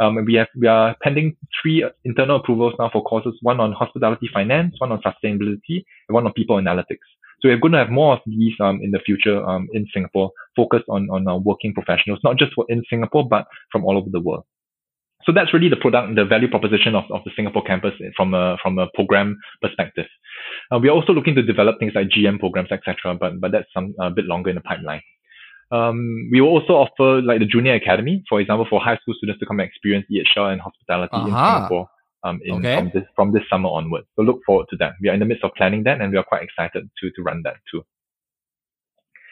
Um, 0.00 0.16
and 0.16 0.26
we 0.26 0.34
have 0.34 0.48
we 0.58 0.66
are 0.66 0.96
pending 1.02 1.36
three 1.60 1.84
internal 2.04 2.36
approvals 2.36 2.74
now 2.78 2.90
for 2.92 3.02
courses: 3.02 3.34
one 3.42 3.60
on 3.60 3.72
hospitality 3.72 4.28
finance, 4.32 4.74
one 4.78 4.92
on 4.92 5.00
sustainability, 5.02 5.84
and 6.08 6.14
one 6.14 6.26
on 6.26 6.32
people 6.32 6.56
analytics. 6.56 7.06
So 7.40 7.48
we're 7.48 7.58
going 7.58 7.72
to 7.72 7.78
have 7.78 7.90
more 7.90 8.14
of 8.14 8.20
these 8.26 8.54
um, 8.60 8.80
in 8.82 8.90
the 8.90 8.98
future 8.98 9.42
um, 9.46 9.68
in 9.72 9.86
Singapore, 9.94 10.32
focused 10.56 10.86
on 10.88 11.08
on 11.10 11.28
uh, 11.28 11.36
working 11.36 11.74
professionals, 11.74 12.18
not 12.24 12.38
just 12.38 12.52
for 12.54 12.64
in 12.68 12.82
Singapore 12.90 13.28
but 13.28 13.46
from 13.70 13.84
all 13.84 13.96
over 13.96 14.10
the 14.10 14.20
world 14.20 14.44
so 15.24 15.32
that's 15.32 15.52
really 15.52 15.68
the 15.68 15.76
product, 15.76 16.14
the 16.16 16.24
value 16.24 16.48
proposition 16.48 16.94
of, 16.94 17.04
of 17.10 17.20
the 17.24 17.30
Singapore 17.36 17.62
campus 17.62 17.92
from 18.16 18.34
a 18.34 18.56
from 18.62 18.78
a 18.78 18.86
program 18.94 19.38
perspective. 19.60 20.06
Uh, 20.72 20.78
we 20.78 20.88
are 20.88 20.92
also 20.92 21.12
looking 21.12 21.34
to 21.34 21.42
develop 21.42 21.78
things 21.78 21.92
like 21.94 22.08
GM 22.08 22.38
programs, 22.38 22.72
etc. 22.72 23.14
But 23.18 23.40
but 23.40 23.52
that's 23.52 23.68
some 23.74 23.94
a 24.00 24.10
bit 24.10 24.24
longer 24.24 24.50
in 24.50 24.56
the 24.56 24.62
pipeline. 24.62 25.02
Um, 25.72 26.28
we 26.32 26.40
will 26.40 26.48
also 26.48 26.72
offer 26.74 27.22
like 27.22 27.38
the 27.38 27.46
junior 27.46 27.74
academy, 27.74 28.24
for 28.28 28.40
example, 28.40 28.66
for 28.68 28.80
high 28.80 28.96
school 28.96 29.14
students 29.16 29.38
to 29.40 29.46
come 29.46 29.60
and 29.60 29.68
experience 29.68 30.06
EHL 30.10 30.52
and 30.52 30.60
hospitality 30.60 31.10
uh-huh. 31.12 31.28
in 31.28 31.54
Singapore. 31.54 31.88
Um, 32.22 32.38
in, 32.44 32.56
okay. 32.56 32.76
from 32.76 32.90
this 32.92 33.04
from 33.16 33.32
this 33.32 33.42
summer 33.48 33.70
onwards. 33.70 34.06
So 34.14 34.22
look 34.22 34.40
forward 34.44 34.66
to 34.70 34.76
that. 34.76 34.92
We 35.00 35.08
are 35.08 35.14
in 35.14 35.20
the 35.20 35.26
midst 35.26 35.42
of 35.42 35.52
planning 35.56 35.84
that, 35.84 36.02
and 36.02 36.12
we 36.12 36.18
are 36.18 36.24
quite 36.24 36.42
excited 36.42 36.90
to 37.00 37.10
to 37.10 37.22
run 37.22 37.42
that 37.44 37.56
too. 37.70 37.82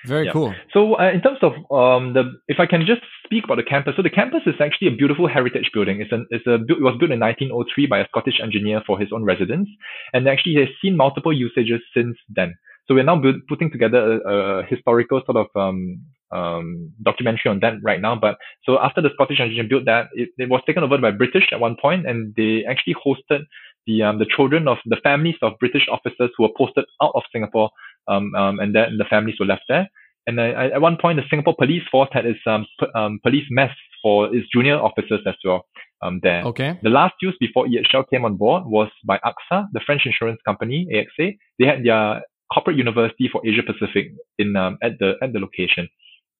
Very 0.06 0.26
yeah. 0.26 0.32
cool. 0.32 0.54
So 0.72 0.98
uh, 0.98 1.10
in 1.10 1.20
terms 1.20 1.38
of 1.42 1.52
um, 1.70 2.14
the, 2.14 2.32
if 2.46 2.60
I 2.60 2.66
can 2.66 2.86
just 2.86 3.02
speak 3.28 3.44
about 3.44 3.56
the 3.56 3.62
campus. 3.62 3.94
So 3.96 4.02
the 4.02 4.10
campus 4.10 4.40
is 4.46 4.54
actually 4.58 4.88
a 4.88 4.96
beautiful 4.96 5.28
heritage 5.28 5.70
building. 5.72 6.00
It's, 6.00 6.12
an, 6.12 6.26
it's 6.30 6.46
a, 6.46 6.54
it 6.54 6.80
was 6.80 6.96
built 6.98 7.12
in 7.12 7.20
1903 7.20 7.86
by 7.86 8.00
a 8.00 8.08
Scottish 8.08 8.40
engineer 8.42 8.82
for 8.86 8.98
his 8.98 9.08
own 9.12 9.24
residence, 9.24 9.68
and 10.12 10.26
actually 10.26 10.56
has 10.56 10.68
seen 10.80 10.96
multiple 10.96 11.32
usages 11.32 11.80
since 11.94 12.16
then. 12.28 12.54
So 12.86 12.94
we're 12.94 13.04
now 13.04 13.20
build, 13.20 13.36
putting 13.48 13.70
together 13.70 14.20
a, 14.22 14.60
a, 14.60 14.62
historical 14.64 15.20
sort 15.26 15.36
of 15.36 15.46
um, 15.54 16.00
um, 16.32 16.90
documentary 17.04 17.50
on 17.50 17.60
that 17.60 17.74
right 17.82 18.00
now. 18.00 18.16
But 18.16 18.38
so 18.64 18.78
after 18.80 19.02
the 19.02 19.10
Scottish 19.12 19.40
engineer 19.40 19.68
built 19.68 19.84
that, 19.84 20.08
it, 20.14 20.30
it 20.38 20.48
was 20.48 20.62
taken 20.66 20.82
over 20.82 20.96
by 20.96 21.10
British 21.10 21.44
at 21.52 21.60
one 21.60 21.76
point, 21.80 22.08
and 22.08 22.34
they 22.34 22.64
actually 22.68 22.94
hosted 22.94 23.44
the 23.86 24.02
um, 24.02 24.18
the 24.18 24.26
children 24.34 24.68
of 24.68 24.78
the 24.86 24.96
families 25.02 25.36
of 25.42 25.58
British 25.60 25.86
officers 25.90 26.30
who 26.36 26.44
were 26.44 26.56
posted 26.56 26.84
out 27.02 27.12
of 27.14 27.22
Singapore, 27.30 27.70
um, 28.08 28.34
um, 28.34 28.58
and 28.60 28.74
then 28.74 28.98
the 28.98 29.04
families 29.08 29.36
were 29.38 29.46
left 29.46 29.62
there. 29.68 29.88
And 30.26 30.38
uh, 30.38 30.74
at 30.74 30.80
one 30.80 30.98
point, 31.00 31.18
the 31.18 31.24
Singapore 31.30 31.54
Police 31.58 31.84
Force 31.90 32.10
had 32.12 32.26
its 32.26 32.40
um, 32.46 32.66
p- 32.78 32.86
um, 32.94 33.18
police 33.22 33.46
mess 33.50 33.70
for 34.02 34.34
its 34.34 34.46
junior 34.52 34.76
officers 34.76 35.20
as 35.26 35.34
well 35.44 35.64
um, 36.02 36.20
there. 36.22 36.42
Okay. 36.44 36.78
The 36.82 36.90
last 36.90 37.14
use 37.22 37.36
before 37.40 37.66
EHL 37.66 38.04
came 38.10 38.24
on 38.24 38.36
board 38.36 38.64
was 38.66 38.88
by 39.04 39.18
AXA, 39.24 39.68
the 39.72 39.80
French 39.84 40.02
insurance 40.04 40.38
company, 40.44 40.86
AXA. 40.92 41.36
They 41.58 41.66
had 41.66 41.84
their 41.84 42.22
corporate 42.52 42.76
university 42.76 43.28
for 43.30 43.40
Asia 43.46 43.62
Pacific 43.62 44.12
in 44.38 44.54
um, 44.56 44.78
at 44.82 44.98
the 44.98 45.14
at 45.22 45.32
the 45.32 45.40
location. 45.40 45.88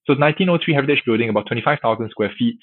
So 0.07 0.15
1903 0.15 0.73
Heritage 0.73 1.03
Building, 1.05 1.29
about 1.29 1.47
25,000 1.49 2.09
square 2.11 2.33
feet, 2.39 2.59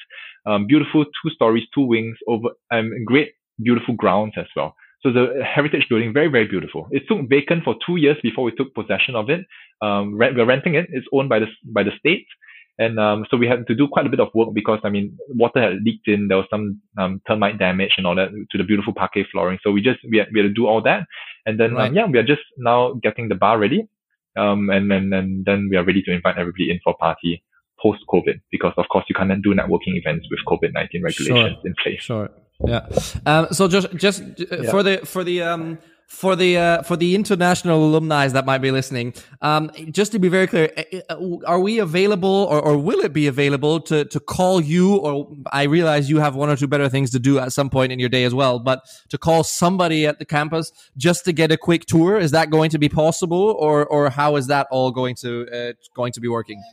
um, 0.48 0.66
beautiful 0.66 1.06
two 1.06 1.30
stories, 1.30 1.64
two 1.76 1.86
wings, 1.86 2.18
over 2.28 2.50
um, 2.72 2.92
great 3.06 3.34
beautiful 3.62 3.94
grounds 3.94 4.34
as 4.38 4.48
well. 4.56 4.76
So 5.06 5.12
the 5.12 5.44
heritage 5.46 5.86
building, 5.88 6.14
very, 6.14 6.30
very 6.30 6.48
beautiful. 6.48 6.88
It 6.90 7.04
took 7.08 7.30
vacant 7.30 7.64
for 7.64 7.76
two 7.86 7.98
years 7.98 8.18
before 8.24 8.44
we 8.44 8.52
took 8.52 8.74
possession 8.74 9.16
of 9.16 9.30
it. 9.30 9.46
Um, 9.80 10.18
rent, 10.18 10.36
we're 10.36 10.48
renting 10.48 10.74
it. 10.74 10.88
It's 10.90 11.06
owned 11.14 11.30
by 11.30 11.38
the, 11.38 11.46
by 11.64 11.84
the 11.84 11.92
state. 12.00 12.26
And 12.80 13.00
um, 13.00 13.24
so 13.30 13.38
we 13.38 13.46
had 13.46 13.68
to 13.68 13.76
do 13.76 13.88
quite 13.88 14.08
a 14.08 14.10
bit 14.10 14.20
of 14.20 14.30
work 14.34 14.50
because, 14.56 14.80
I 14.84 14.90
mean, 14.90 15.16
water 15.30 15.62
had 15.62 15.84
leaked 15.84 16.08
in. 16.08 16.28
There 16.28 16.38
was 16.38 16.48
some 16.50 16.82
um, 16.98 17.22
termite 17.28 17.60
damage 17.60 17.92
and 17.98 18.08
all 18.08 18.16
that 18.16 18.30
to 18.32 18.58
the 18.58 18.64
beautiful 18.64 18.94
parquet 18.94 19.28
flooring. 19.32 19.60
So 19.64 19.70
we 19.70 19.80
just, 19.80 20.00
we 20.10 20.18
had, 20.18 20.30
we 20.34 20.40
had 20.40 20.48
to 20.48 20.54
do 20.54 20.66
all 20.66 20.82
that. 20.82 21.06
And 21.46 21.60
then, 21.60 21.72
um, 21.72 21.76
right. 21.76 21.90
um, 21.90 21.96
yeah, 21.96 22.08
we 22.08 22.18
are 22.18 22.24
just 22.24 22.42
now 22.58 22.94
getting 23.04 23.30
the 23.30 23.36
bar 23.36 23.60
ready. 23.60 23.88
Um, 24.36 24.72
and, 24.72 24.92
and, 24.92 25.14
and 25.14 25.46
then 25.46 25.68
we 25.70 25.78
are 25.78 25.86
ready 25.86 26.02
to 26.02 26.12
invite 26.12 26.40
everybody 26.40 26.72
in 26.72 26.80
for 26.84 26.94
a 26.94 26.98
party 26.98 27.44
post 27.80 28.02
COVID 28.10 28.42
because, 28.50 28.74
of 28.76 28.86
course, 28.92 29.06
you 29.08 29.14
can't 29.14 29.44
do 29.44 29.54
networking 29.54 29.98
events 30.02 30.26
with 30.32 30.40
COVID 30.48 30.74
19 30.74 31.04
regulations 31.04 31.54
sure. 31.54 31.62
in 31.64 31.76
place. 31.84 32.02
Sure. 32.02 32.30
Yeah. 32.64 32.88
Um, 33.26 33.48
so 33.52 33.68
just 33.68 33.94
just 33.96 34.22
uh, 34.22 34.62
yeah. 34.62 34.72
for 34.72 34.84
the 34.84 34.98
for 35.06 35.24
the 35.24 35.42
um 35.42 35.78
for 36.08 36.36
the 36.36 36.58
uh, 36.58 36.82
for 36.84 36.96
the 36.96 37.16
international 37.16 37.84
alumni 37.84 38.28
that 38.28 38.46
might 38.46 38.60
be 38.60 38.72
listening, 38.72 39.14
um, 39.42 39.72
just 39.92 40.12
to 40.12 40.20
be 40.20 40.28
very 40.28 40.48
clear, 40.48 40.72
uh, 40.78 41.00
uh, 41.10 41.38
are 41.46 41.60
we 41.60 41.80
available 41.80 42.48
or, 42.50 42.62
or 42.62 42.78
will 42.78 43.00
it 43.00 43.12
be 43.12 43.28
available 43.28 43.80
to 43.82 44.06
to 44.06 44.20
call 44.20 44.62
you? 44.62 44.98
Or 44.98 45.28
I 45.52 45.64
realize 45.64 46.10
you 46.10 46.20
have 46.20 46.36
one 46.36 46.50
or 46.50 46.56
two 46.56 46.68
better 46.68 46.90
things 46.90 47.12
to 47.12 47.20
do 47.20 47.40
at 47.40 47.54
some 47.54 47.70
point 47.70 47.92
in 47.92 48.00
your 48.00 48.10
day 48.10 48.24
as 48.24 48.34
well, 48.34 48.60
but 48.60 48.84
to 49.10 49.18
call 49.18 49.44
somebody 49.44 50.06
at 50.06 50.20
the 50.20 50.26
campus 50.26 50.72
just 50.96 51.26
to 51.26 51.34
get 51.34 51.52
a 51.52 51.58
quick 51.58 51.86
tour 51.86 52.18
is 52.18 52.32
that 52.32 52.50
going 52.50 52.70
to 52.70 52.78
be 52.78 52.88
possible, 52.88 53.56
or 53.60 53.86
or 53.86 54.10
how 54.10 54.36
is 54.36 54.48
that 54.48 54.68
all 54.72 54.92
going 54.92 55.16
to 55.16 55.48
uh, 55.52 55.74
going 55.96 56.14
to 56.14 56.22
be 56.22 56.28
working? 56.28 56.64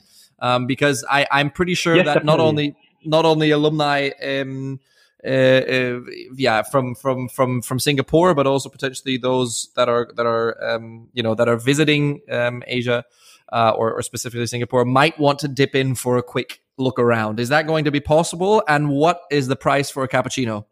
Um, 0.41 0.67
because 0.67 1.05
I 1.11 1.27
I'm 1.31 1.51
pretty 1.51 1.75
sure 1.75 1.97
yes, 1.97 2.05
that 2.05 2.15
definitely. 2.15 2.37
not 2.37 2.41
only 2.41 2.77
not 3.05 3.25
only 3.25 3.51
alumni 3.51 4.11
um, 4.23 4.79
yeah, 5.25 6.63
from 6.63 6.95
from 6.95 7.29
from 7.29 7.63
from 7.63 7.79
Singapore, 7.79 8.35
but 8.35 8.47
also 8.47 8.69
potentially 8.69 9.17
those 9.17 9.71
that 9.77 9.89
are 9.89 10.09
that 10.17 10.27
are 10.27 10.63
um, 10.65 11.09
you 11.13 11.23
know 11.23 11.35
that 11.35 11.49
are 11.49 11.57
visiting 11.57 12.21
um, 12.31 12.63
Asia 12.67 13.05
uh, 13.53 13.73
or, 13.77 13.93
or 13.93 14.03
specifically 14.03 14.47
Singapore 14.47 14.85
might 14.85 15.19
want 15.19 15.39
to 15.41 15.49
dip 15.49 15.75
in 15.75 15.95
for 15.95 16.17
a 16.17 16.23
quick 16.23 16.61
look 16.79 16.99
around. 16.99 17.39
Is 17.39 17.51
that 17.51 17.67
going 17.67 17.85
to 17.85 17.91
be 17.91 18.01
possible? 18.01 18.63
And 18.67 18.89
what 18.89 19.23
is 19.31 19.47
the 19.47 19.57
price 19.57 19.91
for 19.91 20.03
a 20.03 20.09
cappuccino? 20.09 20.65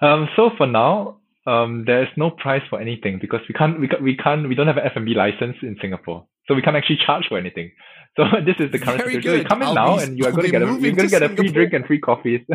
um, 0.00 0.28
so 0.36 0.50
for 0.56 0.66
now, 0.66 1.18
um, 1.46 1.84
there 1.86 2.02
is 2.02 2.08
no 2.16 2.30
price 2.30 2.62
for 2.68 2.80
anything 2.80 3.18
because 3.20 3.40
we 3.48 3.54
can't 3.54 3.80
we, 3.80 3.88
we 4.02 4.16
can't 4.16 4.48
we 4.48 4.54
don't 4.54 4.66
have 4.66 4.76
an 4.76 4.86
F&B 4.86 5.14
license 5.14 5.56
in 5.62 5.76
Singapore, 5.80 6.26
so 6.46 6.54
we 6.54 6.62
can't 6.62 6.76
actually 6.76 6.98
charge 7.04 7.26
for 7.28 7.38
anything. 7.38 7.70
So 8.16 8.24
this 8.46 8.56
is 8.58 8.72
the 8.72 8.78
current 8.78 9.02
Very 9.02 9.14
situation. 9.14 9.42
Good. 9.42 9.48
come 9.48 9.62
in 9.62 9.68
I'll 9.68 9.74
now, 9.74 9.96
be, 9.96 10.02
and 10.02 10.18
you 10.18 10.26
are 10.26 10.32
going 10.32 10.46
to 10.46 10.50
get 10.50 10.62
a 10.62 10.66
you're 10.66 10.92
going 10.92 10.96
to 10.96 11.08
get 11.08 11.22
a 11.22 11.28
free 11.28 11.48
drink 11.48 11.72
and 11.72 11.86
free 11.86 12.00
coffees. 12.00 12.40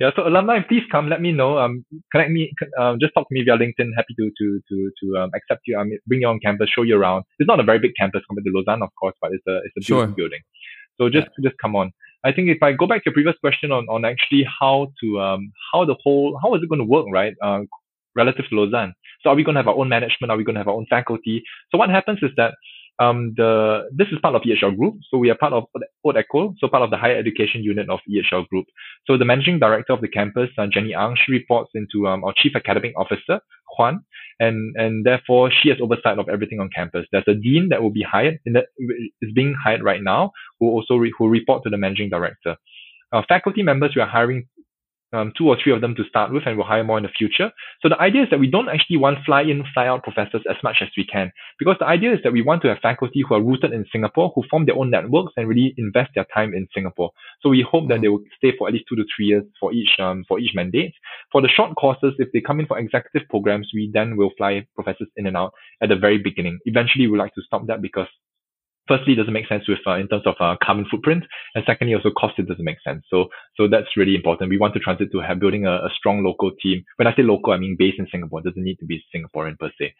yeah, 0.00 0.10
so 0.16 0.26
alumni, 0.26 0.60
please 0.68 0.82
come. 0.90 1.08
Let 1.08 1.20
me 1.20 1.32
know. 1.32 1.58
Um, 1.58 1.84
connect 2.12 2.30
me. 2.30 2.52
Um, 2.78 2.98
just 3.00 3.14
talk 3.14 3.28
to 3.28 3.34
me 3.34 3.42
via 3.42 3.56
LinkedIn. 3.56 3.90
Happy 3.96 4.14
to 4.18 4.30
to 4.38 4.60
to 4.68 4.90
to 5.00 5.18
um, 5.18 5.30
accept 5.34 5.62
you. 5.66 5.78
Mean, 5.78 5.98
bring 6.06 6.22
you 6.22 6.28
on 6.28 6.40
campus, 6.40 6.68
show 6.74 6.82
you 6.82 6.96
around. 6.96 7.24
It's 7.38 7.48
not 7.48 7.60
a 7.60 7.62
very 7.62 7.78
big 7.78 7.92
campus 7.98 8.22
compared 8.28 8.44
to 8.44 8.50
Lausanne, 8.54 8.82
of 8.82 8.90
course, 9.00 9.14
but 9.20 9.32
it's 9.32 9.46
a 9.46 9.58
it's 9.58 9.76
a 9.76 9.80
beautiful 9.80 10.06
sure. 10.06 10.16
building. 10.16 10.40
So 10.98 11.08
just 11.08 11.28
yeah. 11.38 11.48
just 11.48 11.56
come 11.62 11.76
on. 11.76 11.92
I 12.24 12.32
think 12.32 12.48
if 12.48 12.62
I 12.62 12.72
go 12.72 12.86
back 12.86 13.04
to 13.04 13.10
your 13.10 13.14
previous 13.14 13.36
question 13.40 13.70
on 13.70 13.86
on 13.88 14.04
actually 14.04 14.46
how 14.60 14.92
to 15.02 15.20
um 15.20 15.52
how 15.72 15.84
the 15.84 15.96
whole 16.02 16.38
how 16.42 16.54
is 16.54 16.62
it 16.62 16.68
going 16.68 16.80
to 16.80 16.84
work, 16.84 17.06
right? 17.12 17.34
Uh, 17.42 17.60
relative 18.16 18.44
to 18.48 18.56
Lausanne. 18.56 18.94
So 19.22 19.30
are 19.30 19.34
we 19.34 19.42
going 19.42 19.54
to 19.54 19.60
have 19.60 19.68
our 19.68 19.74
own 19.74 19.88
management? 19.88 20.30
Are 20.30 20.36
we 20.36 20.44
going 20.44 20.54
to 20.54 20.60
have 20.60 20.68
our 20.68 20.74
own 20.74 20.86
faculty? 20.88 21.42
So 21.70 21.78
what 21.78 21.90
happens 21.90 22.20
is 22.22 22.30
that 22.36 22.54
um, 22.98 23.34
the 23.36 23.88
this 23.92 24.08
is 24.12 24.18
part 24.22 24.34
of 24.34 24.42
EHL 24.42 24.76
Group. 24.76 24.96
So 25.10 25.18
we 25.18 25.30
are 25.30 25.36
part 25.36 25.52
of 25.52 25.64
Haute 26.04 26.16
Ecole, 26.16 26.54
so 26.58 26.68
part 26.68 26.82
of 26.82 26.90
the 26.90 26.96
higher 26.96 27.16
education 27.16 27.62
unit 27.62 27.88
of 27.90 27.98
EHL 28.08 28.46
Group. 28.48 28.66
So 29.06 29.18
the 29.18 29.24
managing 29.24 29.58
director 29.58 29.92
of 29.92 30.00
the 30.00 30.08
campus, 30.08 30.50
uh, 30.58 30.66
Jenny 30.72 30.94
Ang, 30.94 31.16
she 31.16 31.32
reports 31.32 31.70
into 31.74 32.06
um, 32.06 32.24
our 32.24 32.32
chief 32.36 32.52
academic 32.54 32.92
officer, 32.96 33.40
Juan, 33.76 34.04
and 34.38 34.74
and 34.76 35.04
therefore 35.04 35.50
she 35.50 35.70
has 35.70 35.78
oversight 35.82 36.18
of 36.18 36.28
everything 36.28 36.60
on 36.60 36.70
campus. 36.74 37.06
There's 37.10 37.24
a 37.26 37.34
dean 37.34 37.68
that 37.70 37.82
will 37.82 37.90
be 37.90 38.02
hired 38.02 38.38
in 38.46 38.52
the 38.52 38.62
is 39.20 39.32
being 39.34 39.54
hired 39.62 39.82
right 39.82 40.02
now, 40.02 40.30
who 40.60 40.68
also 40.68 40.96
re, 40.96 41.12
who 41.18 41.28
report 41.28 41.64
to 41.64 41.70
the 41.70 41.78
managing 41.78 42.10
director. 42.10 42.56
Uh, 43.12 43.22
faculty 43.28 43.62
members 43.62 43.92
we 43.94 44.02
are 44.02 44.08
hiring 44.08 44.46
um, 45.14 45.32
two 45.36 45.48
or 45.48 45.56
three 45.62 45.72
of 45.72 45.80
them 45.80 45.94
to 45.94 46.04
start 46.04 46.32
with, 46.32 46.42
and 46.46 46.56
we'll 46.56 46.66
hire 46.66 46.84
more 46.84 46.98
in 46.98 47.04
the 47.04 47.10
future. 47.16 47.50
So 47.80 47.88
the 47.88 48.00
idea 48.00 48.22
is 48.24 48.30
that 48.30 48.40
we 48.40 48.50
don't 48.50 48.68
actually 48.68 48.96
want 48.96 49.18
fly 49.24 49.42
in, 49.42 49.64
fly 49.72 49.86
out 49.86 50.02
professors 50.02 50.42
as 50.50 50.56
much 50.62 50.78
as 50.80 50.88
we 50.96 51.04
can, 51.04 51.32
because 51.58 51.76
the 51.78 51.86
idea 51.86 52.12
is 52.12 52.20
that 52.24 52.32
we 52.32 52.42
want 52.42 52.62
to 52.62 52.68
have 52.68 52.78
faculty 52.78 53.22
who 53.26 53.34
are 53.34 53.42
rooted 53.42 53.72
in 53.72 53.84
Singapore, 53.92 54.32
who 54.34 54.42
form 54.50 54.66
their 54.66 54.76
own 54.76 54.90
networks 54.90 55.32
and 55.36 55.48
really 55.48 55.74
invest 55.78 56.10
their 56.14 56.26
time 56.34 56.52
in 56.52 56.66
Singapore. 56.74 57.10
So 57.40 57.48
we 57.48 57.64
hope 57.68 57.88
that 57.88 58.00
they 58.00 58.08
will 58.08 58.24
stay 58.36 58.52
for 58.56 58.68
at 58.68 58.74
least 58.74 58.86
two 58.88 58.96
to 58.96 59.04
three 59.14 59.26
years 59.26 59.44
for 59.60 59.72
each 59.72 59.90
um, 59.98 60.24
for 60.26 60.38
each 60.38 60.52
mandate. 60.54 60.92
For 61.32 61.40
the 61.40 61.48
short 61.48 61.76
courses, 61.76 62.14
if 62.18 62.28
they 62.32 62.40
come 62.40 62.60
in 62.60 62.66
for 62.66 62.78
executive 62.78 63.28
programs, 63.28 63.70
we 63.72 63.90
then 63.92 64.16
will 64.16 64.30
fly 64.36 64.66
professors 64.74 65.08
in 65.16 65.26
and 65.26 65.36
out 65.36 65.52
at 65.82 65.88
the 65.88 65.96
very 65.96 66.18
beginning. 66.18 66.58
Eventually, 66.64 67.06
we'd 67.06 67.18
like 67.18 67.34
to 67.34 67.42
stop 67.42 67.66
that 67.66 67.80
because 67.82 68.08
firstly, 68.88 69.14
it 69.14 69.16
doesn't 69.16 69.32
make 69.32 69.48
sense 69.48 69.68
with 69.68 69.78
uh, 69.86 69.94
in 69.94 70.08
terms 70.08 70.26
of 70.26 70.34
uh, 70.40 70.56
carbon 70.62 70.86
footprint, 70.90 71.24
and 71.54 71.64
secondly, 71.66 71.94
also 71.94 72.10
cost 72.10 72.38
it 72.38 72.48
doesn't 72.48 72.64
make 72.64 72.80
sense. 72.82 73.04
So 73.10 73.28
so 73.56 73.68
that's 73.68 73.96
really 73.96 74.14
important. 74.14 74.50
We 74.50 74.58
want 74.58 74.74
to 74.74 74.80
transit 74.80 75.12
to 75.12 75.20
have 75.20 75.40
building 75.40 75.66
a, 75.66 75.74
a 75.88 75.90
strong 75.96 76.24
local 76.24 76.50
team. 76.62 76.84
When 76.96 77.06
I 77.06 77.14
say 77.14 77.22
local, 77.22 77.52
I 77.52 77.58
mean 77.58 77.76
based 77.78 77.98
in 77.98 78.06
Singapore. 78.10 78.40
It 78.40 78.46
doesn't 78.46 78.64
need 78.64 78.78
to 78.80 78.86
be 78.86 79.02
Singaporean 79.14 79.58
per 79.58 79.70
se. 79.78 79.94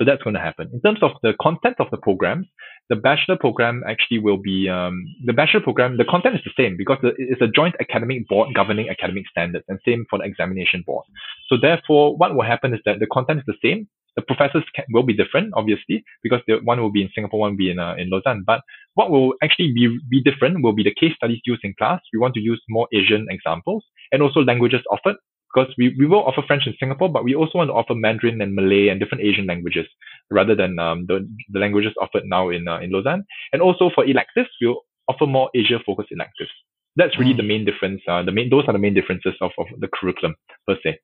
So 0.00 0.04
that's 0.06 0.22
going 0.22 0.32
to 0.34 0.40
happen. 0.40 0.70
In 0.72 0.80
terms 0.80 1.00
of 1.02 1.10
the 1.22 1.34
content 1.42 1.76
of 1.78 1.88
the 1.90 1.98
programs, 1.98 2.46
the 2.88 2.96
bachelor 2.96 3.36
program 3.36 3.82
actually 3.86 4.18
will 4.18 4.38
be 4.38 4.66
um, 4.66 5.04
the 5.26 5.34
bachelor 5.34 5.60
program. 5.60 5.98
The 5.98 6.06
content 6.06 6.36
is 6.36 6.40
the 6.42 6.56
same 6.56 6.78
because 6.78 6.96
it's 7.02 7.42
a 7.42 7.48
joint 7.48 7.74
academic 7.78 8.26
board 8.26 8.48
governing 8.54 8.88
academic 8.88 9.24
standards, 9.30 9.66
and 9.68 9.78
same 9.84 10.06
for 10.08 10.18
the 10.18 10.24
examination 10.24 10.82
board. 10.86 11.04
So 11.48 11.56
therefore, 11.60 12.16
what 12.16 12.34
will 12.34 12.44
happen 12.44 12.72
is 12.72 12.80
that 12.86 12.98
the 12.98 13.06
content 13.12 13.40
is 13.40 13.44
the 13.46 13.60
same, 13.62 13.88
the 14.16 14.22
professors 14.22 14.64
can, 14.74 14.84
will 14.92 15.02
be 15.02 15.14
different, 15.14 15.52
obviously, 15.54 16.04
because 16.22 16.40
the 16.46 16.58
one 16.64 16.80
will 16.80 16.90
be 16.90 17.02
in 17.02 17.10
Singapore, 17.14 17.40
one 17.40 17.52
will 17.52 17.58
be 17.58 17.70
in 17.70 17.78
uh, 17.78 17.94
in 17.96 18.10
Lausanne. 18.10 18.44
But 18.46 18.60
what 18.94 19.10
will 19.10 19.34
actually 19.42 19.72
be 19.72 19.98
be 20.08 20.22
different 20.22 20.62
will 20.62 20.72
be 20.72 20.82
the 20.82 20.94
case 20.94 21.14
studies 21.16 21.40
used 21.44 21.64
in 21.64 21.74
class. 21.78 22.00
We 22.12 22.18
want 22.18 22.34
to 22.34 22.40
use 22.40 22.60
more 22.68 22.88
Asian 22.92 23.26
examples 23.30 23.84
and 24.12 24.22
also 24.22 24.40
languages 24.40 24.82
offered 24.90 25.16
because 25.52 25.72
we, 25.76 25.94
we 25.98 26.06
will 26.06 26.24
offer 26.24 26.42
French 26.46 26.66
in 26.66 26.74
Singapore, 26.78 27.08
but 27.08 27.24
we 27.24 27.34
also 27.34 27.58
want 27.58 27.68
to 27.68 27.74
offer 27.74 27.94
Mandarin 27.94 28.40
and 28.40 28.54
Malay 28.54 28.88
and 28.88 29.00
different 29.00 29.24
Asian 29.24 29.46
languages 29.46 29.86
rather 30.30 30.54
than 30.54 30.78
um, 30.78 31.06
the, 31.08 31.28
the 31.50 31.58
languages 31.58 31.92
offered 32.00 32.22
now 32.24 32.50
in 32.50 32.68
uh, 32.68 32.78
in 32.80 32.90
Lausanne. 32.92 33.24
And 33.52 33.62
also 33.62 33.90
for 33.94 34.04
electives, 34.04 34.48
we'll 34.60 34.82
offer 35.08 35.26
more 35.26 35.50
Asia 35.54 35.78
focused 35.84 36.12
electives. 36.12 36.50
That's 36.96 37.18
really 37.18 37.34
mm. 37.34 37.38
the 37.38 37.42
main 37.42 37.64
difference. 37.64 38.02
Uh, 38.06 38.22
the 38.22 38.32
main 38.32 38.50
those 38.50 38.64
are 38.66 38.72
the 38.72 38.78
main 38.78 38.94
differences 38.94 39.34
of, 39.40 39.50
of 39.58 39.66
the 39.78 39.88
curriculum 39.88 40.34
per 40.66 40.76
se. 40.82 40.98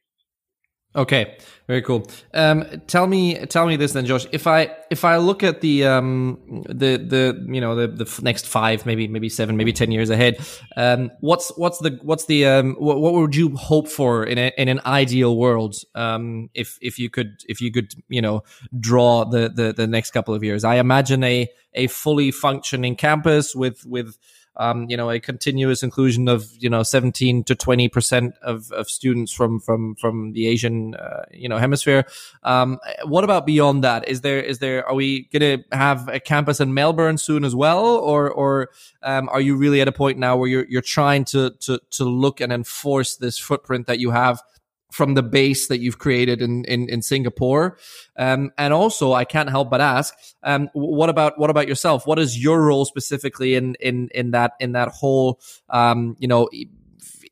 Okay, 0.94 1.37
very 1.66 1.83
cool. 1.83 2.09
Um, 2.33 2.64
tell 2.87 3.07
me, 3.07 3.35
tell 3.46 3.66
me 3.66 3.77
this 3.77 3.92
then, 3.92 4.07
Josh. 4.07 4.27
If 4.33 4.46
I 4.46 4.75
if 4.90 5.05
I 5.05 5.18
look 5.18 5.42
at 5.42 5.61
the 5.61 5.85
um, 5.85 6.64
the 6.66 6.96
the 6.96 7.44
you 7.53 7.61
know 7.61 7.75
the 7.75 7.88
the 7.88 8.20
next 8.22 8.46
five, 8.46 8.87
maybe 8.87 9.07
maybe 9.07 9.29
seven, 9.29 9.59
maybe 9.59 9.75
ten 9.75 9.90
years 9.90 10.09
ahead, 10.09 10.38
um, 10.75 11.11
what's 11.20 11.53
what's 11.59 11.79
the 11.81 11.99
what's 12.03 12.25
the 12.25 12.46
um, 12.46 12.77
what, 12.79 12.99
what 13.01 13.12
would 13.12 13.37
you 13.37 13.55
hope 13.57 13.88
for 13.88 14.25
in 14.25 14.38
a, 14.38 14.53
in 14.57 14.68
an 14.68 14.81
ideal 14.87 15.37
world? 15.37 15.77
Um, 15.94 16.49
if 16.55 16.79
if 16.81 16.99
you 16.99 17.11
could 17.11 17.42
if 17.46 17.61
you 17.61 17.70
could 17.70 17.92
you 18.09 18.22
know 18.22 18.42
draw 18.81 19.27
the 19.27 19.51
the 19.51 19.75
the 19.75 19.87
next 19.87 20.12
couple 20.12 20.35
of 20.35 20.42
years, 20.42 20.64
I 20.64 20.77
imagine 20.77 21.22
a 21.25 21.46
a 21.75 21.88
fully 21.88 22.31
functioning 22.31 22.96
campus 22.96 23.55
with 23.55 23.85
with 23.85 24.16
um, 24.57 24.87
you 24.88 24.97
know, 24.97 25.11
a 25.11 25.21
continuous 25.21 25.83
inclusion 25.83 26.29
of, 26.29 26.51
you 26.59 26.71
know, 26.71 26.83
17 26.83 27.45
to 27.45 27.55
20% 27.55 28.33
of, 28.42 28.71
of 28.73 28.88
students 28.88 29.33
from, 29.33 29.61
from, 29.61 29.95
from 29.97 30.33
the 30.33 30.47
Asian, 30.47 30.95
uh, 30.95 31.25
you 31.31 31.49
know, 31.49 31.59
hemisphere. 31.59 32.07
Um, 32.42 32.79
what 33.05 33.25
about 33.25 33.47
beyond 33.47 33.85
that? 33.85 34.09
Is 34.09 34.23
there, 34.23 34.40
is 34.40 34.59
there, 34.59 34.87
are 34.88 34.95
we 34.95 35.25
going 35.33 35.59
to 35.59 35.77
have 35.77 36.09
a 36.09 36.21
campus 36.21 36.61
in 36.61 36.75
Melbourne 36.75 37.19
soon 37.19 37.45
as 37.45 37.55
well? 37.55 37.85
Or, 37.85 38.31
or, 38.31 38.71
um, 39.03 39.29
are 39.29 39.40
you 39.40 39.57
really 39.57 39.81
at 39.81 39.88
a 39.88 39.92
point 39.92 40.19
now 40.19 40.37
where 40.37 40.49
you're, 40.49 40.66
you're 40.69 40.83
trying 40.83 41.25
to, 41.27 41.51
to, 41.61 41.81
to 41.90 42.05
look 42.05 42.40
and 42.40 42.53
enforce 42.53 43.16
this 43.16 43.38
footprint 43.38 43.87
that 43.87 43.99
you 43.99 44.11
have 44.11 44.42
from 44.90 45.14
the 45.14 45.22
base 45.22 45.68
that 45.68 45.81
you've 45.81 45.99
created 45.99 46.40
in 46.40 46.64
in, 46.64 46.88
in 46.88 47.03
Singapore. 47.03 47.79
Um, 48.16 48.53
and 48.57 48.72
also, 48.72 49.12
I 49.12 49.25
can't 49.25 49.51
help 49.51 49.70
but 49.70 49.81
ask, 49.81 50.14
um, 50.42 50.70
what 50.72 51.09
about 51.11 51.38
what 51.38 51.51
about 51.51 51.68
yourself? 51.68 52.07
What 52.07 52.18
is 52.18 52.42
your 52.42 52.62
role 52.62 52.85
specifically 52.85 53.55
in 53.55 53.77
in 53.81 54.09
in 54.14 54.31
that 54.33 54.53
in 54.61 54.72
that 54.72 54.88
whole 54.88 55.40
um, 55.70 56.16
you 56.18 56.29
know 56.29 56.49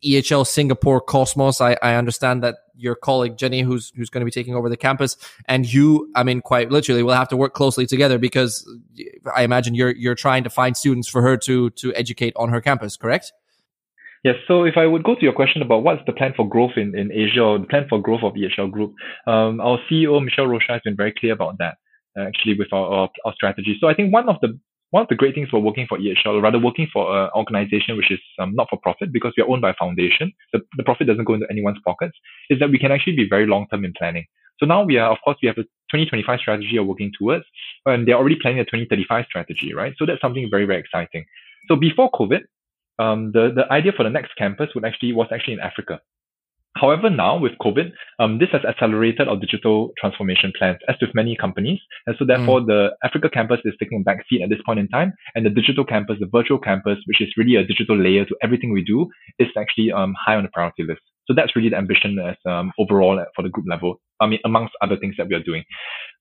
EHL 0.05 0.47
Singapore 0.47 1.01
Cosmos? 1.01 1.61
I, 1.61 1.77
I 1.83 1.95
understand 1.95 2.43
that 2.43 2.57
your 2.77 2.95
colleague 2.95 3.37
Jenny, 3.37 3.63
who's 3.63 3.93
who's 3.97 4.11
going 4.11 4.21
to 4.21 4.27
be 4.27 4.31
taking 4.31 4.55
over 4.55 4.69
the 4.69 4.77
campus, 4.77 5.17
and 5.47 5.71
you, 5.73 6.11
I 6.15 6.25
mean, 6.25 6.41
quite 6.41 6.71
literally, 6.71 7.03
will 7.03 7.15
have 7.15 7.29
to 7.29 7.37
work 7.37 7.55
closely 7.55 7.87
together 7.87 8.19
because 8.19 8.69
I 9.35 9.43
imagine 9.43 9.75
you're 9.75 9.95
you're 9.95 10.15
trying 10.15 10.45
to 10.45 10.51
find 10.51 10.77
students 10.77 11.09
for 11.09 11.23
her 11.23 11.37
to 11.39 11.71
to 11.71 11.95
educate 11.95 12.35
on 12.37 12.49
her 12.51 12.61
campus, 12.61 12.97
correct? 12.97 13.33
Yes. 14.25 14.37
So 14.49 14.65
if 14.65 14.79
I 14.79 14.87
would 14.87 15.05
go 15.05 15.15
to 15.15 15.21
your 15.21 15.35
question 15.35 15.61
about 15.61 15.83
what's 15.85 16.03
the 16.07 16.13
plan 16.13 16.33
for 16.35 16.49
growth 16.49 16.73
in, 16.77 16.99
in 16.99 17.13
Asia 17.13 17.43
or 17.43 17.59
the 17.59 17.67
plan 17.67 17.87
for 17.91 18.01
growth 18.01 18.23
of 18.23 18.33
EHL 18.33 18.71
Group, 18.71 18.95
um, 19.27 19.61
our 19.61 19.79
CEO 19.89 20.25
Michel 20.25 20.47
Rochat 20.47 20.71
has 20.71 20.81
been 20.83 20.97
very 20.97 21.13
clear 21.13 21.35
about 21.35 21.59
that 21.59 21.77
uh, 22.17 22.23
actually 22.23 22.57
with 22.59 22.73
our, 22.73 22.87
our, 22.87 23.09
our 23.27 23.35
strategy. 23.35 23.77
So 23.79 23.87
I 23.87 23.95
think 23.95 24.13
one 24.13 24.29
of 24.29 24.37
the 24.41 24.59
one 24.91 25.03
of 25.03 25.09
the 25.09 25.17
great 25.17 25.35
things 25.35 25.49
for 25.51 25.61
working 25.61 25.87
for 25.89 25.99
EHL, 25.99 26.37
or 26.39 26.41
rather 26.41 26.59
working 26.59 26.87
for 26.93 27.25
an 27.25 27.29
organization 27.35 27.97
which 27.97 28.13
is 28.13 28.21
um, 28.39 28.55
not 28.55 28.69
for 28.71 28.79
profit 28.79 29.13
because 29.13 29.33
we 29.37 29.43
are 29.43 29.49
owned 29.51 29.61
by 29.61 29.71
a 29.71 29.75
foundation, 29.75 30.33
the, 30.53 30.61
the 30.77 30.85
profit 30.85 31.09
doesn't 31.09 31.25
go 31.25 31.35
into 31.35 31.47
anyone's 31.51 31.81
pockets, 31.85 32.17
is 32.49 32.61
that 32.61 32.71
we 32.71 32.79
can 32.79 32.93
actually 32.93 33.17
be 33.17 33.27
very 33.29 33.45
long 33.45 33.67
term 33.73 33.85
in 33.85 33.93
planning. 33.99 34.25
So 34.61 34.67
now 34.67 34.85
we 34.85 34.97
are, 34.99 35.11
of 35.11 35.19
course, 35.25 35.37
we 35.43 35.49
have 35.49 35.59
a 35.59 35.65
2025 35.91 36.39
strategy 36.39 36.71
we're 36.75 36.85
working 36.85 37.11
towards, 37.19 37.45
and 37.87 38.07
they're 38.07 38.17
already 38.17 38.37
planning 38.41 38.61
a 38.61 38.65
2035 38.65 39.25
strategy, 39.29 39.75
right? 39.75 39.93
So 39.99 40.07
that's 40.07 40.21
something 40.21 40.47
very, 40.49 40.65
very 40.65 40.79
exciting. 40.79 41.25
So 41.67 41.75
before 41.75 42.09
COVID, 42.13 42.43
um, 42.99 43.33
the, 43.33 43.51
the 43.55 43.71
idea 43.73 43.93
for 43.97 44.03
the 44.03 44.11
next 44.11 44.33
campus 44.37 44.69
would 44.75 44.85
actually 44.85 45.13
was 45.13 45.29
actually 45.33 45.55
in 45.55 45.61
Africa. 45.61 46.01
However, 46.77 47.09
now 47.09 47.39
with 47.39 47.53
COVID, 47.63 47.93
um, 48.19 48.39
this 48.41 48.49
has 48.51 48.63
accelerated 48.65 49.29
our 49.29 49.37
digital 49.37 49.93
transformation 49.97 50.53
plans, 50.59 50.79
as 50.89 50.97
with 51.01 51.15
many 51.15 51.37
companies. 51.37 51.79
And 52.07 52.17
so 52.19 52.25
therefore, 52.25 52.61
mm. 52.61 52.67
the 52.67 52.91
Africa 53.05 53.31
campus 53.33 53.61
is 53.65 53.75
taking 53.79 54.01
a 54.01 54.03
back 54.03 54.25
seat 54.29 54.43
at 54.43 54.51
this 54.51 54.59
point 54.67 54.81
in 54.81 54.89
time. 54.89 55.13
And 55.37 55.47
the 55.47 55.51
digital 55.51 55.85
campus, 55.85 56.17
the 56.19 56.27
virtual 56.27 56.59
campus, 56.59 56.99
which 57.07 57.21
is 57.21 57.29
really 57.37 57.55
a 57.55 57.65
digital 57.65 57.97
layer 57.97 58.25
to 58.25 58.37
everything 58.43 58.73
we 58.73 58.83
do, 58.83 59.09
is 59.39 59.49
actually 59.57 59.93
um, 59.93 60.15
high 60.19 60.35
on 60.35 60.43
the 60.43 60.49
priority 60.49 60.83
list. 60.83 61.01
So 61.27 61.33
that's 61.35 61.55
really 61.55 61.71
the 61.71 61.77
ambition 61.77 62.19
as 62.19 62.37
um, 62.45 62.73
overall 62.79 63.25
for 63.37 63.43
the 63.43 63.49
group 63.49 63.67
level. 63.69 64.01
I 64.21 64.27
mean, 64.27 64.41
amongst 64.45 64.75
other 64.83 64.97
things 64.97 65.15
that 65.17 65.29
we 65.29 65.35
are 65.35 65.43
doing. 65.43 65.63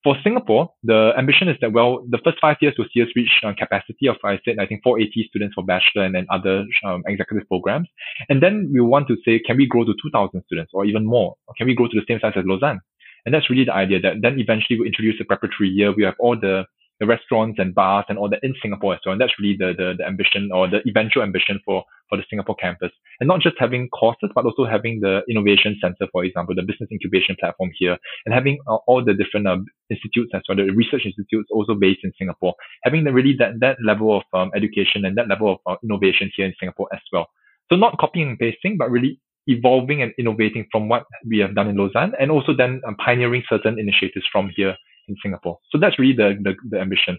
For 0.03 0.17
Singapore, 0.21 0.69
the 0.83 1.11
ambition 1.17 1.47
is 1.47 1.55
that, 1.61 1.71
well, 1.71 2.03
the 2.09 2.19
first 2.25 2.37
five 2.41 2.57
years 2.59 2.75
will 2.77 2.87
see 2.93 3.01
us 3.01 3.07
reach 3.15 3.29
uh, 3.41 3.53
capacity 3.57 4.07
of, 4.07 4.17
I 4.25 4.37
said, 4.43 4.59
I 4.59 4.65
think 4.65 4.83
480 4.83 5.27
students 5.29 5.53
for 5.55 5.63
bachelor 5.63 6.03
and 6.03 6.13
then 6.13 6.27
other 6.29 6.65
um, 6.83 7.03
executive 7.07 7.47
programs. 7.47 7.87
And 8.27 8.43
then 8.43 8.69
we 8.73 8.81
want 8.81 9.07
to 9.07 9.15
say, 9.23 9.39
can 9.39 9.55
we 9.55 9.65
grow 9.65 9.85
to 9.85 9.93
2,000 10.03 10.43
students 10.45 10.71
or 10.73 10.83
even 10.83 11.05
more? 11.05 11.35
Or 11.47 11.53
can 11.57 11.67
we 11.67 11.75
grow 11.75 11.87
to 11.87 11.95
the 11.95 12.05
same 12.05 12.19
size 12.19 12.33
as 12.35 12.43
Lausanne? 12.45 12.81
And 13.25 13.33
that's 13.33 13.49
really 13.49 13.63
the 13.63 13.73
idea 13.73 14.01
that 14.01 14.15
then 14.21 14.39
eventually 14.39 14.77
we 14.77 14.87
introduce 14.87 15.15
a 15.21 15.23
preparatory 15.23 15.69
year. 15.69 15.93
We 15.95 16.03
have 16.03 16.15
all 16.19 16.37
the 16.37 16.65
the 16.99 17.05
restaurants 17.05 17.59
and 17.59 17.73
bars 17.73 18.05
and 18.09 18.17
all 18.17 18.29
that 18.29 18.39
in 18.43 18.53
Singapore 18.61 18.93
as 18.93 18.99
well. 19.05 19.13
And 19.13 19.21
that's 19.21 19.33
really 19.39 19.57
the, 19.57 19.73
the, 19.77 19.93
the 19.97 20.05
ambition 20.05 20.49
or 20.53 20.67
the 20.69 20.81
eventual 20.87 21.23
ambition 21.23 21.59
for, 21.65 21.83
for 22.09 22.17
the 22.17 22.23
Singapore 22.29 22.55
campus. 22.55 22.91
And 23.19 23.27
not 23.27 23.41
just 23.41 23.55
having 23.59 23.89
courses, 23.89 24.29
but 24.35 24.45
also 24.45 24.65
having 24.65 24.99
the 25.01 25.21
innovation 25.29 25.77
center, 25.81 26.07
for 26.11 26.23
example, 26.23 26.55
the 26.55 26.61
business 26.61 26.89
incubation 26.91 27.35
platform 27.39 27.71
here, 27.77 27.97
and 28.25 28.33
having 28.33 28.59
uh, 28.67 28.77
all 28.87 29.03
the 29.03 29.13
different 29.13 29.47
uh, 29.47 29.57
institutes 29.89 30.31
as 30.33 30.41
well, 30.47 30.57
the 30.57 30.71
research 30.71 31.05
institutes 31.05 31.49
also 31.51 31.73
based 31.73 32.01
in 32.03 32.11
Singapore, 32.17 32.53
having 32.83 33.03
the, 33.03 33.11
really 33.11 33.35
that, 33.39 33.59
that 33.59 33.77
level 33.83 34.17
of 34.17 34.23
um, 34.33 34.51
education 34.55 35.05
and 35.05 35.17
that 35.17 35.27
level 35.27 35.53
of 35.53 35.59
uh, 35.65 35.75
innovation 35.83 36.31
here 36.35 36.45
in 36.45 36.53
Singapore 36.59 36.87
as 36.93 37.01
well. 37.11 37.27
So 37.69 37.75
not 37.75 37.97
copying 37.97 38.29
and 38.29 38.39
pasting, 38.39 38.77
but 38.77 38.91
really 38.91 39.19
evolving 39.47 40.01
and 40.01 40.13
innovating 40.17 40.67
from 40.71 40.87
what 40.87 41.03
we 41.27 41.39
have 41.39 41.55
done 41.55 41.67
in 41.67 41.75
Lausanne 41.75 42.13
and 42.19 42.31
also 42.31 42.53
then 42.55 42.81
um, 42.87 42.95
pioneering 42.95 43.43
certain 43.49 43.77
initiatives 43.77 44.25
from 44.31 44.49
here 44.55 44.75
in 45.07 45.15
Singapore. 45.21 45.59
So 45.71 45.77
that's 45.79 45.97
really 45.99 46.15
the, 46.15 46.37
the, 46.41 46.53
the 46.69 46.79
ambition. 46.79 47.17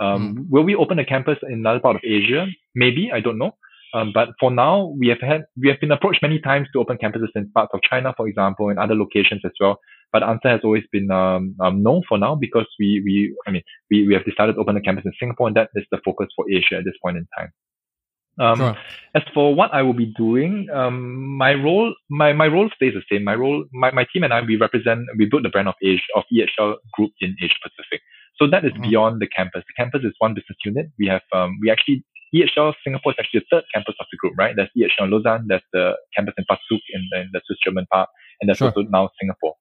Um, 0.00 0.36
mm. 0.36 0.50
Will 0.50 0.64
we 0.64 0.74
open 0.74 0.98
a 0.98 1.04
campus 1.04 1.38
in 1.42 1.54
another 1.54 1.80
part 1.80 1.96
of 1.96 2.02
Asia? 2.04 2.46
Maybe, 2.74 3.10
I 3.12 3.20
don't 3.20 3.38
know. 3.38 3.52
Um, 3.94 4.10
but 4.12 4.30
for 4.40 4.50
now, 4.50 4.92
we 4.98 5.06
have 5.08 5.20
had, 5.20 5.44
we 5.56 5.68
have 5.68 5.78
been 5.80 5.92
approached 5.92 6.20
many 6.20 6.40
times 6.40 6.66
to 6.72 6.80
open 6.80 6.98
campuses 6.98 7.28
in 7.36 7.48
parts 7.52 7.70
of 7.72 7.80
China, 7.88 8.12
for 8.16 8.26
example, 8.26 8.68
and 8.68 8.78
other 8.78 8.96
locations 8.96 9.42
as 9.44 9.52
well. 9.60 9.78
But 10.12 10.20
the 10.20 10.26
answer 10.26 10.48
has 10.48 10.60
always 10.64 10.82
been, 10.90 11.10
um, 11.12 11.54
um, 11.60 11.82
no 11.82 12.02
for 12.08 12.18
now 12.18 12.34
because 12.34 12.66
we, 12.80 13.00
we, 13.04 13.36
I 13.46 13.52
mean, 13.52 13.62
we, 13.90 14.06
we 14.06 14.14
have 14.14 14.24
decided 14.24 14.54
to 14.54 14.60
open 14.60 14.76
a 14.76 14.80
campus 14.80 15.04
in 15.04 15.12
Singapore 15.18 15.46
and 15.46 15.56
that 15.56 15.70
is 15.74 15.84
the 15.92 15.98
focus 16.04 16.26
for 16.34 16.44
Asia 16.50 16.76
at 16.76 16.84
this 16.84 16.94
point 17.02 17.16
in 17.16 17.26
time. 17.38 17.52
Um, 18.38 18.58
sure. 18.58 18.76
As 19.14 19.22
for 19.32 19.54
what 19.54 19.72
I 19.72 19.82
will 19.82 19.94
be 19.94 20.12
doing, 20.16 20.68
um, 20.74 21.36
my 21.38 21.54
role, 21.54 21.94
my, 22.10 22.32
my 22.32 22.46
role 22.46 22.68
stays 22.74 22.94
the 22.94 23.02
same. 23.10 23.24
My 23.24 23.34
role, 23.34 23.64
my, 23.72 23.90
my 23.92 24.06
team 24.12 24.24
and 24.24 24.32
I, 24.32 24.40
we 24.40 24.56
represent, 24.56 25.00
we 25.16 25.26
build 25.26 25.44
the 25.44 25.50
brand 25.50 25.68
of 25.68 25.74
Asia, 25.82 26.02
of 26.16 26.24
EHL 26.32 26.76
Group 26.92 27.12
in 27.20 27.36
Asia 27.40 27.54
Pacific. 27.62 28.00
So 28.36 28.48
that 28.48 28.64
is 28.64 28.72
mm-hmm. 28.72 28.90
beyond 28.90 29.22
the 29.22 29.28
campus. 29.28 29.62
The 29.68 29.82
campus 29.82 30.02
is 30.02 30.12
one 30.18 30.34
business 30.34 30.58
unit. 30.64 30.86
We 30.98 31.06
have, 31.06 31.22
um, 31.32 31.58
we 31.62 31.70
actually, 31.70 32.04
EHL 32.34 32.74
Singapore 32.82 33.12
is 33.12 33.16
actually 33.20 33.40
the 33.40 33.46
third 33.50 33.64
campus 33.72 33.94
of 34.00 34.06
the 34.10 34.16
group, 34.16 34.34
right? 34.36 34.56
There's 34.56 34.70
EHL 34.76 35.10
Lausanne, 35.10 35.46
there's 35.46 35.62
the 35.72 35.94
campus 36.16 36.34
in 36.36 36.44
Passugg 36.50 36.80
in, 36.92 37.08
in 37.14 37.30
the 37.32 37.40
Swiss 37.46 37.58
German 37.64 37.86
part, 37.92 38.08
and 38.40 38.48
there's 38.48 38.58
sure. 38.58 38.68
also 38.68 38.82
now 38.90 39.10
Singapore. 39.20 39.54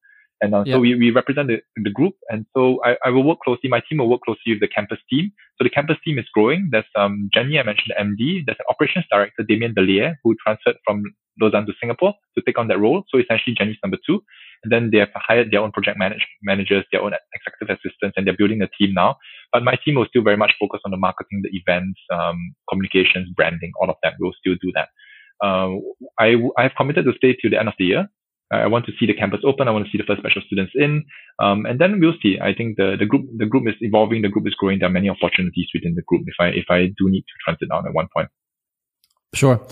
And 0.43 0.53
uh, 0.53 0.63
Yeah. 0.65 0.73
so 0.75 0.79
we, 0.79 0.95
we 0.95 1.09
represent 1.11 1.47
the, 1.47 1.57
the 1.77 1.89
group. 1.89 2.15
And 2.29 2.45
so 2.55 2.79
I, 2.83 2.97
I 3.05 3.09
will 3.09 3.23
work 3.23 3.39
closely, 3.45 3.69
my 3.69 3.81
team 3.87 3.97
will 3.99 4.09
work 4.09 4.21
closely 4.27 4.51
with 4.53 4.59
the 4.59 4.67
campus 4.67 4.99
team. 5.09 5.31
So 5.57 5.63
the 5.63 5.69
campus 5.69 5.97
team 6.05 6.19
is 6.19 6.25
growing. 6.33 6.67
There's 6.71 6.91
um, 6.99 7.29
Jenny, 7.33 7.57
I 7.59 7.63
mentioned 7.63 7.93
the 7.95 8.03
MD. 8.03 8.43
There's 8.45 8.59
an 8.59 8.65
operations 8.69 9.05
director, 9.09 9.43
Damien 9.47 9.73
Delier, 9.73 10.19
who 10.23 10.35
transferred 10.43 10.75
from 10.85 11.03
Lausanne 11.39 11.65
to 11.67 11.73
Singapore 11.79 12.13
to 12.35 12.43
take 12.45 12.59
on 12.59 12.67
that 12.67 12.79
role. 12.79 13.03
So 13.09 13.19
essentially 13.19 13.55
Jenny's 13.57 13.77
number 13.83 13.97
two. 14.05 14.21
And 14.63 14.71
then 14.71 14.89
they 14.91 14.99
have 14.99 15.09
hired 15.15 15.51
their 15.51 15.59
own 15.61 15.71
project 15.71 15.97
manage, 15.97 16.25
managers, 16.41 16.85
their 16.91 17.01
own 17.01 17.13
executive 17.35 17.75
assistants, 17.75 18.15
and 18.15 18.25
they're 18.27 18.37
building 18.37 18.61
a 18.61 18.69
team 18.77 18.93
now. 18.93 19.17
But 19.51 19.63
my 19.63 19.75
team 19.83 19.95
will 19.95 20.05
still 20.05 20.23
very 20.23 20.37
much 20.37 20.53
focus 20.59 20.79
on 20.85 20.91
the 20.91 20.97
marketing, 20.97 21.41
the 21.43 21.51
events, 21.57 21.99
um, 22.13 22.37
communications, 22.69 23.29
branding, 23.35 23.71
all 23.79 23.89
of 23.89 23.97
that. 24.03 24.13
We'll 24.19 24.31
still 24.39 24.55
do 24.61 24.71
that. 24.75 24.87
Uh, 25.43 25.75
I, 26.19 26.35
I 26.57 26.63
have 26.63 26.71
committed 26.77 27.05
to 27.05 27.13
stay 27.17 27.35
till 27.41 27.51
the 27.51 27.59
end 27.59 27.67
of 27.67 27.73
the 27.77 27.85
year. 27.85 28.07
I 28.51 28.67
want 28.67 28.85
to 28.85 28.91
see 28.99 29.05
the 29.05 29.13
campus 29.13 29.41
open. 29.45 29.67
I 29.67 29.71
want 29.71 29.85
to 29.85 29.91
see 29.91 29.97
the 29.97 30.03
first 30.03 30.21
batch 30.21 30.37
of 30.37 30.43
students 30.43 30.73
in, 30.75 31.03
um, 31.39 31.65
and 31.65 31.79
then 31.79 31.99
we'll 31.99 32.13
see. 32.21 32.37
I 32.41 32.53
think 32.53 32.77
the, 32.77 32.95
the 32.99 33.05
group 33.05 33.25
the 33.37 33.45
group 33.45 33.67
is 33.67 33.75
evolving. 33.81 34.21
The 34.21 34.29
group 34.29 34.47
is 34.47 34.53
growing. 34.53 34.79
There 34.79 34.87
are 34.89 34.91
many 34.91 35.09
opportunities 35.09 35.67
within 35.73 35.95
the 35.95 36.03
group. 36.03 36.23
If 36.27 36.35
I 36.39 36.47
if 36.47 36.65
I 36.69 36.87
do 36.97 37.09
need 37.09 37.21
to 37.21 37.33
transit 37.43 37.69
out 37.71 37.87
at 37.87 37.93
one 37.93 38.07
point. 38.15 38.29
Sure. 39.33 39.65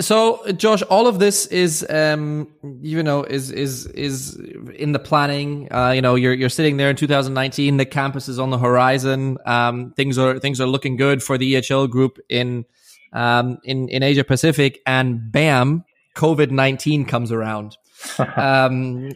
So, 0.00 0.44
Josh, 0.52 0.82
all 0.82 1.08
of 1.08 1.18
this 1.18 1.46
is, 1.46 1.84
um, 1.90 2.48
you 2.62 3.02
know, 3.02 3.24
is 3.24 3.50
is 3.50 3.86
is 3.86 4.36
in 4.76 4.92
the 4.92 4.98
planning. 4.98 5.66
Uh, 5.72 5.90
you 5.90 6.00
know, 6.02 6.14
you're 6.14 6.34
you're 6.34 6.48
sitting 6.48 6.76
there 6.76 6.90
in 6.90 6.96
2019. 6.96 7.78
The 7.78 7.84
campus 7.84 8.28
is 8.28 8.38
on 8.38 8.50
the 8.50 8.58
horizon. 8.58 9.38
Um, 9.44 9.92
things 9.96 10.16
are 10.16 10.38
things 10.38 10.60
are 10.60 10.66
looking 10.66 10.96
good 10.96 11.22
for 11.22 11.36
the 11.36 11.54
EHL 11.54 11.90
group 11.90 12.18
in 12.28 12.64
um, 13.12 13.58
in 13.64 13.88
in 13.88 14.02
Asia 14.04 14.22
Pacific, 14.22 14.80
and 14.86 15.32
bam, 15.32 15.84
COVID 16.14 16.52
19 16.52 17.04
comes 17.04 17.32
around. 17.32 17.76
um, 18.36 19.12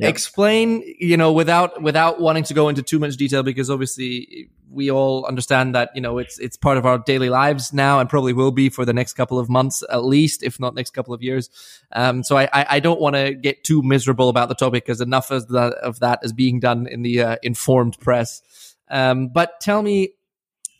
explain, 0.00 0.82
you 0.98 1.16
know, 1.16 1.32
without 1.32 1.82
without 1.82 2.20
wanting 2.20 2.44
to 2.44 2.54
go 2.54 2.68
into 2.68 2.82
too 2.82 2.98
much 2.98 3.16
detail, 3.16 3.42
because 3.42 3.70
obviously 3.70 4.48
we 4.70 4.90
all 4.90 5.24
understand 5.26 5.74
that 5.74 5.90
you 5.94 6.00
know 6.00 6.18
it's 6.18 6.38
it's 6.38 6.56
part 6.56 6.76
of 6.76 6.84
our 6.86 6.98
daily 6.98 7.30
lives 7.30 7.72
now, 7.72 8.00
and 8.00 8.08
probably 8.10 8.32
will 8.32 8.50
be 8.50 8.68
for 8.68 8.84
the 8.84 8.92
next 8.92 9.12
couple 9.12 9.38
of 9.38 9.48
months 9.48 9.84
at 9.90 10.04
least, 10.04 10.42
if 10.42 10.58
not 10.58 10.74
next 10.74 10.90
couple 10.90 11.14
of 11.14 11.22
years. 11.22 11.50
Um, 11.92 12.22
so 12.22 12.36
I 12.36 12.48
I, 12.52 12.66
I 12.70 12.80
don't 12.80 13.00
want 13.00 13.16
to 13.16 13.34
get 13.34 13.64
too 13.64 13.82
miserable 13.82 14.28
about 14.28 14.48
the 14.48 14.54
topic, 14.54 14.84
because 14.84 15.00
enough 15.00 15.30
of 15.30 15.48
that 15.48 15.74
of 15.74 16.00
that 16.00 16.20
is 16.22 16.32
being 16.32 16.60
done 16.60 16.86
in 16.86 17.02
the 17.02 17.22
uh, 17.22 17.36
informed 17.42 17.98
press. 18.00 18.42
Um, 18.88 19.28
but 19.28 19.60
tell 19.60 19.82
me, 19.82 20.14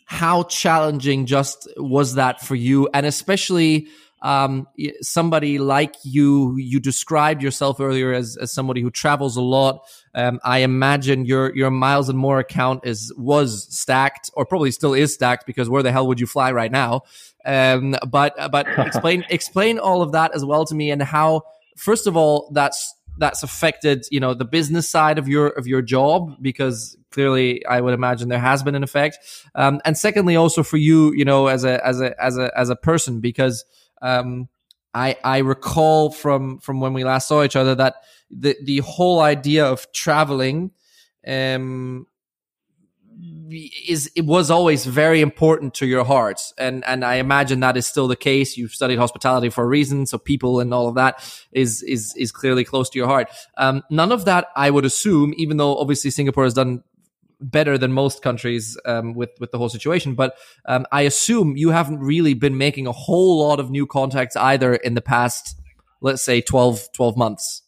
how 0.05 0.43
challenging 0.43 1.25
just 1.25 1.67
was 1.77 2.15
that 2.15 2.41
for 2.41 2.55
you, 2.55 2.89
and 2.93 3.05
especially 3.05 3.87
um, 4.21 4.67
somebody 5.01 5.59
like 5.59 5.95
you, 6.03 6.57
you 6.57 6.79
described 6.79 7.43
yourself 7.43 7.79
earlier 7.79 8.13
as, 8.13 8.35
as 8.37 8.51
somebody 8.51 8.81
who 8.81 8.89
travels 8.89 9.37
a 9.37 9.41
lot. 9.41 9.85
Um, 10.15 10.39
I 10.43 10.59
imagine 10.59 11.25
your, 11.25 11.55
your 11.55 11.69
miles 11.69 12.09
and 12.09 12.17
more 12.17 12.39
account 12.39 12.85
is, 12.85 13.13
was 13.15 13.67
stacked 13.69 14.31
or 14.33 14.45
probably 14.45 14.71
still 14.71 14.93
is 14.93 15.13
stacked 15.13 15.45
because 15.45 15.69
where 15.69 15.83
the 15.83 15.91
hell 15.91 16.07
would 16.07 16.19
you 16.19 16.27
fly 16.27 16.51
right 16.51 16.71
now? 16.71 17.01
Um, 17.45 17.95
but, 18.07 18.35
but 18.51 18.67
explain, 18.79 19.23
explain 19.29 19.77
all 19.77 20.01
of 20.01 20.13
that 20.13 20.33
as 20.33 20.43
well 20.43 20.65
to 20.65 20.73
me 20.73 20.89
and 20.89 21.01
how, 21.01 21.43
first 21.75 22.07
of 22.07 22.17
all, 22.17 22.49
that's, 22.53 22.95
that's 23.19 23.43
affected, 23.43 24.05
you 24.11 24.19
know, 24.19 24.33
the 24.33 24.45
business 24.45 24.89
side 24.89 25.17
of 25.19 25.27
your, 25.27 25.47
of 25.47 25.67
your 25.67 25.81
job 25.81 26.37
because 26.41 26.97
clearly 27.11 27.65
I 27.65 27.81
would 27.81 27.93
imagine 27.93 28.29
there 28.29 28.39
has 28.39 28.63
been 28.63 28.75
an 28.75 28.83
effect. 28.83 29.19
Um, 29.53 29.79
and 29.85 29.97
secondly, 29.97 30.35
also 30.35 30.63
for 30.63 30.77
you, 30.77 31.13
you 31.13 31.25
know, 31.25 31.47
as 31.47 31.63
a, 31.63 31.85
as 31.85 32.01
a, 32.01 32.23
as 32.23 32.37
a, 32.37 32.51
as 32.57 32.69
a 32.69 32.75
person, 32.75 33.19
because, 33.19 33.63
um, 34.01 34.49
I 34.93 35.15
I 35.23 35.37
recall 35.39 36.11
from 36.11 36.59
from 36.59 36.79
when 36.79 36.93
we 36.93 37.03
last 37.03 37.27
saw 37.27 37.43
each 37.43 37.55
other 37.55 37.75
that 37.75 37.95
the 38.31 38.55
the 38.63 38.79
whole 38.79 39.19
idea 39.19 39.65
of 39.65 39.91
traveling 39.93 40.71
um 41.27 42.07
is 43.49 44.11
it 44.15 44.25
was 44.25 44.51
always 44.51 44.85
very 44.85 45.21
important 45.21 45.73
to 45.75 45.85
your 45.85 46.03
heart 46.03 46.41
and 46.57 46.83
and 46.85 47.05
I 47.05 47.15
imagine 47.15 47.59
that 47.61 47.77
is 47.77 47.87
still 47.87 48.07
the 48.07 48.15
case. 48.15 48.57
You've 48.57 48.71
studied 48.73 48.97
hospitality 48.97 49.49
for 49.49 49.63
a 49.63 49.67
reason 49.67 50.05
so 50.05 50.17
people 50.17 50.59
and 50.59 50.73
all 50.73 50.87
of 50.87 50.95
that 50.95 51.23
is 51.51 51.81
is 51.83 52.13
is 52.17 52.31
clearly 52.31 52.63
close 52.63 52.89
to 52.89 52.99
your 52.99 53.07
heart. 53.07 53.29
Um 53.57 53.83
none 53.89 54.11
of 54.11 54.25
that 54.25 54.47
I 54.55 54.69
would 54.69 54.85
assume 54.85 55.33
even 55.37 55.57
though 55.57 55.77
obviously 55.77 56.11
Singapore 56.11 56.43
has 56.43 56.53
done 56.53 56.83
better 57.39 57.77
than 57.77 57.91
most 57.91 58.21
countries 58.21 58.77
um, 58.85 59.13
with 59.13 59.29
with 59.39 59.51
the 59.51 59.57
whole 59.57 59.69
situation. 59.69 60.15
But 60.15 60.35
um, 60.65 60.85
I 60.91 61.01
assume 61.01 61.57
you 61.57 61.69
haven't 61.69 61.99
really 61.99 62.33
been 62.33 62.57
making 62.57 62.87
a 62.87 62.91
whole 62.91 63.39
lot 63.39 63.59
of 63.59 63.69
new 63.69 63.85
contacts 63.85 64.35
either 64.35 64.75
in 64.75 64.93
the 64.95 65.01
past, 65.01 65.59
let's 66.01 66.23
say 66.23 66.41
12, 66.41 66.89
12 66.93 67.17
months. 67.17 67.63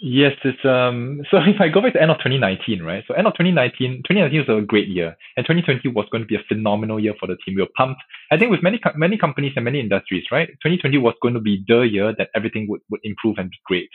Yes, 0.00 0.32
it's 0.44 0.64
um. 0.64 1.22
So 1.30 1.38
if 1.38 1.60
I 1.60 1.68
go 1.68 1.80
back 1.80 1.94
to 1.94 2.02
end 2.02 2.10
of 2.10 2.18
2019, 2.18 2.82
right? 2.82 3.02
So 3.08 3.14
end 3.14 3.26
of 3.26 3.32
2019, 3.34 4.02
2019 4.06 4.44
was 4.46 4.62
a 4.62 4.66
great 4.66 4.88
year, 4.88 5.16
and 5.36 5.46
2020 5.46 5.88
was 5.88 6.06
going 6.12 6.22
to 6.22 6.28
be 6.28 6.36
a 6.36 6.44
phenomenal 6.48 7.00
year 7.00 7.14
for 7.18 7.26
the 7.26 7.36
team. 7.44 7.56
We 7.56 7.62
were 7.62 7.74
pumped. 7.76 8.00
I 8.30 8.36
think 8.36 8.50
with 8.50 8.62
many 8.62 8.80
many 8.94 9.16
companies 9.16 9.52
and 9.56 9.64
many 9.64 9.80
industries, 9.80 10.24
right? 10.30 10.48
2020 10.62 10.98
was 10.98 11.14
going 11.22 11.34
to 11.34 11.40
be 11.40 11.64
the 11.66 11.80
year 11.80 12.14
that 12.18 12.28
everything 12.34 12.66
would, 12.68 12.82
would 12.90 13.00
improve 13.04 13.36
and 13.38 13.50
be 13.50 13.56
great. 13.64 13.90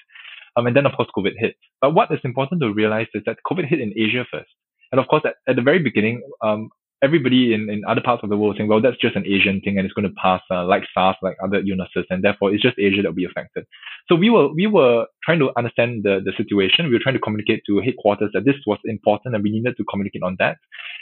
Um, 0.56 0.68
and 0.68 0.76
then 0.76 0.86
of 0.86 0.94
course 0.96 1.10
COVID 1.16 1.34
hit. 1.38 1.56
But 1.80 1.94
what 1.94 2.12
is 2.12 2.20
important 2.24 2.62
to 2.62 2.74
realize 2.74 3.08
is 3.14 3.24
that 3.26 3.38
COVID 3.50 3.68
hit 3.68 3.80
in 3.80 3.94
Asia 3.98 4.26
first. 4.32 4.50
And 4.92 5.00
of 5.00 5.08
course, 5.08 5.24
at, 5.26 5.36
at 5.48 5.56
the 5.56 5.62
very 5.62 5.80
beginning, 5.80 6.22
um, 6.44 6.70
everybody 7.04 7.54
in, 7.54 7.70
in 7.70 7.82
other 7.88 8.02
parts 8.02 8.24
of 8.24 8.30
the 8.30 8.38
world 8.38 8.56
saying, 8.58 8.70
well, 8.70 8.82
that's 8.82 8.98
just 8.98 9.16
an 9.16 9.26
Asian 9.26 9.60
thing 9.62 9.78
and 9.78 9.86
it's 9.86 9.94
going 9.94 10.08
to 10.08 10.16
pass 10.22 10.42
uh, 10.52 10.66
like 10.66 10.84
SARS, 10.94 11.16
like 11.22 11.36
other 11.44 11.58
illnesses, 11.58 12.06
and 12.10 12.24
therefore 12.24 12.54
it's 12.54 12.62
just 12.62 12.78
Asia 12.78 13.02
that 13.02 13.10
will 13.10 13.16
be 13.16 13.26
affected. 13.26 13.66
So 14.08 14.16
we 14.16 14.30
were 14.30 14.54
we 14.54 14.68
were 14.68 15.06
trying 15.24 15.40
to 15.40 15.52
understand 15.58 16.04
the, 16.04 16.22
the 16.24 16.34
situation. 16.38 16.88
We 16.88 16.94
were 16.94 17.04
trying 17.04 17.16
to 17.16 17.22
communicate 17.22 17.64
to 17.68 17.80
headquarters 17.80 18.32
that 18.34 18.46
this 18.46 18.56
was 18.68 18.80
important 18.86 19.36
and 19.36 19.44
we 19.44 19.52
needed 19.52 19.78
to 19.78 19.84
communicate 19.86 20.24
on 20.24 20.36
that. 20.40 20.58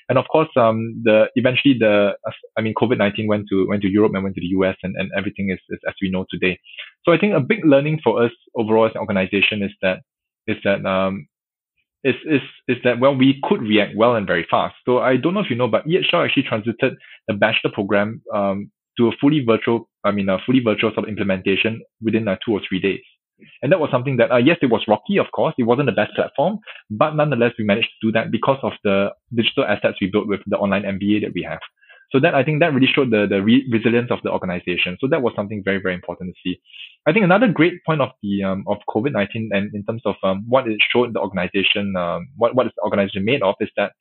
And 0.10 0.18
of 0.18 0.26
course, 0.32 0.50
um, 0.56 1.02
the 1.04 1.28
eventually 1.36 1.76
the 1.80 2.14
I 2.58 2.62
mean 2.62 2.74
COVID 2.74 2.98
nineteen 2.98 3.28
went 3.28 3.46
to 3.50 3.68
went 3.68 3.84
to 3.84 3.90
Europe 3.90 4.14
and 4.16 4.24
went 4.24 4.36
to 4.36 4.42
the 4.42 4.48
US 4.58 4.76
and, 4.84 4.96
and 4.98 5.12
everything 5.16 5.52
is, 5.52 5.60
is 5.70 5.80
as 5.88 5.94
we 6.02 6.10
know 6.10 6.26
today. 6.30 6.60
So 7.06 7.14
I 7.14 7.18
think 7.18 7.36
a 7.36 7.40
big 7.40 7.64
learning 7.64 8.00
for 8.04 8.24
us 8.24 8.32
overall 8.56 8.88
as 8.88 8.92
an 8.96 9.02
organization 9.02 9.62
is 9.62 9.72
that 9.82 10.00
is 10.48 10.58
that 10.64 10.84
um, 10.86 11.28
is 12.04 12.16
is 12.26 12.42
is 12.68 12.78
that 12.84 13.00
well 13.00 13.16
we 13.16 13.40
could 13.44 13.62
react 13.62 13.96
well 13.96 14.16
and 14.16 14.26
very 14.26 14.48
fast. 14.50 14.76
So 14.86 15.00
I 15.00 15.18
don't 15.18 15.34
know 15.34 15.42
if 15.42 15.50
you 15.50 15.56
know, 15.56 15.68
but 15.68 15.86
EHL 15.86 16.26
actually 16.26 16.44
transited 16.44 16.96
the 17.28 17.34
bachelor 17.34 17.72
program 17.72 18.22
um, 18.34 18.72
to 18.98 19.08
a 19.08 19.12
fully 19.22 19.44
virtual, 19.46 19.90
I 20.04 20.12
mean 20.12 20.30
a 20.30 20.40
fully 20.46 20.60
virtual 20.60 20.92
sort 20.94 21.06
of 21.06 21.10
implementation 21.10 21.82
within 22.02 22.28
uh, 22.28 22.38
two 22.46 22.54
or 22.54 22.62
three 22.68 22.80
days. 22.80 23.02
And 23.62 23.72
that 23.72 23.80
was 23.80 23.90
something 23.92 24.18
that 24.18 24.32
uh, 24.32 24.38
yes, 24.38 24.58
it 24.62 24.72
was 24.72 24.84
rocky, 24.88 25.18
of 25.18 25.28
course. 25.34 25.54
It 25.58 25.64
wasn't 25.64 25.88
the 25.88 25.94
best 25.94 26.14
platform, 26.16 26.60
but 26.90 27.16
nonetheless 27.16 27.54
we 27.58 27.66
managed 27.66 27.90
to 28.00 28.08
do 28.08 28.12
that 28.14 28.32
because 28.32 28.60
of 28.64 28.74
the 28.84 29.10
digital 29.34 29.66
assets 29.66 29.98
we 30.02 30.08
built 30.08 30.28
with 30.28 30.42
the 30.48 30.58
online 30.58 30.84
MBA 30.84 31.22
that 31.22 31.34
we 31.34 31.44
have. 31.44 31.60
So 32.12 32.20
that 32.22 32.34
I 32.34 32.44
think 32.44 32.60
that 32.60 32.74
really 32.74 32.88
showed 32.88 33.12
the 33.12 33.28
the 33.30 33.42
re- 33.42 33.68
resilience 33.72 34.10
of 34.10 34.20
the 34.24 34.32
organization. 34.32 34.98
So 35.00 35.08
that 35.08 35.22
was 35.22 35.34
something 35.36 35.62
very 35.64 35.80
very 35.80 35.94
important 35.94 36.34
to 36.34 36.40
see. 36.44 36.60
I 37.08 37.14
think 37.14 37.24
another 37.24 37.48
great 37.48 37.84
point 37.86 38.02
of 38.02 38.10
the 38.24 38.44
um, 38.44 38.66
of 38.68 38.78
COVID 38.90 39.12
nineteen 39.12 39.50
and 39.54 39.74
in 39.74 39.86
terms 39.86 40.02
of 40.06 40.16
um, 40.24 40.44
what 40.48 40.68
it 40.68 40.80
showed 40.92 41.14
the 41.14 41.20
organization, 41.20 41.96
um, 41.96 42.28
what 42.36 42.56
what 42.56 42.66
is 42.66 42.74
the 42.76 42.84
organization 42.84 43.26
made 43.26 43.44
of, 43.44 43.56
is 43.60 43.70
that 43.78 43.92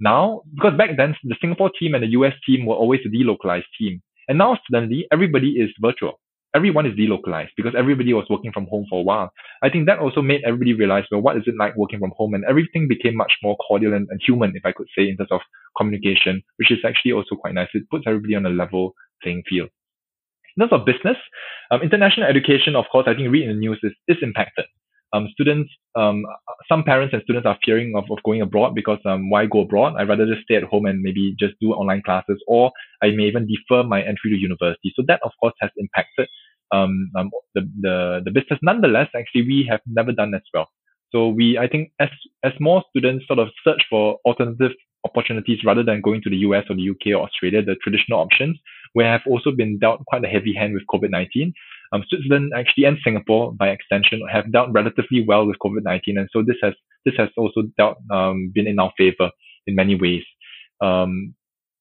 now 0.00 0.42
because 0.54 0.76
back 0.76 0.90
then 0.96 1.14
the 1.22 1.36
Singapore 1.40 1.70
team 1.78 1.94
and 1.94 2.02
the 2.02 2.12
US 2.18 2.34
team 2.44 2.66
were 2.66 2.74
always 2.74 3.00
a 3.06 3.08
delocalized 3.08 3.70
team, 3.78 4.02
and 4.26 4.38
now 4.38 4.58
suddenly 4.68 5.06
everybody 5.12 5.50
is 5.52 5.70
virtual. 5.80 6.18
Everyone 6.54 6.84
is 6.84 6.92
delocalized 6.92 7.50
because 7.56 7.74
everybody 7.76 8.12
was 8.12 8.26
working 8.28 8.52
from 8.52 8.66
home 8.66 8.86
for 8.90 9.00
a 9.00 9.02
while. 9.02 9.32
I 9.62 9.70
think 9.70 9.86
that 9.86 9.98
also 9.98 10.20
made 10.20 10.42
everybody 10.44 10.74
realize, 10.74 11.04
well, 11.10 11.22
what 11.22 11.36
is 11.36 11.44
it 11.46 11.54
like 11.58 11.76
working 11.76 11.98
from 11.98 12.12
home? 12.16 12.34
And 12.34 12.44
everything 12.44 12.88
became 12.88 13.16
much 13.16 13.32
more 13.42 13.56
cordial 13.56 13.94
and, 13.94 14.06
and 14.10 14.20
human, 14.24 14.52
if 14.54 14.66
I 14.66 14.72
could 14.72 14.88
say, 14.96 15.08
in 15.08 15.16
terms 15.16 15.32
of 15.32 15.40
communication, 15.78 16.42
which 16.56 16.70
is 16.70 16.78
actually 16.84 17.12
also 17.12 17.36
quite 17.36 17.54
nice. 17.54 17.68
It 17.72 17.88
puts 17.90 18.04
everybody 18.06 18.34
on 18.34 18.44
a 18.44 18.50
level 18.50 18.92
playing 19.22 19.44
field. 19.48 19.70
In 20.56 20.60
terms 20.60 20.72
of 20.78 20.84
business, 20.84 21.16
um, 21.70 21.80
international 21.80 22.28
education, 22.28 22.76
of 22.76 22.84
course, 22.92 23.06
I 23.08 23.14
think 23.14 23.32
reading 23.32 23.48
the 23.48 23.54
news 23.54 23.80
is, 23.82 23.92
is 24.06 24.18
impacted. 24.22 24.66
Um, 25.14 25.28
students, 25.32 25.70
um, 25.94 26.24
some 26.68 26.84
parents 26.84 27.12
and 27.12 27.22
students 27.22 27.46
are 27.46 27.58
fearing 27.64 27.92
of, 27.96 28.04
of 28.10 28.22
going 28.24 28.40
abroad 28.40 28.74
because 28.74 28.98
um, 29.04 29.28
why 29.28 29.44
go 29.44 29.60
abroad? 29.60 29.94
I'd 29.98 30.08
rather 30.08 30.26
just 30.26 30.44
stay 30.44 30.56
at 30.56 30.62
home 30.64 30.86
and 30.86 31.02
maybe 31.02 31.34
just 31.38 31.54
do 31.60 31.72
online 31.72 32.02
classes, 32.02 32.42
or 32.46 32.72
I 33.02 33.10
may 33.10 33.24
even 33.24 33.46
defer 33.46 33.82
my 33.86 34.00
entry 34.00 34.30
to 34.30 34.36
university. 34.36 34.92
So 34.96 35.02
that, 35.08 35.20
of 35.22 35.32
course, 35.38 35.52
has 35.60 35.70
impacted 35.76 36.28
um, 36.72 37.10
um, 37.16 37.30
the, 37.54 37.62
the 37.80 38.20
the 38.24 38.30
business. 38.30 38.58
Nonetheless, 38.62 39.08
actually, 39.16 39.42
we 39.42 39.66
have 39.70 39.80
never 39.86 40.12
done 40.12 40.34
as 40.34 40.42
well. 40.52 40.68
So 41.12 41.28
we, 41.28 41.58
I 41.58 41.68
think, 41.68 41.92
as 42.00 42.08
as 42.42 42.52
more 42.58 42.82
students 42.90 43.26
sort 43.26 43.38
of 43.38 43.48
search 43.64 43.82
for 43.90 44.18
alternative 44.24 44.72
opportunities 45.04 45.58
rather 45.64 45.82
than 45.82 46.00
going 46.00 46.22
to 46.22 46.30
the 46.30 46.36
US 46.48 46.64
or 46.70 46.76
the 46.76 46.88
UK 46.88 47.18
or 47.18 47.24
Australia, 47.24 47.62
the 47.62 47.76
traditional 47.82 48.20
options, 48.20 48.58
we 48.94 49.04
have 49.04 49.20
also 49.26 49.50
been 49.50 49.78
dealt 49.78 50.04
quite 50.06 50.24
a 50.24 50.28
heavy 50.28 50.54
hand 50.54 50.74
with 50.74 50.84
COVID-19. 50.92 51.52
Um, 51.92 52.04
Switzerland 52.08 52.52
actually 52.56 52.84
and 52.84 52.96
Singapore, 53.04 53.52
by 53.52 53.68
extension, 53.68 54.22
have 54.32 54.50
dealt 54.52 54.70
relatively 54.72 55.24
well 55.26 55.46
with 55.46 55.56
COVID-19, 55.58 56.18
and 56.18 56.28
so 56.32 56.42
this 56.42 56.56
has 56.62 56.74
this 57.04 57.14
has 57.18 57.28
also 57.36 57.62
dealt 57.76 57.98
um, 58.10 58.50
been 58.54 58.66
in 58.66 58.78
our 58.78 58.92
favor 58.96 59.30
in 59.66 59.74
many 59.74 59.94
ways. 59.94 60.22
Um, 60.80 61.34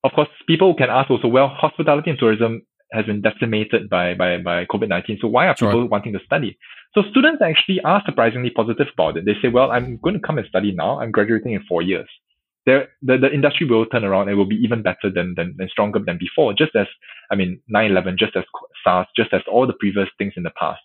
of 0.04 0.12
course, 0.14 0.30
people 0.48 0.74
can 0.74 0.89
ask 0.89 1.10
also, 1.12 1.28
well, 1.28 1.48
hospitality 1.48 2.10
and 2.10 2.20
tourism 2.20 2.64
has 2.92 3.06
been 3.06 3.22
decimated 3.22 3.89
by 3.89 4.14
by 4.14 4.38
by 4.38 4.66
COVID 4.66 4.89
nineteen. 4.89 5.18
So 5.22 5.28
why 5.28 5.48
are 5.48 5.56
Sure. 5.58 5.70
people 5.72 5.88
wanting 5.88 6.14
to 6.14 6.20
study? 6.26 6.58
So 6.94 7.04
students 7.10 7.42
actually 7.42 7.80
are 7.82 8.02
surprisingly 8.06 8.50
positive 8.50 8.88
about 8.94 9.18
it. 9.18 9.26
They 9.26 9.36
say, 9.42 9.48
well, 9.48 9.72
I'm 9.72 9.98
going 10.04 10.16
to 10.16 10.20
come 10.28 10.38
and 10.38 10.48
study 10.48 10.72
now. 10.74 11.00
I'm 11.00 11.12
graduating 11.12 11.54
in 11.54 11.64
four 11.68 11.82
years. 11.82 12.10
There, 12.66 12.89
the, 13.02 13.18
the 13.18 13.34
industry 13.34 13.66
will 13.66 13.86
turn 13.86 14.04
around 14.04 14.28
and 14.28 14.38
will 14.38 14.46
be 14.46 14.58
even 14.58 14.82
better 14.84 15.10
than, 15.14 15.34
than, 15.36 15.56
than 15.58 15.70
stronger 15.70 16.00
than 16.06 16.18
before. 16.20 16.54
Just 16.54 16.76
as, 16.76 16.86
I 17.32 17.36
mean, 17.36 17.60
9-11, 17.74 18.20
just 18.20 18.36
as 18.36 18.44
SARS, 18.84 19.08
just 19.16 19.34
as 19.34 19.42
all 19.52 19.66
the 19.66 19.74
previous 19.80 20.10
things 20.18 20.34
in 20.36 20.44
the 20.44 20.52
past. 20.60 20.82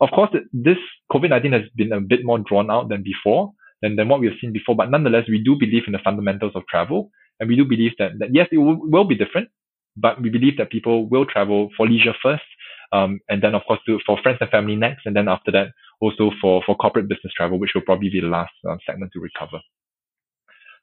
Of 0.00 0.10
course, 0.10 0.30
this 0.52 0.76
COVID-19 1.10 1.52
has 1.54 1.62
been 1.74 1.90
a 1.92 2.00
bit 2.00 2.20
more 2.24 2.38
drawn 2.38 2.70
out 2.70 2.90
than 2.90 3.02
before, 3.02 3.52
than, 3.82 3.96
than 3.96 4.08
what 4.08 4.20
we've 4.20 4.38
seen 4.40 4.52
before. 4.52 4.76
But 4.76 4.90
nonetheless, 4.90 5.24
we 5.28 5.42
do 5.42 5.56
believe 5.58 5.84
in 5.86 5.94
the 5.94 5.98
fundamentals 6.04 6.52
of 6.54 6.62
travel. 6.68 7.10
And 7.40 7.48
we 7.48 7.56
do 7.56 7.64
believe 7.64 7.92
that, 7.98 8.12
that 8.20 8.28
yes, 8.32 8.46
it 8.52 8.58
will, 8.58 8.78
will 8.78 9.04
be 9.04 9.16
different, 9.16 9.48
but 9.96 10.20
we 10.20 10.30
believe 10.30 10.56
that 10.58 10.70
people 10.70 11.08
will 11.08 11.24
travel 11.26 11.70
for 11.76 11.86
leisure 11.86 12.14
first. 12.22 12.44
Um, 12.92 13.20
and 13.28 13.42
then 13.42 13.54
of 13.54 13.62
course 13.66 13.80
to, 13.86 13.98
for 14.06 14.18
friends 14.22 14.38
and 14.40 14.50
family 14.50 14.76
next. 14.76 15.06
And 15.06 15.16
then 15.16 15.28
after 15.28 15.50
that, 15.52 15.68
also 16.00 16.30
for, 16.40 16.62
for 16.64 16.76
corporate 16.76 17.08
business 17.08 17.32
travel, 17.36 17.58
which 17.58 17.70
will 17.74 17.82
probably 17.82 18.10
be 18.10 18.20
the 18.20 18.28
last 18.28 18.52
uh, 18.68 18.76
segment 18.86 19.12
to 19.14 19.20
recover. 19.20 19.60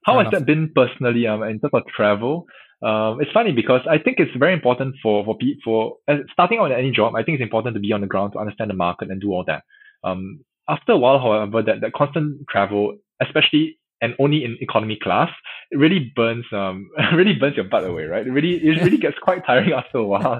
How 0.05 0.15
Fair 0.15 0.23
has 0.23 0.31
that 0.31 0.45
been 0.45 0.71
personally 0.75 1.27
um, 1.27 1.43
in 1.43 1.59
terms 1.59 1.71
of 1.73 1.83
travel? 1.95 2.45
Um, 2.81 3.21
it's 3.21 3.31
funny 3.31 3.53
because 3.53 3.79
I 3.89 3.97
think 3.97 4.19
it's 4.19 4.35
very 4.37 4.53
important 4.53 4.95
for 5.01 5.23
for 5.23 5.37
for 5.63 5.95
uh, 6.09 6.17
starting 6.33 6.59
out 6.59 6.71
in 6.71 6.77
any 6.77 6.91
job. 6.91 7.15
I 7.15 7.23
think 7.23 7.35
it's 7.35 7.43
important 7.43 7.75
to 7.75 7.79
be 7.79 7.93
on 7.93 8.01
the 8.01 8.07
ground 8.07 8.33
to 8.33 8.39
understand 8.39 8.69
the 8.69 8.75
market 8.75 9.09
and 9.09 9.21
do 9.21 9.31
all 9.31 9.45
that. 9.47 9.63
Um, 10.03 10.43
after 10.67 10.91
a 10.91 10.97
while, 10.97 11.19
however, 11.19 11.61
that, 11.61 11.79
that 11.81 11.93
constant 11.93 12.41
travel, 12.49 12.97
especially 13.21 13.77
and 14.03 14.11
only 14.23 14.39
in 14.45 14.51
economy 14.67 14.97
class, 15.05 15.31
it 15.73 15.77
really 15.83 16.01
burns 16.19 16.45
um 16.61 16.77
really 17.19 17.35
burns 17.41 17.55
your 17.59 17.67
butt 17.73 17.85
away, 17.91 18.03
right? 18.13 18.25
It 18.27 18.33
really 18.37 18.53
it 18.69 18.83
really 18.85 19.01
gets 19.05 19.17
quite 19.27 19.41
tiring 19.49 19.71
after 19.81 19.97
a 20.05 20.07
while. 20.13 20.39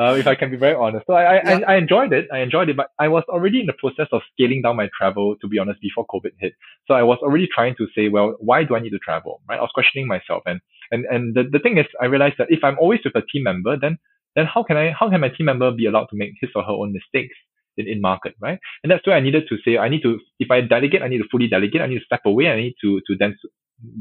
uh, 0.00 0.14
if 0.22 0.26
I 0.32 0.34
can 0.40 0.50
be 0.54 0.58
very 0.66 0.76
honest. 0.84 1.04
So 1.08 1.14
I, 1.14 1.24
I, 1.24 1.36
Yeah. 1.44 1.58
I 1.68 1.72
I 1.72 1.74
enjoyed 1.84 2.12
it. 2.18 2.24
I 2.36 2.40
enjoyed 2.46 2.68
it, 2.72 2.76
but 2.82 2.88
I 2.98 3.08
was 3.16 3.24
already 3.34 3.58
in 3.62 3.66
the 3.72 3.78
process 3.82 4.08
of 4.16 4.20
scaling 4.32 4.60
down 4.64 4.76
my 4.82 4.88
travel, 4.98 5.26
to 5.42 5.46
be 5.52 5.58
honest, 5.62 5.80
before 5.88 6.06
COVID 6.14 6.34
hit. 6.42 6.52
So 6.86 6.94
I 6.94 7.04
was 7.10 7.18
already 7.26 7.48
trying 7.56 7.74
to 7.80 7.86
say, 7.96 8.08
well, 8.08 8.28
why 8.40 8.64
do 8.64 8.76
I 8.76 8.80
need 8.80 8.94
to 8.98 9.02
travel? 9.08 9.32
Right? 9.48 9.58
I 9.58 9.62
was 9.62 9.74
questioning 9.78 10.06
myself. 10.16 10.42
And 10.46 10.60
and 10.92 11.02
and 11.14 11.22
the, 11.36 11.44
the 11.54 11.60
thing 11.64 11.78
is 11.78 11.86
I 12.04 12.06
realized 12.06 12.36
that 12.38 12.48
if 12.50 12.62
I'm 12.64 12.78
always 12.78 13.00
with 13.04 13.16
a 13.22 13.24
team 13.32 13.44
member, 13.50 13.76
then 13.84 13.98
then 14.36 14.46
how 14.52 14.62
can 14.68 14.76
I 14.76 14.86
how 14.98 15.08
can 15.10 15.20
my 15.20 15.32
team 15.36 15.46
member 15.52 15.70
be 15.70 15.86
allowed 15.86 16.08
to 16.12 16.16
make 16.22 16.32
his 16.40 16.50
or 16.54 16.62
her 16.62 16.76
own 16.82 16.92
mistakes? 16.92 17.36
In, 17.76 17.88
in 17.88 18.00
market, 18.00 18.34
right? 18.40 18.58
And 18.82 18.90
that's 18.92 19.06
why 19.06 19.14
I 19.14 19.20
needed 19.20 19.44
to 19.48 19.56
say, 19.64 19.78
I 19.78 19.88
need 19.88 20.02
to, 20.02 20.18
if 20.38 20.50
I 20.50 20.60
delegate, 20.60 21.02
I 21.02 21.08
need 21.08 21.18
to 21.18 21.28
fully 21.30 21.48
delegate. 21.48 21.80
I 21.82 21.86
need 21.86 21.98
to 21.98 22.04
step 22.04 22.20
away. 22.24 22.48
I 22.48 22.56
need 22.56 22.74
to, 22.82 23.00
to 23.06 23.16
then 23.18 23.36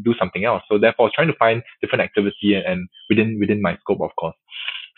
do 0.03 0.13
something 0.19 0.45
else. 0.45 0.63
So 0.69 0.77
therefore, 0.77 1.05
I 1.05 1.07
was 1.07 1.13
trying 1.15 1.27
to 1.27 1.37
find 1.37 1.63
different 1.81 2.01
activity 2.03 2.53
and, 2.55 2.65
and 2.65 2.89
within 3.09 3.37
within 3.39 3.61
my 3.61 3.75
scope, 3.77 4.01
of 4.01 4.11
course. 4.19 4.35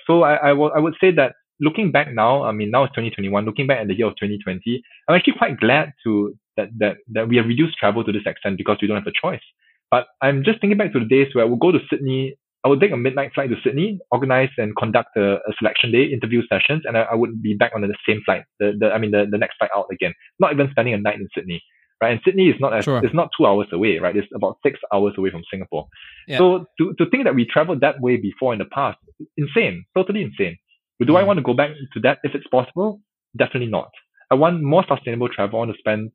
So 0.07 0.23
I 0.23 0.35
I 0.49 0.53
will- 0.53 0.73
I 0.75 0.79
would 0.79 0.95
say 1.01 1.11
that 1.11 1.35
looking 1.59 1.91
back 1.91 2.13
now, 2.13 2.43
I 2.43 2.51
mean 2.51 2.71
now 2.71 2.83
it's 2.83 2.93
2021. 2.95 3.45
Looking 3.45 3.67
back 3.67 3.79
at 3.81 3.87
the 3.87 3.95
year 3.97 4.07
of 4.07 4.15
2020, 4.17 4.81
I'm 5.07 5.15
actually 5.15 5.33
quite 5.37 5.59
glad 5.59 5.93
to 6.03 6.35
that 6.57 6.69
that 6.79 6.97
that 7.13 7.27
we 7.29 7.37
have 7.37 7.47
reduced 7.47 7.77
travel 7.77 8.03
to 8.03 8.11
this 8.11 8.25
extent 8.25 8.57
because 8.57 8.77
we 8.81 8.87
don't 8.87 8.97
have 8.97 9.07
a 9.07 9.19
choice. 9.23 9.45
But 9.91 10.07
I'm 10.21 10.43
just 10.43 10.59
thinking 10.61 10.77
back 10.77 10.93
to 10.93 10.99
the 10.99 11.05
days 11.05 11.33
where 11.33 11.45
I 11.45 11.47
would 11.47 11.59
go 11.59 11.71
to 11.71 11.79
Sydney. 11.89 12.35
I 12.65 12.67
would 12.67 12.81
take 12.81 12.91
a 12.91 12.97
midnight 12.97 13.31
flight 13.35 13.49
to 13.51 13.55
Sydney, 13.63 13.99
organize 14.11 14.49
and 14.57 14.75
conduct 14.75 15.15
a, 15.15 15.35
a 15.35 15.53
selection 15.59 15.91
day, 15.91 16.05
interview 16.05 16.41
sessions, 16.51 16.81
and 16.85 16.97
I, 16.97 17.03
I 17.03 17.15
would 17.15 17.41
be 17.41 17.53
back 17.53 17.71
on 17.75 17.81
the 17.81 17.95
same 18.09 18.21
flight. 18.25 18.43
The, 18.59 18.73
the 18.79 18.87
I 18.91 18.97
mean 18.97 19.11
the, 19.11 19.25
the 19.29 19.37
next 19.37 19.57
flight 19.57 19.69
out 19.77 19.85
again. 19.91 20.13
Not 20.39 20.51
even 20.51 20.67
spending 20.71 20.95
a 20.95 20.97
night 20.97 21.15
in 21.15 21.27
Sydney 21.35 21.61
right? 22.01 22.11
And 22.11 22.21
Sydney 22.25 22.49
is 22.49 22.55
not 22.59 22.73
as, 22.73 22.83
Sure. 22.83 23.03
it's 23.03 23.13
not 23.13 23.29
two 23.37 23.45
hours 23.45 23.67
away, 23.71 23.99
right? 23.99 24.15
It's 24.15 24.27
about 24.35 24.57
six 24.63 24.79
hours 24.93 25.13
away 25.17 25.29
from 25.31 25.43
Singapore. 25.49 25.87
Yeah. 26.27 26.39
So 26.39 26.65
to, 26.79 26.93
to 26.97 27.09
think 27.09 27.23
that 27.23 27.35
we 27.35 27.45
traveled 27.45 27.81
that 27.81 28.01
way 28.01 28.17
before 28.17 28.53
in 28.53 28.59
the 28.59 28.65
past, 28.65 28.97
insane, 29.37 29.85
totally 29.95 30.21
insane. 30.21 30.57
But 30.99 31.07
do 31.07 31.15
I 31.17 31.23
Mm. 31.23 31.27
want 31.27 31.37
to 31.37 31.43
go 31.43 31.53
back 31.53 31.71
to 31.93 31.99
that 32.01 32.19
if 32.23 32.35
it's 32.35 32.47
possible? 32.47 33.01
Definitely 33.37 33.69
not. 33.69 33.91
I 34.31 34.35
want 34.35 34.61
more 34.61 34.83
sustainable 34.87 35.29
travel. 35.29 35.59
I 35.59 35.65
want 35.65 35.71
to 35.71 35.77
spend 35.77 36.11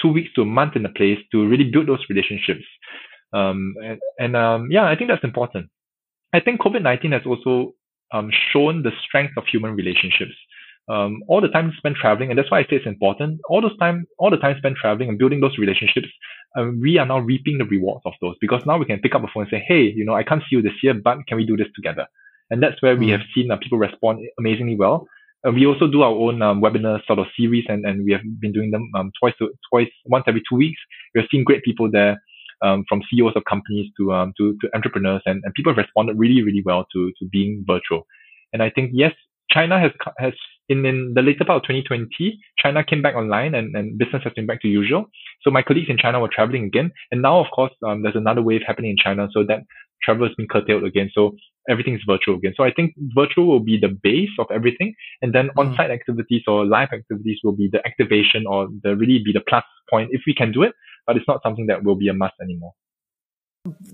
two 0.00 0.12
weeks 0.12 0.30
to 0.34 0.42
a 0.42 0.46
month 0.46 0.76
in 0.76 0.86
a 0.86 0.90
place 0.90 1.18
to 1.32 1.46
really 1.46 1.70
build 1.70 1.88
those 1.88 2.04
relationships. 2.08 2.64
Um, 3.32 3.74
and, 3.82 3.98
and 4.18 4.36
um, 4.36 4.68
yeah, 4.70 4.84
I 4.84 4.96
think 4.96 5.10
that's 5.10 5.24
important. 5.24 5.68
I 6.32 6.40
think 6.40 6.60
COVID-19 6.60 7.12
has 7.12 7.22
also 7.26 7.74
um, 8.12 8.30
shown 8.52 8.82
the 8.82 8.92
strength 9.06 9.34
of 9.36 9.44
human 9.50 9.74
relationships. 9.74 10.32
Um, 10.88 11.22
all 11.28 11.42
the 11.42 11.48
time 11.48 11.72
spent 11.76 11.96
traveling, 11.96 12.30
and 12.30 12.38
that's 12.38 12.50
why 12.50 12.60
I 12.60 12.62
say 12.62 12.76
it's 12.76 12.86
important. 12.86 13.40
All 13.50 13.60
those 13.60 13.76
time, 13.78 14.06
all 14.18 14.30
the 14.30 14.38
time 14.38 14.56
spent 14.56 14.76
traveling 14.76 15.10
and 15.10 15.18
building 15.18 15.40
those 15.40 15.58
relationships, 15.58 16.08
um, 16.56 16.80
we 16.80 16.96
are 16.96 17.04
now 17.04 17.18
reaping 17.18 17.58
the 17.58 17.66
rewards 17.66 18.02
of 18.06 18.14
those 18.22 18.36
because 18.40 18.62
now 18.64 18.78
we 18.78 18.86
can 18.86 18.98
pick 19.00 19.14
up 19.14 19.22
a 19.22 19.26
phone 19.34 19.42
and 19.42 19.50
say, 19.50 19.62
"Hey, 19.68 19.82
you 19.94 20.04
know, 20.04 20.14
I 20.14 20.22
can't 20.22 20.40
see 20.44 20.56
you 20.56 20.62
this 20.62 20.82
year, 20.82 20.94
but 20.94 21.18
can 21.26 21.36
we 21.36 21.44
do 21.44 21.58
this 21.58 21.68
together?" 21.74 22.06
And 22.50 22.62
that's 22.62 22.80
where 22.80 22.96
we 22.96 23.08
Mm. 23.08 23.12
have 23.18 23.26
seen 23.34 23.50
uh, 23.50 23.58
people 23.58 23.76
respond 23.76 24.20
amazingly 24.38 24.76
well. 24.76 25.06
Uh, 25.46 25.52
we 25.52 25.66
also 25.66 25.86
do 25.86 26.02
our 26.02 26.14
own 26.14 26.40
um, 26.40 26.62
webinar 26.62 27.04
sort 27.06 27.18
of 27.18 27.26
series, 27.36 27.66
and, 27.68 27.84
and 27.84 28.04
we 28.04 28.12
have 28.12 28.22
been 28.40 28.52
doing 28.52 28.70
them 28.70 28.90
um, 28.96 29.12
twice, 29.20 29.34
to, 29.38 29.50
twice, 29.70 29.90
once 30.06 30.24
every 30.26 30.42
two 30.48 30.56
weeks. 30.56 30.80
We 31.14 31.20
have 31.20 31.28
seen 31.30 31.44
great 31.44 31.62
people 31.62 31.90
there, 31.90 32.20
um, 32.62 32.84
from 32.88 33.02
CEOs 33.10 33.34
of 33.36 33.44
companies 33.48 33.90
to 33.98 34.12
um, 34.12 34.32
to, 34.38 34.56
to 34.60 34.68
entrepreneurs, 34.74 35.22
and, 35.26 35.42
and 35.44 35.54
people 35.54 35.74
responded 35.74 36.18
really, 36.18 36.42
really 36.42 36.62
well 36.64 36.86
to 36.92 37.12
to 37.18 37.28
being 37.30 37.64
virtual. 37.66 38.06
And 38.52 38.62
I 38.62 38.70
think 38.70 38.90
yes, 38.94 39.12
China 39.50 39.80
has 39.80 39.92
has 40.18 40.32
in, 40.68 40.84
in 40.84 41.12
the 41.14 41.22
later 41.22 41.44
part 41.44 41.56
of 41.56 41.62
2020, 41.62 42.38
China 42.58 42.84
came 42.84 43.00
back 43.00 43.14
online 43.14 43.54
and, 43.54 43.74
and 43.74 43.96
business 43.96 44.22
has 44.24 44.32
been 44.34 44.46
back 44.46 44.60
to 44.62 44.68
usual. 44.68 45.06
So 45.42 45.50
my 45.50 45.62
colleagues 45.62 45.88
in 45.88 45.96
China 45.96 46.20
were 46.20 46.28
traveling 46.28 46.64
again, 46.64 46.92
and 47.10 47.22
now 47.22 47.40
of 47.40 47.46
course 47.54 47.72
um, 47.86 48.02
there's 48.02 48.16
another 48.16 48.42
wave 48.42 48.60
happening 48.66 48.90
in 48.90 48.96
China, 49.02 49.28
so 49.32 49.44
that 49.44 49.60
travel 50.02 50.26
has 50.26 50.34
been 50.36 50.48
curtailed 50.48 50.84
again. 50.84 51.10
So 51.14 51.36
everything 51.68 51.94
is 51.94 52.02
virtual 52.06 52.36
again. 52.36 52.54
So 52.56 52.64
I 52.64 52.72
think 52.72 52.94
virtual 53.14 53.46
will 53.46 53.60
be 53.60 53.78
the 53.78 53.88
base 53.88 54.34
of 54.38 54.46
everything, 54.50 54.94
and 55.22 55.32
then 55.34 55.48
Mm. 55.50 55.58
on-site 55.60 55.90
activities 55.90 56.42
or 56.46 56.64
live 56.66 56.90
activities 56.92 57.38
will 57.44 57.56
be 57.62 57.68
the 57.70 57.80
activation 57.86 58.46
or 58.46 58.68
the 58.82 58.96
really 58.96 59.18
be 59.22 59.32
the 59.32 59.44
plus 59.48 59.64
point 59.90 60.10
if 60.12 60.22
we 60.26 60.34
can 60.34 60.52
do 60.52 60.62
it. 60.62 60.72
But 61.06 61.16
it's 61.16 61.28
not 61.28 61.42
something 61.42 61.66
that 61.66 61.84
will 61.84 61.96
be 61.96 62.08
a 62.08 62.14
must 62.14 62.34
anymore. 62.40 62.72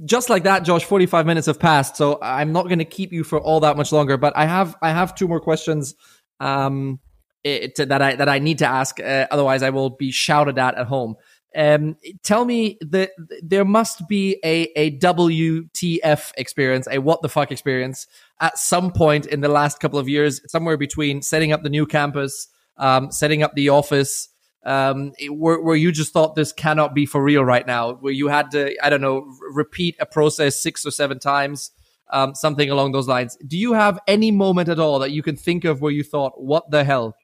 just 0.05 0.31
like 0.31 0.45
that, 0.45 0.63
Josh, 0.65 0.85
45 0.85 1.27
minutes 1.27 1.47
have 1.47 1.59
passed, 1.59 1.97
so 1.97 2.19
I'm 2.23 2.53
not 2.53 2.65
going 2.67 2.79
to 2.79 2.85
keep 2.85 3.13
you 3.13 3.25
for 3.25 3.41
all 3.41 3.61
that 3.61 3.77
much 3.77 3.91
longer, 3.93 4.17
but 4.17 4.33
I 4.37 4.47
have 4.47 4.77
I 4.83 4.91
have 4.91 5.15
two 5.15 5.27
more 5.27 5.41
questions 5.41 5.95
um 6.41 7.01
it, 7.45 7.77
that 7.77 8.03
I 8.03 8.17
that 8.17 8.29
I 8.29 8.39
need 8.39 8.59
to 8.59 8.67
ask 8.67 8.99
uh, 9.01 9.27
otherwise 9.31 9.63
I 9.63 9.71
will 9.71 9.91
be 9.91 10.11
shouted 10.11 10.59
at 10.59 10.75
at 10.77 10.87
home. 10.87 11.17
Um 11.55 11.97
tell 12.23 12.45
me 12.45 12.79
that 12.81 13.13
there 13.43 13.65
must 13.65 14.09
be 14.09 14.39
a 14.45 14.69
a 14.77 14.99
WTF 14.99 16.33
experience, 16.37 16.89
a 16.91 16.99
what 16.99 17.23
the 17.23 17.29
fuck 17.29 17.53
experience 17.53 18.07
at 18.41 18.59
some 18.59 18.93
point 18.93 19.27
in 19.27 19.41
the 19.41 19.49
last 19.49 19.81
couple 19.81 19.99
of 19.99 20.09
years, 20.09 20.41
somewhere 20.51 20.77
between 20.77 21.23
setting 21.23 21.53
up 21.53 21.63
the 21.63 21.71
new 21.71 21.87
campus, 21.87 22.49
um 22.77 23.11
setting 23.13 23.43
up 23.43 23.55
the 23.55 23.69
office, 23.69 24.29
um, 24.65 25.13
where, 25.31 25.61
where 25.61 25.77
you 25.77 25.93
just 25.93 26.13
thought 26.13 26.35
this 26.35 26.53
cannot 26.53 26.95
be 26.95 27.07
for 27.07 27.23
real 27.23 27.45
right 27.45 27.67
now, 27.67 27.95
where 27.95 28.13
you 28.13 28.29
had 28.29 28.51
to, 28.53 28.75
I 28.85 28.91
don't 28.91 29.01
know, 29.01 29.27
repeat 29.53 29.97
a 30.01 30.07
process 30.07 30.61
six 30.61 30.87
or 30.87 30.91
seven 30.91 31.19
times, 31.19 31.71
um, 32.11 32.35
something 32.35 32.71
along 32.71 32.93
those 32.93 33.09
lines. 33.09 33.37
Do 33.47 33.59
you 33.59 33.75
have 33.75 33.99
any 34.09 34.31
moment 34.31 34.69
at 34.69 34.79
all 34.81 34.99
that 35.01 35.11
you 35.11 35.23
can 35.23 35.37
think 35.37 35.65
of 35.65 35.81
where 35.81 35.93
you 35.93 36.03
thought, 36.03 36.41
what 36.41 36.71
the 36.71 36.85
hell? 36.85 37.15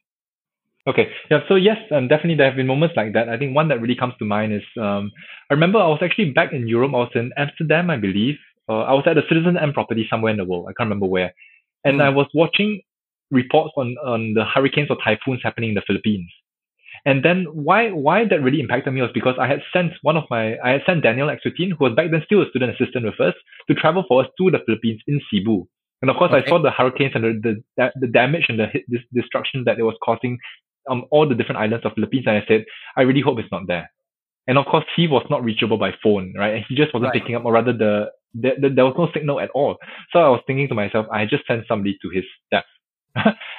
Okay. 0.88 1.08
Yeah. 1.30 1.40
So 1.48 1.56
yes, 1.56 1.76
um, 1.90 2.08
definitely 2.08 2.36
there 2.36 2.46
have 2.46 2.56
been 2.56 2.66
moments 2.66 2.96
like 2.96 3.12
that. 3.12 3.28
I 3.28 3.36
think 3.36 3.54
one 3.54 3.68
that 3.68 3.80
really 3.80 3.96
comes 3.96 4.14
to 4.18 4.24
mind 4.24 4.52
is 4.54 4.62
um, 4.80 5.10
I 5.50 5.54
remember 5.54 5.78
I 5.78 5.88
was 5.88 6.00
actually 6.02 6.30
back 6.30 6.52
in 6.52 6.66
Europe. 6.66 6.92
I 6.94 6.98
was 6.98 7.12
in 7.14 7.30
Amsterdam, 7.36 7.90
I 7.90 7.96
believe. 7.96 8.36
Uh, 8.68 8.80
I 8.80 8.92
was 8.92 9.04
at 9.06 9.18
a 9.18 9.22
citizenM 9.22 9.74
property 9.74 10.06
somewhere 10.08 10.30
in 10.30 10.38
the 10.38 10.44
world. 10.44 10.66
I 10.68 10.72
can't 10.72 10.88
remember 10.88 11.06
where. 11.06 11.34
And 11.84 11.96
Hmm. 11.96 12.02
I 12.02 12.08
was 12.10 12.26
watching 12.34 12.80
reports 13.30 13.72
on 13.76 13.96
on 14.04 14.34
the 14.34 14.44
hurricanes 14.44 14.88
or 14.90 14.96
typhoons 15.04 15.40
happening 15.42 15.70
in 15.70 15.74
the 15.74 15.82
Philippines. 15.86 16.30
And 17.04 17.22
then 17.24 17.44
why 17.52 17.90
why 17.90 18.24
that 18.26 18.42
really 18.42 18.60
impacted 18.60 18.92
me 18.92 19.02
was 19.02 19.10
because 19.12 19.36
I 19.38 19.46
had 19.46 19.62
sent 19.72 19.92
one 20.02 20.16
of 20.16 20.24
my 20.30 20.58
I 20.64 20.70
had 20.70 20.82
sent 20.86 21.02
Daniel 21.02 21.30
Exertine, 21.30 21.72
who 21.72 21.84
was 21.84 21.94
back 21.94 22.10
then 22.10 22.22
still 22.24 22.42
a 22.42 22.48
student 22.48 22.72
assistant 22.74 23.04
with 23.04 23.20
us, 23.20 23.34
to 23.68 23.74
travel 23.74 24.04
for 24.08 24.22
us 24.22 24.28
to 24.38 24.50
the 24.50 24.58
Philippines 24.66 25.00
in 25.06 25.20
Cebu. 25.30 25.66
And 26.02 26.10
of 26.10 26.16
course, 26.16 26.32
I 26.32 26.46
saw 26.48 26.58
the 26.60 26.70
hurricanes 26.70 27.12
and 27.14 27.24
the 27.42 27.62
the, 27.76 27.92
the 28.00 28.06
damage 28.06 28.46
and 28.48 28.58
the 28.58 28.68
this 28.88 29.02
destruction 29.12 29.64
that 29.64 29.78
it 29.78 29.82
was 29.82 29.96
causing 30.04 30.38
um 30.88 31.04
all 31.10 31.28
the 31.28 31.34
different 31.34 31.58
islands 31.60 31.84
of 31.84 31.92
Philippines, 31.94 32.24
and 32.26 32.36
I 32.36 32.44
said, 32.46 32.64
I 32.96 33.02
really 33.02 33.20
hope 33.20 33.38
it's 33.38 33.52
not 33.52 33.66
there. 33.66 33.90
And 34.46 34.58
of 34.58 34.66
course, 34.66 34.84
he 34.96 35.06
was 35.06 35.24
not 35.30 35.44
reachable 35.44 35.78
by 35.78 35.92
phone, 36.02 36.34
right? 36.36 36.54
And 36.56 36.64
he 36.68 36.74
just 36.74 36.92
wasn't 36.94 37.12
Right. 37.12 37.20
picking 37.20 37.34
up, 37.36 37.44
or 37.44 37.52
rather, 37.52 37.72
the, 37.72 38.10
the, 38.34 38.50
the 38.60 38.68
there 38.70 38.84
was 38.84 38.94
no 38.98 39.08
signal 39.14 39.40
at 39.40 39.50
all. 39.50 39.76
So 40.12 40.18
I 40.20 40.28
was 40.28 40.40
thinking 40.46 40.68
to 40.68 40.74
myself, 40.74 41.06
I 41.12 41.26
just 41.26 41.46
sent 41.46 41.66
somebody 41.68 41.98
to 42.02 42.08
his 42.10 42.24
death. 42.50 42.64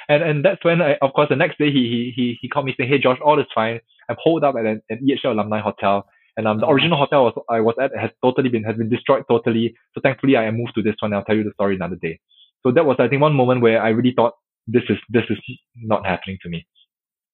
and 0.08 0.22
and 0.22 0.44
that's 0.44 0.64
when 0.64 0.80
I, 0.82 0.96
of 1.02 1.12
course, 1.14 1.28
the 1.28 1.36
next 1.36 1.58
day 1.58 1.70
he 1.70 1.82
he 1.92 2.12
he 2.16 2.38
he 2.40 2.48
called 2.48 2.66
me 2.66 2.74
saying, 2.76 2.88
"Hey 2.90 2.98
Josh, 2.98 3.18
all 3.24 3.38
is 3.40 3.46
fine. 3.54 3.80
I'm 4.08 4.16
holed 4.18 4.44
up 4.44 4.54
at 4.56 4.64
an, 4.66 4.82
an 4.90 4.98
EHL 5.06 5.32
alumni 5.32 5.60
hotel, 5.60 6.06
and 6.36 6.48
um 6.48 6.60
the 6.60 6.66
Oh. 6.66 6.72
original 6.72 6.98
hotel 6.98 7.24
was, 7.24 7.34
I 7.50 7.60
was 7.60 7.74
at 7.80 7.90
has 7.98 8.10
totally 8.24 8.48
been 8.48 8.64
has 8.64 8.76
been 8.76 8.88
destroyed 8.88 9.24
totally. 9.28 9.74
So 9.94 10.00
thankfully, 10.00 10.36
I 10.36 10.50
moved 10.50 10.74
to 10.76 10.82
this 10.82 10.96
one. 11.00 11.12
I'll 11.12 11.24
tell 11.24 11.36
you 11.36 11.44
the 11.44 11.52
story 11.52 11.76
another 11.76 11.96
day. 11.96 12.18
So 12.62 12.72
that 12.72 12.86
was 12.86 12.96
I 12.98 13.08
think 13.08 13.20
one 13.22 13.34
moment 13.34 13.60
where 13.60 13.82
I 13.82 13.90
really 13.90 14.12
thought 14.16 14.34
this 14.66 14.84
is 14.88 14.98
this 15.10 15.24
is 15.28 15.38
not 15.76 16.06
happening 16.06 16.38
to 16.42 16.48
me, 16.48 16.66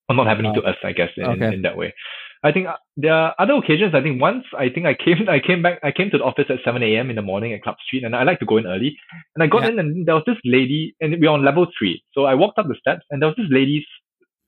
or 0.08 0.14
not 0.16 0.26
happening 0.26 0.54
to 0.54 0.62
us, 0.62 0.76
I 0.84 0.92
guess, 0.92 1.10
in, 1.16 1.24
Okay. 1.24 1.54
in 1.54 1.62
that 1.62 1.76
way. 1.76 1.94
I 2.42 2.52
think 2.52 2.68
uh, 2.68 2.76
there 2.96 3.12
are 3.12 3.34
other 3.38 3.54
occasions. 3.54 3.94
I 3.94 4.00
think 4.00 4.20
once 4.20 4.44
I 4.56 4.68
think 4.68 4.86
I 4.86 4.94
came 4.94 5.28
I 5.28 5.40
came 5.40 5.62
back 5.62 5.80
I 5.82 5.90
came 5.92 6.10
to 6.10 6.18
the 6.18 6.24
office 6.24 6.46
at 6.48 6.58
7 6.64 6.82
a.m. 6.82 7.10
in 7.10 7.16
the 7.16 7.22
morning 7.22 7.52
at 7.52 7.62
Club 7.62 7.76
Street 7.86 8.04
and 8.04 8.14
I 8.14 8.22
like 8.22 8.38
to 8.40 8.46
go 8.46 8.56
in 8.58 8.66
early. 8.66 8.96
And 9.34 9.42
I 9.42 9.46
got 9.48 9.62
Yeah. 9.62 9.70
in 9.70 9.78
and 9.78 10.06
there 10.06 10.14
was 10.14 10.24
this 10.26 10.38
lady 10.44 10.94
and 11.00 11.12
we 11.20 11.26
were 11.28 11.34
on 11.34 11.44
level 11.44 11.66
three. 11.78 12.02
So 12.14 12.24
I 12.24 12.34
walked 12.34 12.58
up 12.58 12.68
the 12.68 12.76
steps 12.78 13.04
and 13.10 13.20
there 13.20 13.28
was 13.28 13.36
this 13.36 13.48
lady 13.50 13.84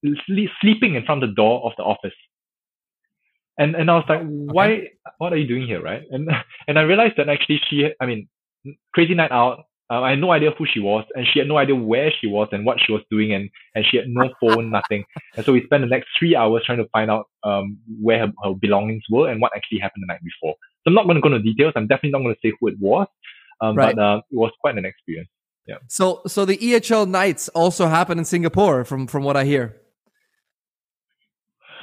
sle- 0.06 0.48
sleeping 0.60 0.94
in 0.94 1.04
front 1.04 1.22
of 1.24 1.30
the 1.30 1.34
door 1.34 1.64
of 1.64 1.72
the 1.76 1.82
office. 1.84 2.14
And 3.58 3.74
and 3.74 3.90
I 3.90 3.94
was 3.96 4.04
like, 4.08 4.22
why 4.24 4.88
what 5.18 5.32
are 5.32 5.36
you 5.36 5.48
doing 5.48 5.66
here, 5.66 5.82
right? 5.82 6.02
And 6.10 6.30
and 6.68 6.78
I 6.78 6.82
realized 6.82 7.14
that 7.18 7.28
actually 7.28 7.60
she 7.68 7.88
I 8.00 8.06
mean 8.06 8.28
crazy 8.94 9.14
night 9.14 9.32
out. 9.32 9.64
Uh, 9.90 10.02
I 10.02 10.10
had 10.10 10.20
no 10.20 10.30
idea 10.30 10.50
who 10.56 10.66
she 10.72 10.78
was, 10.78 11.04
and 11.14 11.26
she 11.26 11.40
had 11.40 11.48
no 11.48 11.56
idea 11.56 11.74
where 11.74 12.12
she 12.20 12.28
was 12.28 12.48
and 12.52 12.64
what 12.64 12.78
she 12.84 12.92
was 12.92 13.02
doing, 13.10 13.32
and, 13.34 13.50
and 13.74 13.84
she 13.90 13.96
had 13.96 14.06
no 14.08 14.30
phone, 14.40 14.70
nothing. 14.70 15.04
And 15.36 15.44
so 15.44 15.52
we 15.52 15.62
spent 15.64 15.82
the 15.82 15.88
next 15.88 16.08
three 16.18 16.36
hours 16.36 16.62
trying 16.64 16.78
to 16.78 16.88
find 16.90 17.10
out 17.10 17.26
um, 17.42 17.78
where 18.00 18.20
her, 18.20 18.32
her 18.44 18.54
belongings 18.54 19.02
were 19.10 19.28
and 19.28 19.40
what 19.40 19.50
actually 19.56 19.80
happened 19.80 20.04
the 20.06 20.12
night 20.12 20.20
before. 20.22 20.54
So 20.82 20.84
I'm 20.86 20.94
not 20.94 21.04
going 21.06 21.16
to 21.16 21.20
go 21.20 21.28
into 21.34 21.42
details. 21.42 21.72
I'm 21.76 21.88
definitely 21.88 22.12
not 22.12 22.22
going 22.22 22.34
to 22.34 22.40
say 22.42 22.52
who 22.60 22.68
it 22.68 22.76
was, 22.78 23.08
um, 23.60 23.74
Right. 23.76 23.94
but 23.96 24.02
uh, 24.02 24.18
it 24.30 24.36
was 24.36 24.52
quite 24.60 24.78
an 24.78 24.84
experience. 24.84 25.28
Yeah. 25.66 25.76
So 25.88 26.22
so 26.26 26.44
the 26.44 26.56
EHL 26.56 27.08
nights 27.08 27.48
also 27.50 27.86
happen 27.86 28.18
in 28.18 28.24
Singapore, 28.24 28.84
from 28.84 29.06
from 29.06 29.24
what 29.24 29.36
I 29.36 29.44
hear. 29.44 29.76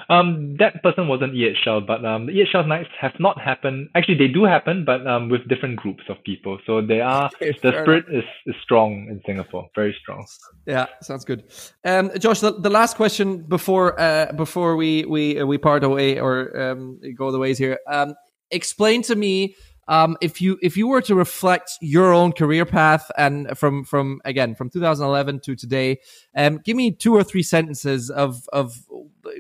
Um, 0.10 0.56
that 0.60 0.82
person 0.84 1.08
wasn't 1.08 1.34
EHL, 1.34 1.86
but 1.86 2.06
um, 2.06 2.28
the 2.28 2.34
EHL 2.34 2.68
nights 2.68 2.90
have 3.00 3.14
not 3.20 3.40
happened. 3.42 3.90
Actually, 3.94 4.18
they 4.18 4.28
do 4.28 4.46
happen, 4.46 4.86
but 4.86 5.06
um, 5.06 5.30
with 5.30 5.48
different 5.50 5.76
groups 5.76 6.04
of 6.10 6.24
people. 6.24 6.60
So 6.66 6.82
they 6.82 7.02
are 7.02 7.30
Okay, 7.42 7.52
the 7.62 7.72
spirit 7.72 8.06
is, 8.10 8.24
is 8.46 8.56
strong 8.64 9.08
in 9.10 9.22
Singapore, 9.26 9.68
very 9.76 9.96
strong. 10.02 10.26
Yeah, 10.66 10.86
sounds 11.02 11.26
good. 11.26 11.44
Um, 11.84 12.12
Josh, 12.20 12.40
the, 12.40 12.54
the 12.54 12.70
last 12.70 12.96
question 12.96 13.44
before 13.44 14.00
uh, 14.00 14.32
before 14.34 14.76
we 14.78 15.04
we 15.06 15.40
uh, 15.40 15.46
we 15.46 15.58
part 15.58 15.84
away 15.84 16.20
or 16.20 16.58
um, 16.60 17.00
go 17.18 17.32
the 17.32 17.40
ways 17.40 17.58
here. 17.58 17.80
Um, 17.92 18.16
explain 18.50 19.02
to 19.04 19.16
me 19.16 19.56
um, 19.88 20.18
if 20.22 20.42
you 20.42 20.58
if 20.62 20.76
you 20.76 20.88
were 20.88 21.02
to 21.02 21.16
reflect 21.16 21.72
your 21.82 22.14
own 22.14 22.34
career 22.34 22.66
path 22.66 23.10
and 23.18 23.58
from 23.58 23.84
from 23.84 24.22
again 24.26 24.56
from 24.56 24.70
2011 24.70 25.40
to 25.42 25.56
today, 25.56 26.00
um, 26.36 26.60
give 26.64 26.76
me 26.76 26.92
two 26.92 27.16
or 27.16 27.24
three 27.24 27.44
sentences 27.44 28.10
of 28.10 28.48
of 28.54 28.86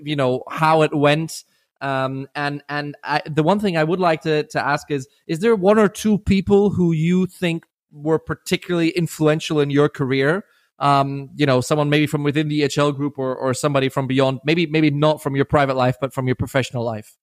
you 0.03 0.15
know 0.15 0.43
how 0.49 0.81
it 0.81 0.95
went. 0.95 1.43
Um, 1.79 2.27
and 2.35 2.63
and 2.69 2.95
I, 3.03 3.21
the 3.25 3.43
one 3.43 3.59
thing 3.59 3.77
I 3.77 3.83
would 3.83 3.99
like 3.99 4.21
to 4.21 4.43
to 4.43 4.65
ask 4.65 4.89
is: 4.89 5.07
Is 5.27 5.39
there 5.39 5.55
one 5.55 5.77
or 5.77 5.89
two 5.89 6.17
people 6.17 6.69
who 6.69 6.91
you 6.91 7.27
think 7.27 7.65
were 7.91 8.19
particularly 8.19 8.89
influential 8.89 9.59
in 9.59 9.69
your 9.69 9.89
career? 9.89 10.43
um, 10.79 11.29
you 11.35 11.45
know, 11.45 11.61
someone 11.61 11.89
maybe 11.89 12.07
from 12.07 12.23
within 12.23 12.49
the 12.49 12.61
EHL 12.61 12.95
group 12.95 13.17
or, 13.17 13.35
or 13.35 13.53
somebody 13.53 13.89
from 13.89 14.07
beyond, 14.07 14.39
maybe, 14.45 14.65
maybe 14.67 14.91
not 14.91 15.21
from 15.21 15.35
your 15.35 15.45
private 15.45 15.75
life, 15.75 15.95
but 15.99 16.13
from 16.13 16.27
your 16.27 16.35
professional 16.35 16.83
life. 16.83 17.17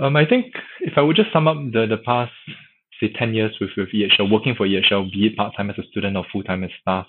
Um, 0.00 0.16
I 0.16 0.24
think 0.26 0.46
if 0.80 0.94
I 0.96 1.02
would 1.02 1.16
just 1.16 1.32
sum 1.32 1.48
up 1.48 1.56
the, 1.72 1.86
the 1.88 1.98
past, 2.04 2.32
say, 3.00 3.12
10 3.18 3.34
years 3.34 3.52
with, 3.60 3.70
with 3.76 3.88
EHL, 3.94 4.30
working 4.30 4.54
for 4.54 4.66
EHL, 4.66 5.12
be 5.12 5.26
it 5.26 5.36
part 5.36 5.54
time 5.56 5.70
as 5.70 5.78
a 5.78 5.86
student 5.90 6.16
or 6.16 6.24
full 6.32 6.42
time 6.42 6.64
as 6.64 6.70
staff, 6.80 7.06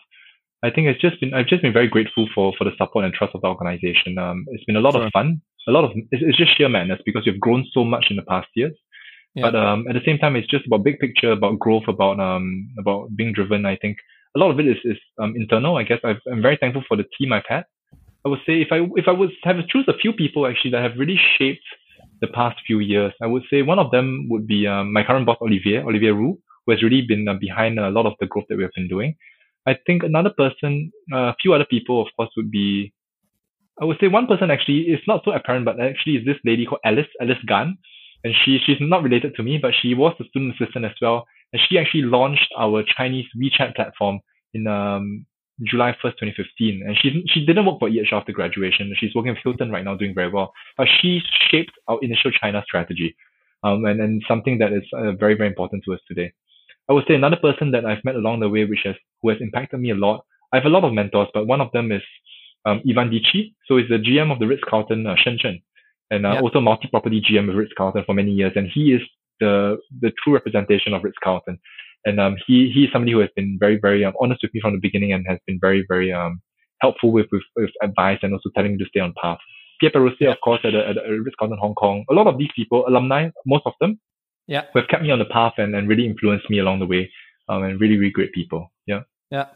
I 0.63 0.69
think 0.69 0.88
it's 0.88 1.01
just 1.01 1.19
been, 1.19 1.34
I've 1.34 1.47
just 1.47 1.61
been 1.61 1.73
very 1.73 1.88
grateful 1.88 2.27
for, 2.34 2.53
for 2.57 2.63
the 2.63 2.71
support 2.77 3.05
and 3.05 3.13
trust 3.13 3.36
of 3.36 3.41
the 3.41 3.47
organization. 3.47 4.17
Um, 4.17 4.45
it's 4.49 4.63
been 4.65 4.75
a 4.77 4.81
lot 4.81 4.93
Sure. 4.93 5.05
of 5.05 5.11
fun, 5.11 5.41
a 5.67 5.71
lot 5.71 5.84
of, 5.84 5.91
it's, 6.11 6.23
it's 6.25 6.38
just 6.38 6.57
sheer 6.57 6.69
madness 6.69 6.99
because 7.05 7.23
we've 7.25 7.39
grown 7.39 7.65
so 7.73 7.84
much 7.84 8.07
in 8.09 8.15
the 8.15 8.23
past 8.23 8.47
years. 8.55 8.73
Yeah. 9.36 9.43
But 9.49 9.55
um, 9.55 9.86
at 9.89 9.93
the 9.93 10.01
same 10.05 10.19
time, 10.19 10.36
it's 10.36 10.47
just 10.47 10.67
about 10.67 10.84
big 10.84 10.99
picture, 10.99 11.31
about 11.31 11.57
growth, 11.57 11.84
about 11.88 12.19
um, 12.19 12.69
about 12.77 13.15
being 13.15 13.34
driven. 13.34 13.65
I 13.65 13.75
think 13.77 13.97
a 14.36 14.39
lot 14.39 14.51
of 14.51 14.59
it 14.59 14.67
is 14.67 14.77
is 14.84 14.97
um, 15.19 15.34
internal. 15.36 15.75
I 15.77 15.84
guess 15.84 15.97
I've, 16.03 16.21
I'm 16.31 16.41
very 16.41 16.55
thankful 16.55 16.84
for 16.88 16.95
the 16.97 17.05
team 17.17 17.34
I've 17.34 17.41
had. 17.49 17.63
I 18.25 18.29
would 18.29 18.39
say 18.45 18.61
if 18.61 18.67
I 18.71 18.86
if 18.95 19.05
I 19.07 19.11
was 19.11 19.31
have 19.43 19.55
to 19.57 19.63
choose 19.67 19.86
a 19.88 19.97
few 19.97 20.13
people 20.13 20.45
actually 20.45 20.69
that 20.71 20.84
have 20.84 20.99
really 20.99 21.19
shaped 21.39 21.65
the 22.24 22.32
past 22.39 22.57
few 22.65 22.80
years, 22.80 23.13
I 23.21 23.28
would 23.28 23.43
say 23.51 23.61
one 23.61 23.80
of 23.84 23.91
them 23.91 24.07
would 24.32 24.45
be 24.47 24.59
um, 24.74 24.93
my 24.95 25.03
current 25.07 25.26
boss 25.28 25.38
Olivier 25.41 25.80
Olivier 25.89 26.13
Roux, 26.19 26.36
who 26.63 26.71
has 26.74 26.82
really 26.86 27.03
been 27.11 27.28
uh, 27.28 27.36
behind 27.47 27.74
a 27.80 27.89
lot 27.97 28.05
of 28.09 28.13
the 28.19 28.28
growth 28.32 28.47
that 28.49 28.57
we 28.57 28.63
have 28.67 28.78
been 28.80 28.88
doing. 28.95 29.11
I 29.71 29.74
think 29.86 30.03
another 30.03 30.34
person, 30.43 30.91
uh, 31.13 31.32
a 31.34 31.36
few 31.41 31.53
other 31.53 31.69
people, 31.76 32.01
of 32.01 32.07
course, 32.15 32.32
would 32.38 32.51
be. 32.51 32.93
I 33.82 33.86
would 33.86 33.97
say 33.99 34.07
one 34.07 34.28
person 34.28 34.51
actually 34.51 34.82
is 34.95 34.99
not 35.07 35.21
so 35.26 35.32
apparent, 35.32 35.65
but 35.65 35.80
actually 35.80 36.15
is 36.17 36.26
this 36.26 36.41
lady 36.45 36.65
called 36.65 36.82
Alice 36.86 37.11
Alice 37.21 37.43
Gan, 37.47 37.78
and 38.24 38.34
she 38.41 38.59
she's 38.65 38.82
not 38.93 39.03
related 39.03 39.36
to 39.36 39.43
me, 39.43 39.59
but 39.61 39.74
she 39.80 39.93
was 39.93 40.13
a 40.19 40.26
student 40.30 40.55
assistant 40.55 40.86
as 40.86 40.97
well, 41.01 41.26
and 41.51 41.61
she 41.65 41.78
actually 41.78 42.03
launched 42.03 42.49
our 42.57 42.84
Chinese 42.97 43.28
WeChat 43.39 43.76
platform 43.76 44.19
in 44.53 44.67
um 44.67 45.26
July 45.62 45.91
1st, 46.04 46.18
2015. 46.20 46.82
And 46.86 46.97
she 46.97 47.24
she 47.32 47.45
didn't 47.45 47.66
work 47.66 47.80
for 47.80 47.89
EHL 47.89 48.14
after 48.14 48.32
graduation. 48.32 48.93
She's 48.97 49.14
working 49.14 49.34
with 49.34 49.43
Hilton 49.43 49.72
right 49.72 49.84
now, 49.86 49.95
doing 49.95 50.14
very 50.16 50.30
well. 50.30 50.54
But 50.78 50.88
she 51.01 51.22
shaped 51.51 51.72
our 51.88 51.99
initial 52.01 52.32
China 52.32 52.64
strategy, 52.66 53.16
um, 53.64 53.86
and, 53.86 54.01
and 54.01 54.24
something 54.28 54.58
that 54.60 54.74
is 54.74 54.84
uh, 54.93 55.12
very 55.14 55.36
very 55.36 55.49
important 55.49 55.84
to 55.86 55.93
us 55.93 55.99
today. 56.08 56.34
I 56.89 56.93
would 56.93 57.06
say 57.08 57.14
another 57.16 57.38
person 57.38 57.72
that 57.72 57.86
I've 57.86 58.04
met 58.04 58.16
along 58.16 58.39
the 58.39 58.49
way, 58.49 58.66
which 58.66 58.82
has 58.86 58.95
who 59.22 59.30
has 59.30 59.38
impacted 59.41 59.80
me 59.80 59.91
a 59.91 59.95
lot. 59.95 60.26
I 60.51 60.58
have 60.58 60.66
a 60.66 60.70
lot 60.70 60.84
of 60.84 60.93
mentors, 60.93 61.30
but 61.34 61.47
one 61.47 61.62
of 61.62 61.72
them 61.72 61.91
is 61.91 62.01
um, 62.66 62.82
Ivan 62.89 63.10
Dici. 63.10 63.56
So 63.68 63.78
he's 63.78 63.89
the 63.89 63.97
GM 63.97 64.32
of 64.32 64.39
the 64.39 64.47
Ritz 64.47 64.64
Carlton 64.70 65.06
uh, 65.08 65.16
Shenzhen, 65.16 65.62
and 66.12 66.26
uh, 66.26 66.34
Yeah. 66.34 66.39
also 66.41 66.60
multi-property 66.60 67.22
GM 67.22 67.49
of 67.49 67.56
Ritz 67.56 67.74
Carlton 67.78 68.04
for 68.06 68.14
many 68.14 68.32
years. 68.32 68.54
And 68.56 68.68
he 68.74 68.93
is 68.93 69.01
the 69.39 69.78
the 70.01 70.12
true 70.24 70.34
representation 70.34 70.93
of 70.93 71.04
Ritz 71.04 71.18
Carlton. 71.24 71.60
And 72.06 72.20
um, 72.20 72.36
he 72.45 72.72
he 72.74 72.84
is 72.86 72.89
somebody 72.91 73.14
who 73.14 73.20
has 73.20 73.30
been 73.36 73.58
very 73.60 73.78
very 73.82 74.04
um, 74.06 74.14
honest 74.22 74.41
with 74.43 74.54
me 74.54 74.62
from 74.62 74.74
the 74.74 74.80
beginning 74.80 75.14
and 75.14 75.26
has 75.28 75.39
been 75.47 75.60
very 75.60 75.86
very 75.88 76.12
um 76.12 76.41
helpful 76.82 77.12
with 77.12 77.28
with, 77.32 77.43
with 77.56 77.72
advice 77.82 78.20
and 78.22 78.34
also 78.34 78.49
telling 78.56 78.74
me 78.74 78.78
to 78.80 78.86
stay 78.86 78.99
on 78.99 79.14
path. 79.22 79.38
Pierre 79.80 79.91
Perusset, 79.91 80.32
of 80.32 80.38
course, 80.43 80.62
at, 80.64 80.72
the, 80.72 80.88
at 80.88 80.95
the 80.95 81.20
Ritz 81.24 81.36
Carlton 81.38 81.58
Hong 81.60 81.76
Kong. 81.76 82.06
A 82.10 82.14
lot 82.14 82.28
of 82.28 82.38
these 82.38 82.51
people, 82.56 82.86
alumni, 82.88 83.30
most 83.45 83.64
of 83.66 83.74
them, 83.82 83.99
Yeah. 84.47 84.64
who 84.72 84.80
have 84.80 84.88
kept 84.88 85.04
me 85.04 85.12
on 85.12 85.20
the 85.20 85.26
path 85.26 85.54
and, 85.58 85.76
and 85.76 85.89
really 85.89 86.06
influenced 86.06 86.49
me 86.49 86.60
along 86.60 86.80
the 86.80 86.86
way. 86.86 87.10
Um, 87.49 87.64
and 87.64 87.82
really 87.82 87.97
really 87.97 88.12
great 88.12 88.32
people. 88.34 88.72
Yeah. 88.86 89.01
Yeah. 89.30 89.47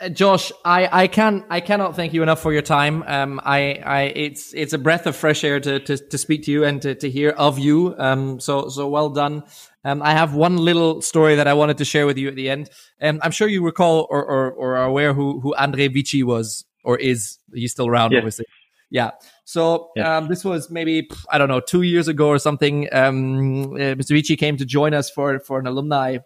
Uh, 0.00 0.08
Josh, 0.08 0.50
I, 0.64 1.04
I 1.04 1.06
can 1.06 1.44
I 1.48 1.60
cannot 1.60 1.94
thank 1.94 2.12
you 2.12 2.22
enough 2.24 2.40
for 2.40 2.52
your 2.52 2.62
time. 2.62 3.04
Um, 3.06 3.40
I, 3.44 3.80
I 3.84 4.00
it's 4.16 4.52
it's 4.54 4.72
a 4.72 4.78
breath 4.78 5.06
of 5.06 5.14
fresh 5.14 5.44
air 5.44 5.60
to 5.60 5.78
to, 5.78 5.96
to 5.96 6.18
speak 6.18 6.44
to 6.44 6.50
you 6.50 6.64
and 6.64 6.82
to, 6.82 6.94
to 6.96 7.08
hear 7.08 7.30
of 7.30 7.58
you. 7.58 7.94
Um, 7.98 8.40
so 8.40 8.68
so 8.68 8.88
well 8.88 9.10
done. 9.10 9.44
Um, 9.84 10.02
I 10.02 10.12
have 10.12 10.34
one 10.34 10.56
little 10.56 11.02
story 11.02 11.36
that 11.36 11.46
I 11.46 11.54
wanted 11.54 11.78
to 11.78 11.84
share 11.84 12.06
with 12.06 12.16
you 12.16 12.28
at 12.28 12.36
the 12.36 12.48
end. 12.48 12.70
Um, 13.02 13.20
I'm 13.22 13.30
sure 13.30 13.48
you 13.48 13.64
recall 13.64 14.06
or, 14.10 14.24
or, 14.24 14.52
or 14.52 14.76
are 14.76 14.86
aware 14.86 15.12
who 15.12 15.40
who 15.40 15.54
Andre 15.56 15.88
Vici 15.88 16.22
was 16.22 16.64
or 16.84 16.98
is. 16.98 17.38
He's 17.52 17.72
still 17.72 17.86
around, 17.88 18.12
Yes. 18.12 18.18
obviously. 18.20 18.46
Yeah. 18.90 19.10
So 19.44 19.90
um, 20.02 20.28
this 20.28 20.44
was 20.44 20.70
maybe 20.70 21.08
I 21.28 21.38
don't 21.38 21.48
know 21.48 21.60
two 21.60 21.82
years 21.82 22.08
ago 22.08 22.28
or 22.28 22.38
something. 22.38 22.88
Um, 22.92 23.74
uh, 23.74 23.96
Mr. 23.98 24.10
Vici 24.10 24.36
came 24.36 24.56
to 24.56 24.64
join 24.64 24.94
us 24.94 25.10
for 25.10 25.38
for 25.40 25.58
an 25.58 25.66
alumni 25.66 26.18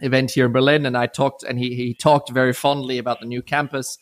event 0.00 0.30
here 0.30 0.46
in 0.46 0.52
Berlin, 0.52 0.86
and 0.86 0.96
I 0.96 1.06
talked, 1.06 1.42
and 1.42 1.58
he 1.58 1.74
he 1.74 1.94
talked 1.94 2.30
very 2.30 2.52
fondly 2.52 2.98
about 2.98 3.20
the 3.20 3.26
new 3.26 3.42
campus. 3.42 3.98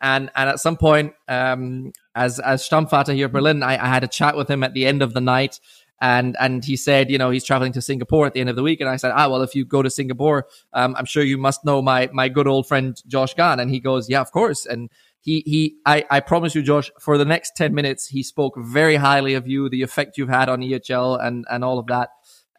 And 0.00 0.30
and 0.36 0.48
at 0.48 0.60
some 0.60 0.76
point, 0.76 1.14
um, 1.26 1.92
as 2.14 2.38
as 2.38 2.62
Stammvater 2.68 3.14
here 3.14 3.26
in 3.26 3.32
Berlin, 3.32 3.62
I, 3.62 3.72
I 3.82 3.88
had 3.88 4.04
a 4.04 4.08
chat 4.08 4.36
with 4.36 4.48
him 4.48 4.62
at 4.62 4.72
the 4.72 4.86
end 4.86 5.02
of 5.02 5.12
the 5.12 5.20
night, 5.20 5.58
and 6.00 6.36
and 6.40 6.64
he 6.64 6.76
said, 6.76 7.10
you 7.10 7.18
know, 7.18 7.30
he's 7.30 7.44
traveling 7.44 7.72
to 7.72 7.82
Singapore 7.82 8.26
at 8.26 8.34
the 8.34 8.40
end 8.40 8.50
of 8.50 8.56
the 8.56 8.62
week, 8.62 8.80
and 8.80 8.88
I 8.88 8.96
said, 8.96 9.12
ah, 9.14 9.28
well, 9.28 9.42
if 9.42 9.54
you 9.54 9.64
go 9.64 9.82
to 9.82 9.90
Singapore, 9.90 10.46
um, 10.72 10.94
I'm 10.96 11.04
sure 11.04 11.22
you 11.22 11.38
must 11.38 11.64
know 11.64 11.82
my 11.82 12.08
my 12.12 12.28
good 12.28 12.46
old 12.46 12.66
friend 12.66 13.00
Josh 13.06 13.34
Gan, 13.34 13.60
and 13.60 13.70
he 13.70 13.80
goes, 13.80 14.08
yeah, 14.08 14.20
of 14.20 14.30
course, 14.32 14.66
and 14.66 14.90
he 15.20 15.42
he 15.46 15.76
I, 15.84 16.04
I 16.10 16.20
promise 16.20 16.54
you 16.54 16.62
josh 16.62 16.90
for 17.00 17.18
the 17.18 17.24
next 17.24 17.56
10 17.56 17.74
minutes 17.74 18.06
he 18.06 18.22
spoke 18.22 18.54
very 18.56 18.96
highly 18.96 19.34
of 19.34 19.46
you 19.46 19.68
the 19.68 19.82
effect 19.82 20.16
you've 20.16 20.28
had 20.28 20.48
on 20.48 20.60
ehl 20.60 21.22
and 21.22 21.44
and 21.50 21.64
all 21.64 21.78
of 21.78 21.86
that. 21.86 22.10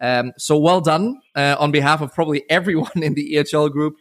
Um 0.02 0.34
so 0.38 0.58
well 0.58 0.82
done 0.82 1.20
uh, 1.36 1.56
on 1.60 1.72
behalf 1.72 2.02
of 2.02 2.14
probably 2.14 2.44
everyone 2.50 3.02
in 3.02 3.14
the 3.14 3.36
ehl 3.36 3.72
group 3.72 3.96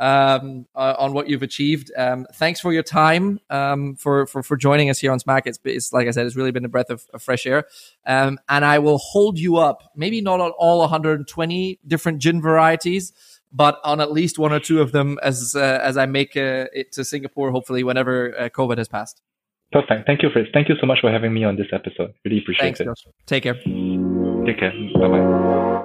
um 0.00 0.66
uh, 0.74 0.94
on 0.98 1.12
what 1.12 1.28
you've 1.28 1.42
achieved 1.42 1.92
um 1.96 2.26
thanks 2.34 2.58
for 2.58 2.72
your 2.72 2.82
time 2.82 3.38
um 3.50 3.94
for 3.94 4.26
for 4.26 4.42
for 4.42 4.56
joining 4.56 4.90
us 4.90 4.98
here 4.98 5.12
on 5.12 5.20
smack 5.20 5.46
it's, 5.46 5.60
it's 5.64 5.92
like 5.92 6.08
i 6.08 6.10
said 6.10 6.26
it's 6.26 6.36
really 6.36 6.50
been 6.50 6.64
a 6.64 6.68
breath 6.68 6.90
of, 6.90 7.06
of 7.14 7.22
fresh 7.22 7.46
air 7.46 7.64
um 8.06 8.38
and 8.48 8.64
i 8.64 8.78
will 8.78 8.98
hold 8.98 9.38
you 9.38 9.56
up 9.56 9.92
maybe 9.94 10.20
not 10.20 10.40
on 10.40 10.50
all 10.58 10.80
120 10.80 11.78
different 11.86 12.18
gin 12.18 12.40
varieties 12.40 13.12
but 13.52 13.80
on 13.84 14.00
at 14.00 14.12
least 14.12 14.38
one 14.38 14.52
or 14.52 14.60
two 14.60 14.80
of 14.80 14.92
them 14.92 15.18
as 15.22 15.54
uh, 15.56 15.80
as 15.82 15.96
I 15.96 16.06
make 16.06 16.36
uh, 16.36 16.66
it 16.72 16.92
to 16.92 17.04
Singapore, 17.04 17.50
hopefully 17.50 17.82
whenever 17.82 18.38
uh, 18.38 18.48
COVID 18.48 18.78
has 18.78 18.88
passed. 18.88 19.20
Perfect. 19.72 20.06
Thank 20.06 20.22
you, 20.22 20.30
Fritz. 20.32 20.48
Thank 20.52 20.68
you 20.68 20.74
so 20.80 20.86
much 20.86 20.98
for 21.00 21.10
having 21.10 21.32
me 21.32 21.44
on 21.44 21.56
this 21.56 21.68
episode. 21.72 22.12
Really 22.24 22.38
appreciate 22.38 22.76
Thanks, 22.76 22.80
it. 22.80 22.84
Josh. 22.84 23.06
Take 23.26 23.44
care. 23.44 23.54
Take 23.54 24.58
care. 24.58 24.72
Bye 24.98 25.08
bye. 25.08 25.84